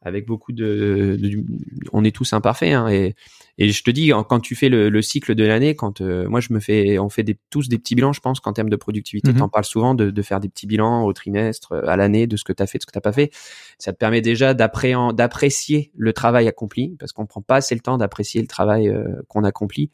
avec 0.00 0.26
beaucoup 0.26 0.52
de, 0.52 1.18
de, 1.20 1.44
on 1.92 2.04
est 2.04 2.14
tous 2.14 2.32
imparfaits. 2.32 2.72
Hein, 2.72 2.88
et, 2.88 3.14
et 3.58 3.70
je 3.70 3.82
te 3.82 3.90
dis, 3.90 4.12
quand 4.28 4.40
tu 4.40 4.54
fais 4.54 4.68
le, 4.68 4.88
le 4.88 5.02
cycle 5.02 5.34
de 5.34 5.44
l'année, 5.44 5.74
quand 5.74 6.00
euh, 6.00 6.28
moi 6.28 6.40
je 6.40 6.52
me 6.52 6.60
fais, 6.60 6.98
on 6.98 7.08
fait 7.08 7.24
des, 7.24 7.36
tous 7.50 7.68
des 7.68 7.78
petits 7.78 7.94
bilans, 7.94 8.12
je 8.12 8.20
pense 8.20 8.40
qu'en 8.40 8.52
termes 8.52 8.70
de 8.70 8.76
productivité, 8.76 9.32
mm-hmm. 9.32 9.38
t'en 9.38 9.48
parles 9.48 9.64
souvent 9.64 9.94
de, 9.94 10.10
de, 10.10 10.22
faire 10.22 10.40
des 10.40 10.48
petits 10.48 10.66
bilans 10.66 11.04
au 11.04 11.12
trimestre, 11.12 11.74
à 11.86 11.96
l'année, 11.96 12.26
de 12.26 12.36
ce 12.36 12.44
que 12.44 12.52
t'as 12.52 12.66
fait, 12.66 12.78
de 12.78 12.82
ce 12.82 12.86
que 12.86 12.92
t'as 12.92 13.00
pas 13.00 13.12
fait. 13.12 13.30
Ça 13.78 13.92
te 13.92 13.98
permet 13.98 14.20
déjà 14.20 14.54
d'apprécier 14.54 15.90
le 15.96 16.12
travail 16.12 16.46
accompli, 16.46 16.96
parce 16.98 17.12
qu'on 17.12 17.26
prend 17.26 17.42
pas 17.42 17.56
assez 17.56 17.74
le 17.74 17.80
temps 17.80 17.98
d'apprécier 17.98 18.40
le 18.40 18.46
travail 18.46 18.92
qu'on 19.28 19.44
accomplit 19.44 19.90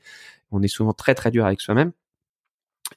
on 0.55 0.62
est 0.62 0.69
souvent 0.69 0.93
très 0.93 1.14
très 1.14 1.31
dur 1.31 1.45
avec 1.45 1.61
soi-même. 1.61 1.93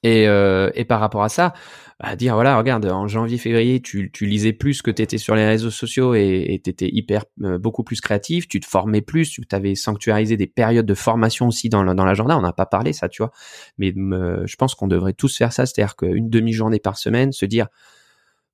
Et, 0.04 0.28
euh, 0.28 0.70
et 0.76 0.86
par 0.86 1.00
rapport 1.00 1.24
à 1.24 1.30
ça, 1.30 1.54
à 2.00 2.16
dire 2.16 2.36
voilà, 2.36 2.58
regarde, 2.58 2.86
en 2.86 3.08
janvier, 3.08 3.38
février, 3.38 3.82
tu, 3.82 4.12
tu 4.12 4.26
lisais 4.26 4.54
plus 4.54 4.82
que 4.82 4.92
tu 4.92 5.02
étais 5.02 5.18
sur 5.18 5.36
les 5.36 5.46
réseaux 5.46 5.72
sociaux 5.72 6.14
et 6.14 6.62
tu 6.64 6.70
étais 6.70 6.90
hyper 6.92 7.26
euh, 7.44 7.58
beaucoup 7.58 7.84
plus 7.84 8.02
créatif, 8.02 8.48
tu 8.48 8.60
te 8.60 8.68
formais 8.68 9.02
plus, 9.02 9.30
tu 9.30 9.44
avais 9.52 9.76
sanctuarisé 9.76 10.38
des 10.38 10.48
périodes 10.48 10.86
de 10.86 10.94
formation 10.94 11.48
aussi 11.48 11.70
dans, 11.70 11.84
dans 11.84 12.06
l'agenda, 12.06 12.38
on 12.38 12.42
n'a 12.42 12.54
pas 12.54 12.68
parlé 12.68 12.94
ça, 12.94 13.10
tu 13.10 13.24
vois. 13.24 13.32
Mais 13.78 13.94
euh, 13.98 14.44
je 14.46 14.56
pense 14.56 14.76
qu'on 14.76 14.88
devrait 14.88 15.14
tous 15.14 15.36
faire 15.36 15.52
ça, 15.52 15.66
c'est-à-dire 15.66 15.96
qu'une 15.96 16.30
demi-journée 16.30 16.80
par 16.80 16.98
semaine, 16.98 17.32
se 17.32 17.46
dire 17.46 17.68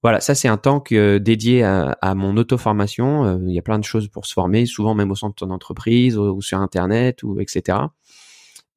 voilà, 0.02 0.20
ça 0.20 0.36
c'est 0.36 0.50
un 0.50 0.58
temps 0.58 0.82
que, 0.82 1.18
dédié 1.18 1.64
à, 1.64 1.98
à 2.02 2.14
mon 2.14 2.36
auto-formation. 2.36 3.40
il 3.48 3.54
y 3.54 3.60
a 3.60 3.62
plein 3.62 3.80
de 3.80 3.86
choses 3.86 4.10
pour 4.10 4.26
se 4.26 4.34
former, 4.34 4.66
souvent 4.66 4.96
même 4.96 5.12
au 5.12 5.16
centre 5.16 5.36
de 5.36 5.48
ton 5.48 5.54
entreprise 5.54 6.18
ou, 6.18 6.24
ou 6.24 6.42
sur 6.42 6.60
Internet 6.60 7.24
ou 7.24 7.40
etc. 7.40 7.78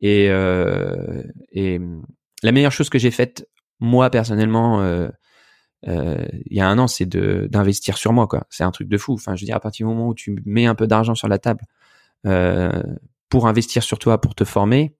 Et, 0.00 0.28
euh, 0.30 1.22
et 1.52 1.80
la 2.42 2.52
meilleure 2.52 2.72
chose 2.72 2.90
que 2.90 2.98
j'ai 2.98 3.10
faite, 3.10 3.48
moi 3.80 4.10
personnellement, 4.10 4.80
euh, 4.82 5.08
euh, 5.88 6.26
il 6.46 6.56
y 6.56 6.60
a 6.60 6.68
un 6.68 6.78
an, 6.78 6.86
c'est 6.86 7.06
d'investir 7.06 7.98
sur 7.98 8.12
moi. 8.12 8.28
C'est 8.50 8.64
un 8.64 8.70
truc 8.70 8.88
de 8.88 8.98
fou. 8.98 9.14
Enfin, 9.14 9.36
je 9.36 9.42
veux 9.42 9.46
dire, 9.46 9.56
à 9.56 9.60
partir 9.60 9.86
du 9.86 9.92
moment 9.92 10.08
où 10.08 10.14
tu 10.14 10.42
mets 10.44 10.66
un 10.66 10.74
peu 10.74 10.86
d'argent 10.86 11.14
sur 11.14 11.28
la 11.28 11.38
table 11.38 11.64
euh, 12.26 12.82
pour 13.28 13.46
investir 13.46 13.82
sur 13.82 13.98
toi, 13.98 14.20
pour 14.20 14.34
te 14.34 14.44
former, 14.44 14.96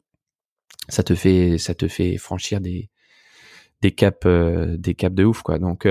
ça 0.88 1.02
te 1.02 1.14
fait 1.14 2.16
franchir 2.18 2.60
des 2.60 2.90
des 3.82 3.92
caps 3.92 4.26
des 4.26 4.94
de 4.94 5.24
ouf 5.24 5.42
quoi. 5.42 5.58
Donc 5.58 5.84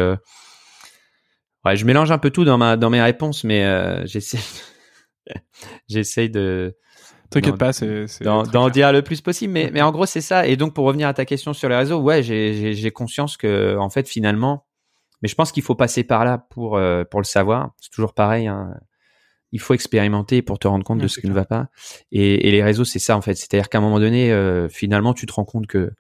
ouais, 1.66 1.76
je 1.76 1.86
mélange 1.86 2.12
un 2.12 2.18
peu 2.18 2.30
tout 2.30 2.46
dans 2.46 2.58
ma 2.58 2.78
dans 2.78 2.90
mes 2.90 3.02
réponses, 3.02 3.44
mais 3.44 4.06
j'essaie 4.08 4.40
j'essaie 5.88 6.30
de 6.30 6.78
T'inquiète 7.30 7.58
pas, 7.58 7.74
c'est 7.74 8.06
d'en 8.24 8.70
dire 8.70 8.92
le 8.92 9.02
plus 9.02 9.22
possible, 9.22 9.54
mais 9.54 9.70
mais 9.74 9.82
en 9.82 9.92
gros 9.92 10.06
c'est 10.06 10.22
ça. 10.22 10.48
Et 10.48 10.56
donc 10.58 10.74
pour 10.74 10.86
revenir 10.86 11.08
à 11.08 11.14
ta 11.14 11.26
question 11.26 11.54
sur 11.54 11.70
les 11.70 11.76
réseaux, 11.76 12.00
ouais, 12.00 12.24
j'ai 12.24 12.92
conscience 12.92 13.38
que 13.38 13.78
en 13.78 13.90
fait 13.90 14.08
finalement, 14.08 14.66
mais 15.22 15.28
je 15.28 15.36
pense 15.36 15.52
qu'il 15.52 15.64
faut 15.64 15.76
passer 15.76 16.04
par 16.04 16.26
là 16.26 16.38
pour 16.38 16.78
euh, 16.78 17.04
pour 17.04 17.20
le 17.20 17.26
savoir. 17.26 17.72
C'est 17.80 17.92
toujours 17.92 18.14
pareil. 18.14 18.48
Hein. 18.48 18.76
Il 19.52 19.60
faut 19.60 19.74
expérimenter 19.74 20.42
pour 20.42 20.60
te 20.60 20.68
rendre 20.68 20.84
compte 20.84 21.00
de 21.00 21.08
ce 21.08 21.20
qui 21.20 21.28
ne 21.28 21.34
va 21.34 21.46
pas. 21.46 21.68
Et, 22.12 22.48
et 22.48 22.52
les 22.52 22.62
réseaux, 22.62 22.84
c'est 22.84 23.00
ça 23.00 23.16
en 23.16 23.22
fait. 23.22 23.36
C'est-à-dire 23.36 23.70
qu'à 23.70 23.78
un 23.78 23.82
moment 23.82 24.00
donné, 24.00 24.32
euh, 24.32 24.68
finalement, 24.68 25.14
tu 25.14 25.26
te 25.26 25.34
rends 25.34 25.46
compte 25.46 25.68
que 25.68 25.92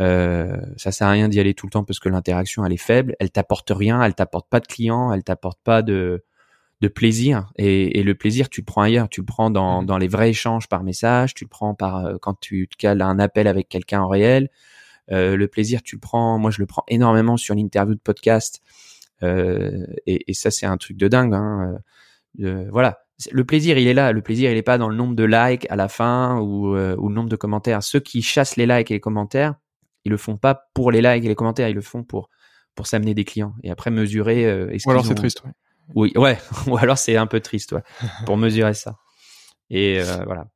euh, 0.00 0.56
ça 0.76 0.90
sert 0.90 1.06
à 1.06 1.12
rien 1.12 1.28
d'y 1.28 1.38
aller 1.38 1.54
tout 1.54 1.66
le 1.66 1.70
temps 1.70 1.84
parce 1.84 2.00
que 2.00 2.08
l'interaction 2.08 2.64
elle 2.64 2.72
est 2.72 2.76
faible, 2.76 3.14
elle 3.20 3.30
t'apporte 3.30 3.70
rien, 3.70 4.02
elle 4.02 4.14
t'apporte 4.14 4.48
pas 4.48 4.60
de 4.60 4.66
clients, 4.66 5.12
elle 5.12 5.22
t'apporte 5.22 5.60
pas 5.62 5.82
de 5.82 6.24
de 6.80 6.88
plaisir. 6.88 7.52
Et, 7.56 8.02
le 8.02 8.14
plaisir 8.14 8.48
tu 8.48 8.60
le 8.60 8.64
prends 8.64 8.82
ailleurs. 8.82 9.08
Tu 9.08 9.20
le 9.20 9.26
prends 9.26 9.50
dans, 9.50 9.82
mmh. 9.82 9.86
dans 9.86 9.98
les 9.98 10.08
vrais 10.08 10.30
échanges 10.30 10.68
par 10.68 10.82
message 10.82 11.34
tu 11.34 11.44
le 11.44 11.48
prends 11.48 11.74
par 11.74 12.04
euh, 12.04 12.16
quand 12.20 12.38
tu 12.40 12.68
te 12.68 12.76
cales 12.76 13.02
un 13.02 13.18
appel 13.18 13.46
avec 13.46 13.68
quelqu'un 13.68 14.02
en 14.02 14.08
réel. 14.08 14.50
Euh, 15.12 15.36
le 15.36 15.48
plaisir 15.48 15.82
tu 15.82 15.96
le 15.96 16.00
prends. 16.00 16.38
Moi 16.38 16.50
je 16.50 16.60
le 16.60 16.66
prends 16.66 16.84
énormément 16.88 17.36
sur 17.36 17.54
l'interview 17.54 17.94
de 17.94 18.00
podcast. 18.00 18.62
Euh, 19.22 19.86
et, 20.06 20.34
ça 20.34 20.50
c'est 20.50 20.66
un 20.66 20.76
truc 20.76 20.96
de 20.96 21.08
dingue 21.08 21.34
hein. 21.34 21.78
voilà. 22.70 22.98
Le 23.30 23.44
plaisir 23.44 23.78
il 23.78 23.86
est 23.86 23.94
là. 23.94 24.12
Le 24.12 24.22
plaisir 24.22 24.50
il 24.50 24.56
est 24.56 24.62
pas 24.62 24.76
dans 24.76 24.88
le 24.88 24.96
nombre 24.96 25.14
de 25.14 25.24
likes 25.24 25.66
à 25.70 25.76
la 25.76 25.88
fin 25.88 26.38
ou, 26.40 26.76
ou 26.76 27.08
le 27.08 27.14
nombre 27.14 27.28
de 27.28 27.36
commentaires. 27.36 27.82
Ceux 27.82 28.00
qui 28.00 28.22
chassent 28.22 28.56
les 28.56 28.66
likes 28.66 28.90
et 28.90 28.94
les 28.94 29.00
commentaires 29.00 29.54
ils 30.04 30.10
le 30.10 30.18
font 30.18 30.36
pas 30.36 30.68
pour 30.74 30.90
les 30.90 31.00
likes 31.00 31.24
et 31.24 31.28
les 31.28 31.34
commentaires. 31.34 31.68
Ils 31.68 31.74
le 31.74 31.80
font 31.80 32.02
pour 32.02 32.28
pour 32.74 32.88
s'amener 32.88 33.14
des 33.14 33.24
clients 33.24 33.54
et 33.62 33.70
après 33.70 33.92
mesurer 33.92 34.66
ou 34.84 34.90
alors 34.90 35.06
c'est 35.06 35.14
triste 35.14 35.44
oui, 35.94 36.12
ouais. 36.16 36.38
Ou 36.66 36.76
alors 36.76 36.98
c'est 36.98 37.16
un 37.16 37.26
peu 37.26 37.40
triste, 37.40 37.72
ouais, 37.72 37.82
pour 38.26 38.36
mesurer 38.36 38.74
ça. 38.74 38.96
Et 39.70 40.00
euh, 40.00 40.24
voilà. 40.24 40.46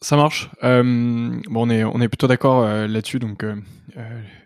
Ça 0.00 0.16
marche. 0.16 0.48
Euh, 0.62 0.82
bon, 1.48 1.66
on 1.66 1.70
est 1.70 1.82
on 1.82 2.00
est 2.00 2.08
plutôt 2.08 2.28
d'accord 2.28 2.62
euh, 2.62 2.86
là-dessus, 2.86 3.18
donc 3.18 3.44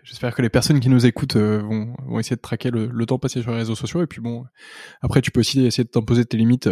j'espère 0.03 0.33
que 0.33 0.41
les 0.41 0.49
personnes 0.49 0.79
qui 0.79 0.89
nous 0.89 1.05
écoutent 1.05 1.37
vont, 1.37 1.93
vont 2.07 2.19
essayer 2.19 2.35
de 2.35 2.41
traquer 2.41 2.71
le, 2.71 3.05
temps 3.05 3.19
passé 3.19 3.41
sur 3.43 3.51
les 3.51 3.57
réseaux 3.57 3.75
sociaux. 3.75 4.01
Et 4.01 4.07
puis 4.07 4.19
bon, 4.19 4.45
après 5.01 5.21
tu 5.21 5.29
peux 5.29 5.41
aussi 5.41 5.63
essayer 5.63 5.83
de 5.83 5.89
t'imposer 5.89 6.25
tes 6.25 6.37
limites. 6.37 6.67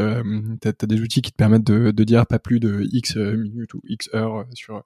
t'as 0.61 0.69
as 0.69 0.85
des 0.87 0.99
outils 0.99 1.21
qui 1.21 1.31
te 1.31 1.35
permettent 1.35 1.63
de, 1.63 1.91
de 1.91 2.03
dire 2.03 2.25
pas 2.25 2.39
plus 2.39 2.59
de 2.59 2.87
x 2.91 3.17
minutes 3.17 3.75
ou 3.75 3.81
x 3.83 4.09
heures 4.15 4.45
sur 4.55 4.83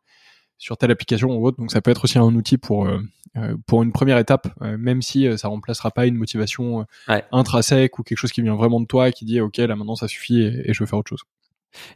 sur 0.58 0.78
telle 0.78 0.92
application 0.92 1.36
ou 1.36 1.46
autre. 1.46 1.58
Donc 1.58 1.72
ça 1.72 1.82
peut 1.82 1.92
être 1.92 2.04
aussi 2.04 2.18
un 2.18 2.34
outil 2.36 2.58
pour 2.58 2.88
euh, 2.88 3.00
euh, 3.38 3.56
pour 3.68 3.84
une 3.84 3.92
première 3.92 4.18
étape, 4.18 4.48
euh, 4.62 4.78
même 4.78 5.02
si 5.02 5.28
ça 5.38 5.48
remplacera 5.50 5.92
pas 5.92 6.06
une 6.06 6.16
motivation 6.16 6.86
intrinsèque 7.32 8.00
ou 8.00 8.04
quelque 8.04 8.18
chose 8.18 8.32
qui 8.32 8.42
vient 8.42 8.56
vraiment 8.56 8.80
de 8.80 8.86
toi, 8.86 9.12
qui 9.12 9.26
dit 9.26 9.42
ok 9.42 9.58
là 9.58 9.76
maintenant 9.76 9.96
ça 9.96 10.08
suffit 10.08 10.42
et, 10.42 10.74
je 10.74 10.80
veux 10.82 10.88
faire 10.88 11.00
autre 11.00 11.10
chose. 11.10 11.24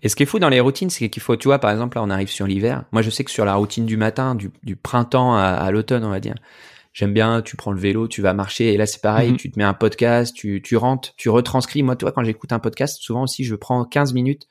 Et 0.04 0.10
ce 0.10 0.18
qui 0.18 0.24
est 0.24 0.26
fou 0.26 0.40
dans 0.40 0.50
les 0.50 0.60
routines, 0.60 0.90
c'est 0.90 1.08
qu'il 1.10 1.24
faut, 1.24 1.38
tu 1.38 1.48
vois, 1.48 1.58
par 1.60 1.72
exemple, 1.72 1.96
là, 1.96 2.04
on 2.04 2.10
arrive 2.10 2.28
sur 2.28 2.46
l'hiver. 2.46 2.84
Moi, 2.92 3.02
je 3.02 3.10
sais 3.10 3.24
que 3.24 3.32
sur 3.32 3.46
la 3.46 3.56
routine 3.56 3.86
du 3.86 3.96
matin, 3.96 4.36
du, 4.36 4.52
du 4.62 4.76
printemps 4.76 5.38
à, 5.38 5.72
l'automne, 5.72 6.04
on 6.04 6.10
va 6.10 6.20
dire, 6.20 6.36
j'aime 6.92 7.14
bien, 7.14 7.42
tu 7.42 7.56
prends 7.56 7.72
le 7.72 7.80
vélo, 7.80 8.10
tu 8.10 8.22
vas 8.22 8.34
marcher, 8.34 8.74
et 8.74 8.78
là, 8.78 8.86
c'est 8.86 9.02
pareil, 9.02 9.32
mhm. 9.32 9.38
tu 9.38 9.50
te 9.50 9.58
mets 9.58 9.64
un 9.64 9.74
podcast, 9.74 10.36
tu, 10.36 10.62
tu 10.62 10.76
rentres, 10.76 11.14
tu 11.16 11.30
retranscris. 11.30 11.82
Moi, 11.82 11.96
toi, 11.96 12.12
quand 12.12 12.26
j'écoute 12.26 12.52
un 12.52 12.60
podcast, 12.60 12.98
souvent 13.00 13.24
aussi, 13.24 13.46
je 13.46 13.56
prends 13.56 13.86
15 13.86 14.12
minutes 14.12 14.50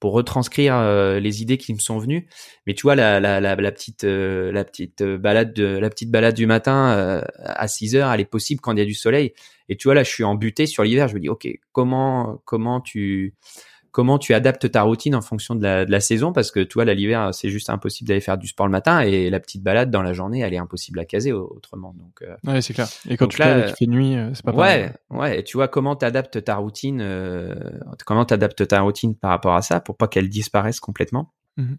pour 0.00 0.12
retranscrire 0.12 0.76
euh, 0.76 1.20
les 1.20 1.42
idées 1.42 1.58
qui 1.58 1.72
me 1.72 1.78
sont 1.78 1.98
venues. 1.98 2.28
Mais 2.66 2.74
tu 2.74 2.82
vois 2.82 2.94
la, 2.94 3.20
la, 3.20 3.40
la, 3.40 3.56
la 3.56 3.72
petite 3.72 4.04
euh, 4.04 4.52
la 4.52 4.64
petite 4.64 5.00
euh, 5.00 5.18
balade 5.18 5.52
de 5.54 5.64
la 5.64 5.88
petite 5.90 6.10
balade 6.10 6.34
du 6.34 6.46
matin 6.46 7.22
à 7.38 7.68
6 7.68 7.96
heures, 7.96 8.12
elle 8.12 8.20
est 8.20 8.24
possible 8.24 8.60
quand 8.60 8.72
il 8.72 8.78
y 8.78 8.82
a 8.82 8.86
du 8.86 8.94
soleil. 8.94 9.32
Et 9.68 9.76
tu 9.76 9.88
vois 9.88 9.94
là, 9.94 10.02
je 10.04 10.10
suis 10.10 10.24
embuté 10.24 10.66
sur 10.66 10.84
l'hiver. 10.84 11.08
Je 11.08 11.14
me 11.14 11.20
dis 11.20 11.28
ok, 11.28 11.48
comment 11.72 12.40
comment 12.44 12.80
tu 12.80 13.34
comment 13.96 14.18
tu 14.18 14.34
adaptes 14.34 14.70
ta 14.70 14.82
routine 14.82 15.14
en 15.14 15.22
fonction 15.22 15.54
de 15.54 15.62
la, 15.62 15.86
de 15.86 15.90
la 15.90 16.00
saison 16.00 16.34
parce 16.34 16.50
que 16.50 16.60
toi, 16.60 16.84
l'hiver, 16.84 17.30
c'est 17.32 17.48
juste 17.48 17.70
impossible 17.70 18.08
d'aller 18.08 18.20
faire 18.20 18.36
du 18.36 18.46
sport 18.46 18.66
le 18.66 18.70
matin 18.70 19.00
et 19.00 19.30
la 19.30 19.40
petite 19.40 19.62
balade 19.62 19.90
dans 19.90 20.02
la 20.02 20.12
journée, 20.12 20.40
elle 20.40 20.52
est 20.52 20.58
impossible 20.58 20.98
à 20.98 21.06
caser 21.06 21.32
autrement. 21.32 21.94
Donc, 21.98 22.20
euh, 22.20 22.36
ouais, 22.44 22.60
c'est 22.60 22.74
clair. 22.74 22.88
Et 23.08 23.16
quand 23.16 23.26
tu 23.26 23.38
là, 23.38 23.68
fais 23.68 23.86
nuit, 23.86 24.14
euh, 24.14 24.34
c'est 24.34 24.44
pas 24.44 24.52
Ouais, 24.52 24.92
ouais. 25.08 25.42
tu 25.44 25.56
vois 25.56 25.68
comment 25.68 25.96
t'adaptes 25.96 26.44
ta 26.44 26.56
routine, 26.56 27.00
euh, 27.00 27.54
comment 28.04 28.26
t'adaptes 28.26 28.68
ta 28.68 28.82
routine 28.82 29.14
par 29.16 29.30
rapport 29.30 29.54
à 29.54 29.62
ça 29.62 29.80
pour 29.80 29.96
pas 29.96 30.08
qu'elle 30.08 30.28
disparaisse 30.28 30.78
complètement. 30.78 31.32
Mmh 31.56 31.76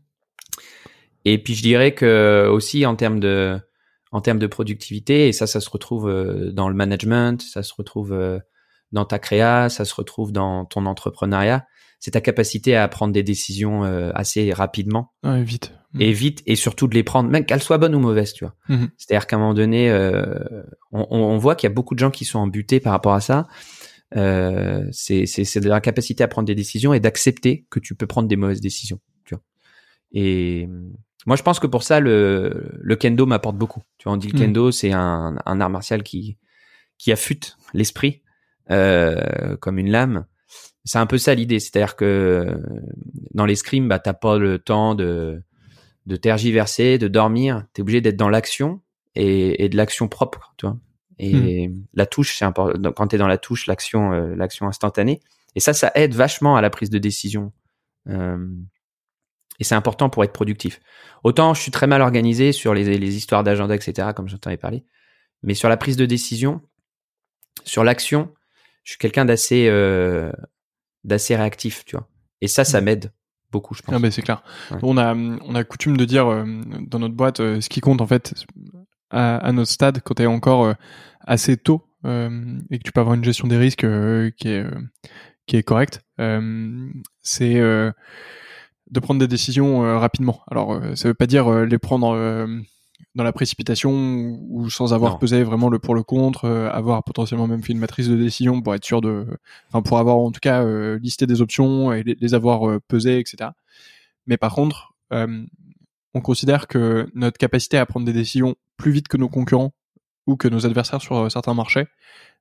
et 1.26 1.44
puis 1.44 1.56
je 1.56 1.62
dirais 1.62 1.94
que 1.94 2.48
aussi 2.50 2.86
en 2.86 2.96
termes 2.96 3.20
de 3.20 3.60
en 4.14 4.22
termes 4.22 4.40
de 4.40 4.48
productivité 4.48 5.28
et 5.28 5.34
ça, 5.34 5.46
ça 5.46 5.60
se 5.60 5.70
retrouve 5.70 6.10
dans 6.54 6.70
le 6.70 6.76
management, 6.76 7.42
ça 7.42 7.64
se 7.64 7.74
retrouve 7.74 8.18
dans 8.94 9.04
ta 9.04 9.20
créa, 9.20 9.68
ça 9.68 9.84
se 9.84 9.94
retrouve 9.94 10.32
dans 10.32 10.64
ton 10.64 10.86
entrepreneuriat 10.86 11.66
c'est 12.00 12.12
ta 12.12 12.22
capacité 12.22 12.76
à 12.76 12.88
prendre 12.88 13.14
des 13.14 13.24
décisions 13.24 13.84
euh, 13.84 14.12
assez 14.14 14.54
rapidement. 14.54 15.14
Ouais, 15.24 15.44
vite. 15.44 15.74
Mm. 15.94 16.02
Et 16.02 16.12
vite, 16.12 16.44
et 16.46 16.56
surtout 16.56 16.88
de 16.88 16.94
les 16.94 17.04
prendre, 17.04 17.30
même 17.30 17.46
qu'elles 17.46 17.64
soient 17.64 17.78
bonnes 17.78 17.96
ou 17.96 18.00
mauvaises, 18.00 18.34
tu 18.34 18.46
vois. 18.46 18.56
Mm-hmm. 18.70 18.90
C'est-à-dire 18.98 19.28
qu'à 19.28 19.36
un 19.36 19.40
moment 19.40 19.54
donné, 19.54 19.90
euh, 19.90 20.40
on, 20.92 21.06
on, 21.10 21.38
voit 21.38 21.56
qu'il 21.56 21.68
y 21.70 21.72
a 21.72 21.74
beaucoup 21.74 21.96
de 21.96 22.00
gens 22.00 22.12
qui 22.12 22.26
sont 22.26 22.40
embutés 22.40 22.80
par 22.80 22.92
rapport 22.92 23.14
à 23.14 23.22
ça. 23.22 23.48
Euh, 24.16 24.86
c'est 24.92 25.26
de 25.26 25.68
la 25.68 25.82
capacité 25.82 26.24
à 26.24 26.28
prendre 26.28 26.46
des 26.46 26.56
décisions 26.56 26.94
et 26.94 27.00
d'accepter 27.00 27.66
que 27.70 27.80
tu 27.80 27.96
peux 27.96 28.08
prendre 28.08 28.28
des 28.28 28.38
mauvaises 28.38 28.62
décisions, 28.62 29.00
tu 29.26 29.36
vois. 29.36 29.44
Et 30.12 30.70
moi, 31.26 31.36
je 31.36 31.44
pense 31.44 31.60
que 31.60 31.68
pour 31.68 31.84
ça, 31.84 32.00
le, 32.00 32.72
le 32.80 32.96
kendo 32.96 33.26
m'apporte 33.26 33.58
beaucoup. 33.58 33.82
Tu 33.98 34.06
vois, 34.06 34.14
on 34.14 34.18
dit 34.18 34.30
le 34.30 34.38
mm. 34.38 34.42
kendo, 34.42 34.72
c'est 34.72 34.94
un, 34.94 35.38
un 35.46 35.62
art 35.62 35.70
martial 35.70 36.04
qui 36.04 36.38
qui 36.98 37.12
affûte 37.12 37.58
l'esprit 37.74 38.22
euh, 38.72 39.56
comme 39.58 39.78
une 39.78 39.90
lame 39.90 40.26
c'est 40.88 41.00
un 41.00 41.06
peu 41.06 41.18
ça 41.18 41.36
l'idée, 41.36 41.60
c'est-à-dire 41.60 41.96
que 41.96 42.62
dans 43.34 43.46
l'escrime, 43.46 43.88
bah 43.88 44.00
t'as 44.00 44.14
pas 44.14 44.38
le 44.38 44.58
temps 44.58 44.96
de 44.96 45.44
de 46.06 46.16
tergiverser, 46.16 46.98
de 46.98 47.10
dormir. 47.10 47.66
T'es 47.74 47.82
obligé 47.82 48.00
d'être 48.00 48.16
dans 48.16 48.30
l'action 48.30 48.82
et, 49.16 49.66
et, 49.66 49.70
de 49.70 49.76
l'action 49.76 50.08
propre, 50.08 50.54
tu 50.58 50.66
vois. 50.66 50.78
Et 51.20 51.68
hmm. 51.68 51.84
la 51.94 52.06
touche, 52.06 52.38
c'est 52.38 52.46
important. 52.46 52.94
Quand 52.94 53.08
t'es 53.08 53.18
dans 53.18 53.28
la 53.28 53.38
touche, 53.38 53.68
l'action, 53.68 54.14
euh, 54.14 54.34
l'action 54.36 54.68
instantanée. 54.68 55.20
Et 55.56 55.60
ça, 55.60 55.74
ça 55.74 55.92
aide 55.96 56.14
vachement 56.14 56.56
à 56.56 56.62
la 56.62 56.70
prise 56.70 56.90
de 56.90 56.98
décision. 56.98 57.52
Euh, 58.08 58.48
et 59.60 59.66
c'est 59.66 59.76
important 59.76 60.10
pour 60.10 60.24
être 60.24 60.32
productif. 60.32 60.80
Autant 61.24 61.54
je 61.54 61.62
suis 61.62 61.72
très 61.72 61.88
mal 61.88 62.02
organisé 62.02 62.54
sur 62.54 62.74
les, 62.74 62.98
les 62.98 63.18
histoires 63.18 63.44
d'agenda, 63.44 63.76
etc., 63.76 64.10
comme 64.16 64.30
je 64.30 64.38
t'en 64.38 64.52
ai 64.52 64.58
parlé. 64.58 64.86
Mais 65.44 65.56
sur 65.56 65.68
la 65.68 65.76
prise 65.76 65.98
de 65.98 66.06
décision, 66.06 66.62
sur 67.66 67.84
l'action, 67.84 68.34
je 68.84 68.92
suis 68.92 69.00
quelqu'un 69.00 69.26
d'assez 69.26 69.68
euh, 69.68 70.32
d'assez 71.04 71.36
réactif, 71.36 71.86
tu 71.86 71.96
vois. 71.96 72.08
Et 72.42 72.48
ça, 72.48 72.64
ça 72.64 72.82
mm. 72.82 72.84
m'aide 72.84 73.12
beaucoup, 73.52 73.74
je 73.74 73.82
pense. 73.82 73.96
Ah 73.96 74.00
ben 74.00 74.12
c'est 74.12 74.22
clair. 74.22 74.44
On 74.82 74.98
a 74.98 75.16
on 75.16 75.56
a 75.56 75.64
coutume 75.64 75.98
de 75.98 76.06
dire 76.06 76.28
euh, 76.28 76.46
dans 76.82 77.00
notre 77.00 77.16
boîte 77.16 77.40
euh, 77.40 77.62
ce 77.62 77.70
qui 77.70 77.82
compte 77.82 78.02
en 78.02 78.08
fait 78.08 78.34
à, 79.10 79.52
notre 79.54 79.72
stade 79.72 80.02
quand 80.04 80.16
tu 80.16 80.24
es 80.24 80.26
encore 80.26 80.66
euh, 80.66 80.74
assez 81.22 81.58
tôt 81.58 81.84
et 82.04 82.78
que 82.80 82.84
tu 82.84 82.92
peux 82.94 83.02
avoir 83.02 83.16
une 83.16 83.24
gestion 83.24 83.48
des 83.50 83.58
risques 83.58 83.86
qui 84.38 84.48
est 84.48 84.66
qui 85.46 85.58
est 85.58 85.64
correcte, 85.64 86.02
c'est 87.22 87.56
de 87.56 89.00
prendre 89.02 89.20
des 89.20 89.28
décisions 89.28 89.82
rapidement. 90.00 90.42
Alors 90.50 90.82
ça 90.96 91.10
veut 91.10 91.14
pas 91.14 91.26
dire 91.26 91.52
les 91.66 91.78
prendre 91.78 92.48
dans 93.18 93.24
la 93.24 93.34
précipitation 93.34 93.92
ou 94.48 94.70
sans 94.70 94.94
avoir 94.94 95.18
pesé 95.18 95.42
vraiment 95.42 95.70
le 95.70 95.80
pour 95.80 95.96
le 95.96 96.04
contre, 96.04 96.46
euh, 96.46 96.70
avoir 96.70 97.04
potentiellement 97.04 97.48
même 97.48 97.64
fait 97.64 97.74
une 97.74 97.80
matrice 97.80 98.08
de 98.08 98.16
décision 98.16 98.62
pour 98.62 98.76
être 98.76 98.86
sûr 98.86 99.02
de, 99.02 99.26
enfin 99.70 99.82
pour 99.82 99.98
avoir 99.98 100.18
en 100.18 100.32
tout 100.32 100.40
cas 100.40 100.64
euh, 100.64 101.00
listé 101.00 101.26
des 101.26 101.42
options 101.42 101.92
et 101.92 102.04
les, 102.04 102.34
avoir 102.36 102.70
euh, 102.70 102.80
pesées, 102.88 103.18
etc. 103.18 103.50
Mais 104.28 104.38
par 104.38 104.54
contre, 104.54 104.94
on 105.12 106.22
considère 106.22 106.68
que 106.68 107.10
notre 107.16 107.38
capacité 107.38 107.78
à 107.78 107.86
prendre 107.88 108.06
des 108.06 108.14
décisions 108.14 108.56
plus 108.76 108.92
vite 108.92 109.08
que 109.08 109.18
nos 109.18 109.30
concurrents 109.30 109.74
ou 110.28 110.36
que 110.36 110.48
nos 110.48 110.66
adversaires 110.66 111.02
sur 111.02 111.32
certains 111.32 111.54
marchés, 111.54 111.86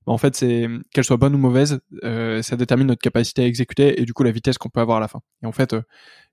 bah, 0.06 0.12
en 0.12 0.18
fait, 0.18 0.36
c'est 0.36 0.68
qu'elles 0.92 1.04
soient 1.04 1.16
bonnes 1.16 1.34
ou 1.34 1.38
mauvaises, 1.38 1.80
ça 2.02 2.56
détermine 2.56 2.88
notre 2.88 3.00
capacité 3.00 3.42
à 3.42 3.46
exécuter 3.46 4.00
et 4.00 4.04
du 4.04 4.12
coup 4.12 4.22
la 4.22 4.30
vitesse 4.30 4.58
qu'on 4.58 4.68
peut 4.68 4.80
avoir 4.80 4.98
à 4.98 5.00
la 5.00 5.08
fin. 5.08 5.20
Et 5.42 5.46
en 5.46 5.52
fait, 5.52 5.74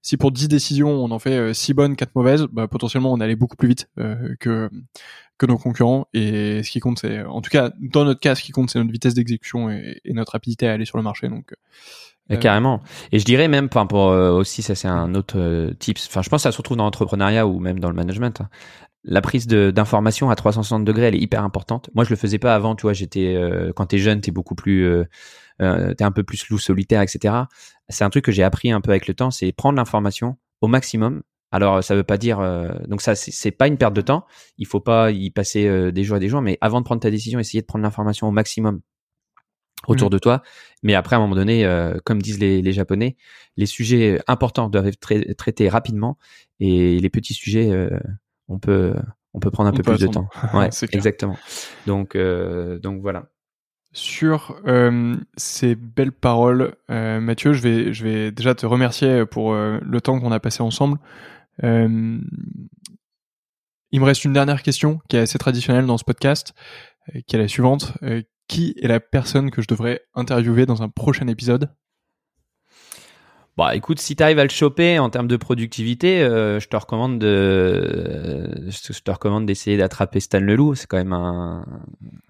si 0.04 0.18
pour 0.18 0.32
10 0.32 0.50
décisions, 0.50 0.90
on 0.90 1.12
en 1.12 1.18
fait 1.18 1.54
6 1.54 1.72
euh, 1.72 1.76
bonnes, 1.76 1.96
4 1.96 2.14
mauvaises, 2.14 2.46
bah, 2.52 2.68
potentiellement 2.68 3.12
on 3.14 3.22
allait 3.22 3.38
beaucoup 3.38 3.56
plus 3.56 3.70
vite 3.70 3.90
euh, 3.98 4.36
que 4.40 4.70
que 5.40 5.46
nos 5.46 5.58
concurrents. 5.58 6.08
Et 6.14 6.62
ce 6.62 6.70
qui 6.70 6.80
compte, 6.80 7.00
c'est, 7.00 7.24
en 7.24 7.42
tout 7.42 7.50
cas, 7.50 7.72
dans 7.80 8.06
notre 8.06 8.20
cas, 8.20 8.36
ce 8.36 8.44
qui 8.44 8.52
compte, 8.52 8.70
c'est 8.70 8.78
notre 8.80 8.92
vitesse 8.92 9.16
d'exécution 9.16 9.72
et, 9.72 10.00
notre 10.08 10.34
rapidité 10.34 10.68
à 10.68 10.74
aller 10.74 10.86
sur 10.86 10.98
le 10.98 11.04
marché. 11.04 11.28
Donc, 11.28 11.56
euh, 12.32 12.38
carrément. 12.38 12.82
Et 13.12 13.18
je 13.18 13.26
dirais 13.26 13.48
même, 13.48 13.70
pour 13.70 14.02
aussi, 14.02 14.62
ça 14.62 14.76
c'est 14.76 14.90
un 14.90 15.16
autre 15.16 15.74
tips. 15.80 16.08
Enfin, 16.08 16.22
je 16.22 16.30
pense 16.30 16.42
que 16.42 16.44
ça 16.44 16.52
se 16.52 16.58
retrouve 16.58 16.78
dans 16.78 16.84
l'entrepreneuriat 16.84 17.48
ou 17.48 17.60
même 17.60 17.80
dans 17.80 17.90
le 17.90 17.96
management. 17.96 18.42
La 19.04 19.22
prise 19.22 19.48
d'information 19.48 20.30
à 20.30 20.36
360 20.36 20.86
degrés, 20.86 21.08
elle 21.08 21.16
est 21.16 21.20
hyper 21.20 21.44
importante. 21.44 21.90
Moi, 21.94 22.06
je 22.06 22.10
le 22.10 22.16
faisais 22.16 22.40
pas 22.40 22.56
avant. 22.56 22.76
Tu 22.76 22.84
vois, 22.84 22.94
j'étais 22.94 23.38
quand 23.76 23.88
t'es 23.88 23.98
jeune, 23.98 24.22
t'es 24.22 24.32
beaucoup 24.32 24.56
plus 24.56 25.06
euh, 25.62 25.94
t'es 25.94 26.04
un 26.04 26.12
peu 26.12 26.24
plus 26.24 26.48
loup 26.50 26.58
solitaire, 26.58 27.02
etc. 27.02 27.36
C'est 27.90 28.04
un 28.04 28.10
truc 28.10 28.26
que 28.26 28.32
j'ai 28.32 28.44
appris 28.44 28.72
un 28.72 28.82
peu 28.82 28.92
avec 28.92 29.08
le 29.08 29.14
temps, 29.14 29.32
c'est 29.32 29.52
prendre 29.52 29.78
l'information 29.78 30.38
au 30.62 30.68
maximum. 30.68 31.22
Alors 31.52 31.84
ça 31.84 31.96
veut 31.96 32.04
pas 32.04 32.18
dire 32.18 32.40
euh, 32.40 32.70
donc 32.88 33.02
ça 33.02 33.14
c'est 33.14 33.52
pas 33.52 33.68
une 33.68 33.78
perte 33.78 33.94
de 33.94 34.02
temps. 34.02 34.26
Il 34.58 34.66
faut 34.66 34.80
pas 34.80 35.12
y 35.12 35.30
passer 35.30 35.68
euh, 35.68 35.92
des 35.92 36.04
jours 36.04 36.18
et 36.18 36.20
des 36.20 36.30
jours, 36.30 36.42
mais 36.42 36.58
avant 36.62 36.80
de 36.80 36.86
prendre 36.86 37.02
ta 37.02 37.12
décision, 37.12 37.40
essayer 37.40 37.62
de 37.62 37.68
prendre 37.68 37.84
l'information 37.84 38.28
au 38.28 38.32
maximum 38.32 38.82
autour 39.88 40.08
mmh. 40.08 40.14
de 40.14 40.18
toi. 40.18 40.42
Mais 40.82 40.96
après, 40.96 41.16
à 41.16 41.20
un 41.20 41.22
moment 41.22 41.36
donné, 41.36 41.66
euh, 41.66 42.00
comme 42.06 42.22
disent 42.22 42.40
les, 42.40 42.62
les, 42.62 42.74
Japonais, 42.74 43.18
les 43.58 43.66
sujets 43.66 44.20
importants 44.28 44.70
doivent 44.70 44.88
être 44.88 45.36
traités 45.36 45.70
rapidement 45.70 46.18
et 46.60 47.00
les 47.00 47.10
petits 47.10 47.34
sujets, 47.34 47.70
on 48.48 48.60
peut 48.60 48.96
on 49.34 49.40
peut 49.40 49.52
prendre 49.52 49.70
un 49.70 49.74
peu 49.74 49.84
plus 49.84 50.00
de 50.00 50.08
temps. 50.08 50.28
Ouais, 50.54 50.70
exactement. 50.92 51.38
Donc 51.86 52.16
donc 52.16 53.02
voilà 53.02 53.26
sur 53.94 54.60
euh, 54.66 55.16
ces 55.38 55.76
belles 55.76 56.12
paroles, 56.12 56.76
euh, 56.90 57.20
Mathieu. 57.22 57.54
Je 57.54 57.62
vais, 57.62 57.94
je 57.94 58.04
vais 58.04 58.32
déjà 58.32 58.56
te 58.56 58.66
remercier 58.66 59.26
pour 59.26 59.54
euh, 59.54 59.80
le 59.82 60.02
temps 60.02 60.20
qu'on 60.20 60.32
a 60.32 60.40
passé 60.40 60.64
ensemble. 60.64 60.98
il 61.62 62.20
me 64.00 64.04
reste 64.04 64.26
une 64.26 64.34
dernière 64.34 64.64
question 64.64 65.00
qui 65.08 65.18
est 65.18 65.22
assez 65.22 65.38
traditionnelle 65.38 65.86
dans 65.86 66.00
ce 66.00 66.04
podcast, 66.04 66.54
qui 67.28 67.36
est 67.36 67.40
la 67.40 67.48
suivante. 67.48 67.94
qui 68.48 68.74
est 68.82 68.88
la 68.88 69.00
personne 69.00 69.52
que 69.52 69.62
je 69.62 69.68
devrais 69.68 70.02
interviewer 70.16 70.66
dans 70.66 70.82
un 70.82 70.90
prochain 70.90 71.28
épisode? 71.28 71.70
Bah 73.56 73.76
écoute, 73.76 74.00
si 74.00 74.16
tu 74.16 74.24
arrives 74.24 74.40
à 74.40 74.44
le 74.44 74.50
choper 74.50 74.98
en 74.98 75.12
termes 75.12 75.28
de 75.28 75.38
productivité, 75.38 76.24
euh, 76.24 76.60
je 76.60 76.68
te 76.68 76.76
recommande 76.76 77.20
de, 77.20 78.50
je 78.68 79.00
te 79.00 79.12
recommande 79.12 79.46
d'essayer 79.46 79.78
d'attraper 79.78 80.20
Stan 80.20 80.40
Leloup. 80.40 80.74
C'est 80.74 80.88
quand 80.88 80.98
même 80.98 81.14
un, 81.14 81.64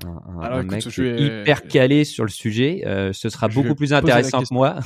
un, 0.06 0.42
un 0.42 0.64
mec 0.64 0.86
hyper 0.98 1.64
calé 1.64 2.04
sur 2.04 2.26
le 2.26 2.30
sujet. 2.30 2.84
Euh, 2.86 3.14
ce 3.14 3.30
sera 3.30 3.48
beaucoup 3.48 3.74
plus 3.74 3.94
intéressant 3.94 4.42
que 4.42 4.54
moi. 4.54 4.80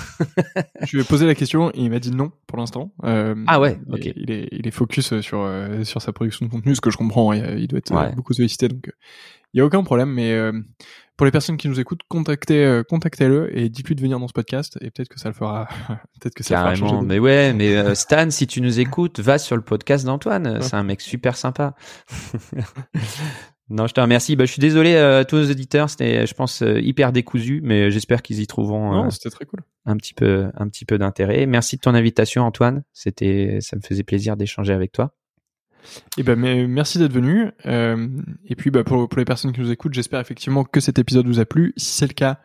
je 0.85 0.95
lui 0.95 1.01
ai 1.01 1.05
posé 1.07 1.25
la 1.25 1.33
question 1.33 1.71
et 1.71 1.79
il 1.79 1.89
m'a 1.89 1.99
dit 1.99 2.11
non 2.11 2.31
pour 2.45 2.59
l'instant. 2.59 2.93
Euh, 3.03 3.33
ah 3.47 3.59
ouais, 3.59 3.79
ok. 3.91 4.05
Il 4.15 4.29
est, 4.29 4.47
il 4.51 4.67
est 4.67 4.71
focus 4.71 5.19
sur 5.21 5.51
sur 5.83 6.01
sa 6.03 6.13
production 6.13 6.45
de 6.45 6.51
contenu, 6.51 6.75
ce 6.75 6.81
que 6.81 6.91
je 6.91 6.97
comprends. 6.97 7.33
Il, 7.33 7.67
doit 7.67 7.79
être 7.79 8.15
beaucoup 8.15 8.33
sollicité, 8.33 8.67
donc 8.67 8.91
il 9.55 9.57
y 9.57 9.61
a 9.61 9.65
aucun 9.65 9.83
problème. 9.83 10.11
Mais 10.11 10.39
pour 11.17 11.25
les 11.25 11.31
personnes 11.31 11.57
qui 11.57 11.67
nous 11.67 11.79
écoutent, 11.79 12.01
contactez, 12.07 12.63
euh, 12.63 12.83
contactez-le 12.83 13.57
et 13.57 13.69
dites-lui 13.69 13.95
de 13.95 14.01
venir 14.01 14.19
dans 14.19 14.27
ce 14.27 14.33
podcast 14.33 14.77
et 14.81 14.91
peut-être 14.91 15.09
que 15.09 15.19
ça 15.19 15.29
le 15.29 15.33
fera, 15.33 15.67
peut-être 16.21 16.35
que 16.35 16.43
ça 16.43 16.55
Carrément. 16.55 16.71
le 16.71 16.77
fera 16.77 16.89
changer. 16.89 17.05
Mais 17.07 17.17
ouais, 17.17 17.53
mais 17.53 17.75
euh, 17.75 17.95
Stan, 17.95 18.29
si 18.29 18.45
tu 18.45 18.61
nous 18.61 18.79
écoutes, 18.79 19.19
va 19.19 19.39
sur 19.39 19.55
le 19.55 19.63
podcast 19.63 20.05
d'Antoine. 20.05 20.61
C'est 20.61 20.75
un 20.75 20.83
mec 20.83 21.01
super 21.01 21.35
sympa. 21.35 21.73
non, 23.69 23.87
je 23.87 23.93
te 23.95 23.99
remercie. 23.99 24.35
Bah, 24.35 24.45
je 24.45 24.51
suis 24.51 24.59
désolé 24.59 24.95
à 24.95 25.25
tous 25.25 25.37
nos 25.37 25.49
auditeurs. 25.49 25.89
C'était, 25.89 26.27
je 26.27 26.33
pense, 26.35 26.61
euh, 26.61 26.79
hyper 26.79 27.11
décousu, 27.11 27.61
mais 27.63 27.89
j'espère 27.89 28.21
qu'ils 28.21 28.39
y 28.39 28.45
trouveront. 28.45 28.91
Non, 28.91 29.09
c'était 29.09 29.31
très 29.31 29.45
cool. 29.45 29.61
Un 29.85 29.97
petit 29.97 30.13
peu, 30.13 30.51
un 30.53 30.67
petit 30.69 30.85
peu 30.85 30.99
d'intérêt. 30.99 31.47
Merci 31.47 31.77
de 31.77 31.81
ton 31.81 31.95
invitation, 31.95 32.43
Antoine. 32.43 32.83
C'était, 32.93 33.57
ça 33.61 33.75
me 33.75 33.81
faisait 33.81 34.03
plaisir 34.03 34.37
d'échanger 34.37 34.73
avec 34.73 34.91
toi. 34.91 35.15
Et 36.17 36.21
eh 36.21 36.23
ben, 36.23 36.67
merci 36.67 36.97
d'être 36.97 37.13
venu. 37.13 37.51
Euh, 37.65 38.07
et 38.45 38.55
puis, 38.55 38.71
bah, 38.71 38.83
pour, 38.83 39.07
les 39.17 39.25
personnes 39.25 39.51
qui 39.51 39.61
nous 39.61 39.71
écoutent, 39.71 39.93
j'espère 39.93 40.19
effectivement 40.19 40.63
que 40.63 40.79
cet 40.79 40.99
épisode 40.99 41.27
vous 41.27 41.39
a 41.39 41.45
plu. 41.45 41.73
Si 41.77 41.97
c'est 41.97 42.07
le 42.07 42.13
cas, 42.13 42.39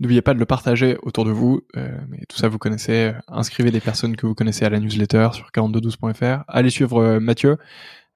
n'oubliez 0.00 0.22
pas 0.22 0.34
de 0.34 0.38
le 0.38 0.46
partager 0.46 0.98
autour 1.02 1.24
de 1.24 1.30
vous. 1.30 1.62
Euh, 1.76 1.96
mais 2.08 2.20
tout 2.28 2.36
ça, 2.36 2.48
vous 2.48 2.58
connaissez. 2.58 3.12
Inscrivez 3.28 3.70
des 3.70 3.80
personnes 3.80 4.16
que 4.16 4.26
vous 4.26 4.34
connaissez 4.34 4.64
à 4.64 4.70
la 4.70 4.80
newsletter 4.80 5.28
sur 5.32 5.50
4212.fr. 5.54 6.44
Allez 6.48 6.70
suivre 6.70 7.02
euh, 7.02 7.20
Mathieu. 7.20 7.56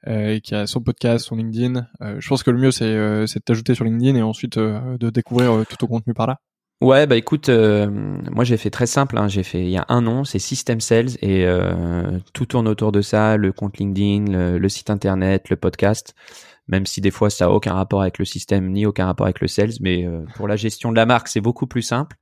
Euh, 0.09 0.39
qui 0.39 0.55
a 0.55 0.69
son 0.69 0.81
podcast, 0.81 1.25
son 1.27 1.35
LinkedIn. 1.35 1.85
Je 2.01 2.29
pense 2.29 2.45
que 2.45 2.53
le 2.53 2.59
mieux 2.59 2.71
c'est 2.71 2.85
de 2.87 3.43
t'ajouter 3.45 3.75
sur 3.75 3.85
LinkedIn 3.85 4.15
et 4.15 4.23
ensuite 4.23 4.57
de 4.57 5.11
découvrir 5.11 5.65
tout 5.69 5.75
ton 5.75 5.89
contenu 5.89 6.15
par 6.15 6.29
là. 6.29 6.39
Ouais, 6.83 7.07
bah 7.07 7.17
écoute, 7.17 7.49
euh, 7.49 7.89
moi 7.91 8.45
j'ai 8.45 8.59
fait 8.59 8.69
très 8.69 8.87
simple. 8.87 9.17
Hein, 9.17 9.29
j'ai 9.29 9.43
fait 9.43 9.63
il 9.63 9.71
y 9.71 9.79
a 9.79 9.87
un 9.89 10.07
an, 10.07 10.25
c'est 10.25 10.39
System 10.39 10.81
Sales 10.81 11.17
et 11.23 11.47
euh, 11.47 12.19
tout 12.35 12.45
tourne 12.45 12.69
autour 12.69 12.93
de 12.93 13.01
ça, 13.01 13.39
le 13.39 13.51
compte 13.51 13.79
LinkedIn, 13.79 14.59
le, 14.59 14.69
site 14.69 14.91
internet, 14.91 15.49
le 15.49 15.57
podcast. 15.57 16.15
Même 16.69 16.85
si 16.85 17.01
des 17.01 17.11
fois 17.11 17.31
ça 17.31 17.47
a 17.47 17.49
aucun 17.49 17.73
rapport 17.73 18.03
avec 18.03 18.19
le 18.19 18.27
système 18.27 18.71
ni 18.73 18.85
aucun 18.85 19.07
rapport 19.07 19.27
avec 19.27 19.41
le 19.41 19.49
sales, 19.49 19.73
mais 19.81 20.05
euh, 20.05 20.27
pour 20.35 20.49
la 20.49 20.57
gestion 20.57 20.91
de 20.91 20.97
la 20.97 21.07
marque 21.07 21.29
c'est 21.29 21.41
beaucoup 21.41 21.67
plus 21.67 21.81
simple. 21.83 22.17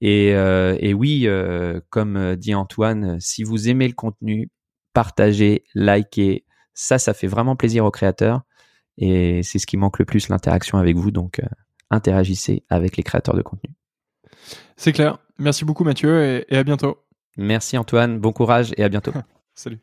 Et, 0.00 0.34
euh, 0.34 0.76
et 0.80 0.94
oui, 0.94 1.28
euh, 1.28 1.80
comme 1.90 2.16
euh, 2.16 2.36
dit 2.36 2.54
Antoine, 2.56 3.20
si 3.20 3.44
vous 3.44 3.68
aimez 3.68 3.86
le 3.86 3.94
contenu, 3.94 4.50
partagez, 4.94 5.64
likez, 5.76 6.44
ça, 6.74 6.98
ça 6.98 7.14
fait 7.14 7.28
vraiment 7.28 7.54
plaisir 7.54 7.84
aux 7.84 7.92
créateurs 7.92 8.42
et 8.98 9.42
c'est 9.44 9.60
ce 9.60 9.66
qui 9.66 9.76
manque 9.76 10.00
le 10.00 10.04
plus 10.06 10.28
l'interaction 10.28 10.78
avec 10.78 10.96
vous, 10.96 11.12
donc 11.12 11.40
interagissez 11.90 12.64
avec 12.68 12.96
les 12.96 13.04
créateurs 13.04 13.36
de 13.36 13.42
contenu. 13.42 13.74
C'est 14.76 14.92
clair. 14.92 15.18
Merci 15.38 15.64
beaucoup 15.64 15.84
Mathieu 15.84 16.44
et, 16.48 16.56
à 16.56 16.64
bientôt. 16.64 16.98
Merci 17.36 17.78
Antoine, 17.78 18.18
bon 18.18 18.32
courage 18.32 18.72
et 18.76 18.84
à 18.84 18.88
bientôt. 18.88 19.12
Salut. 19.54 19.80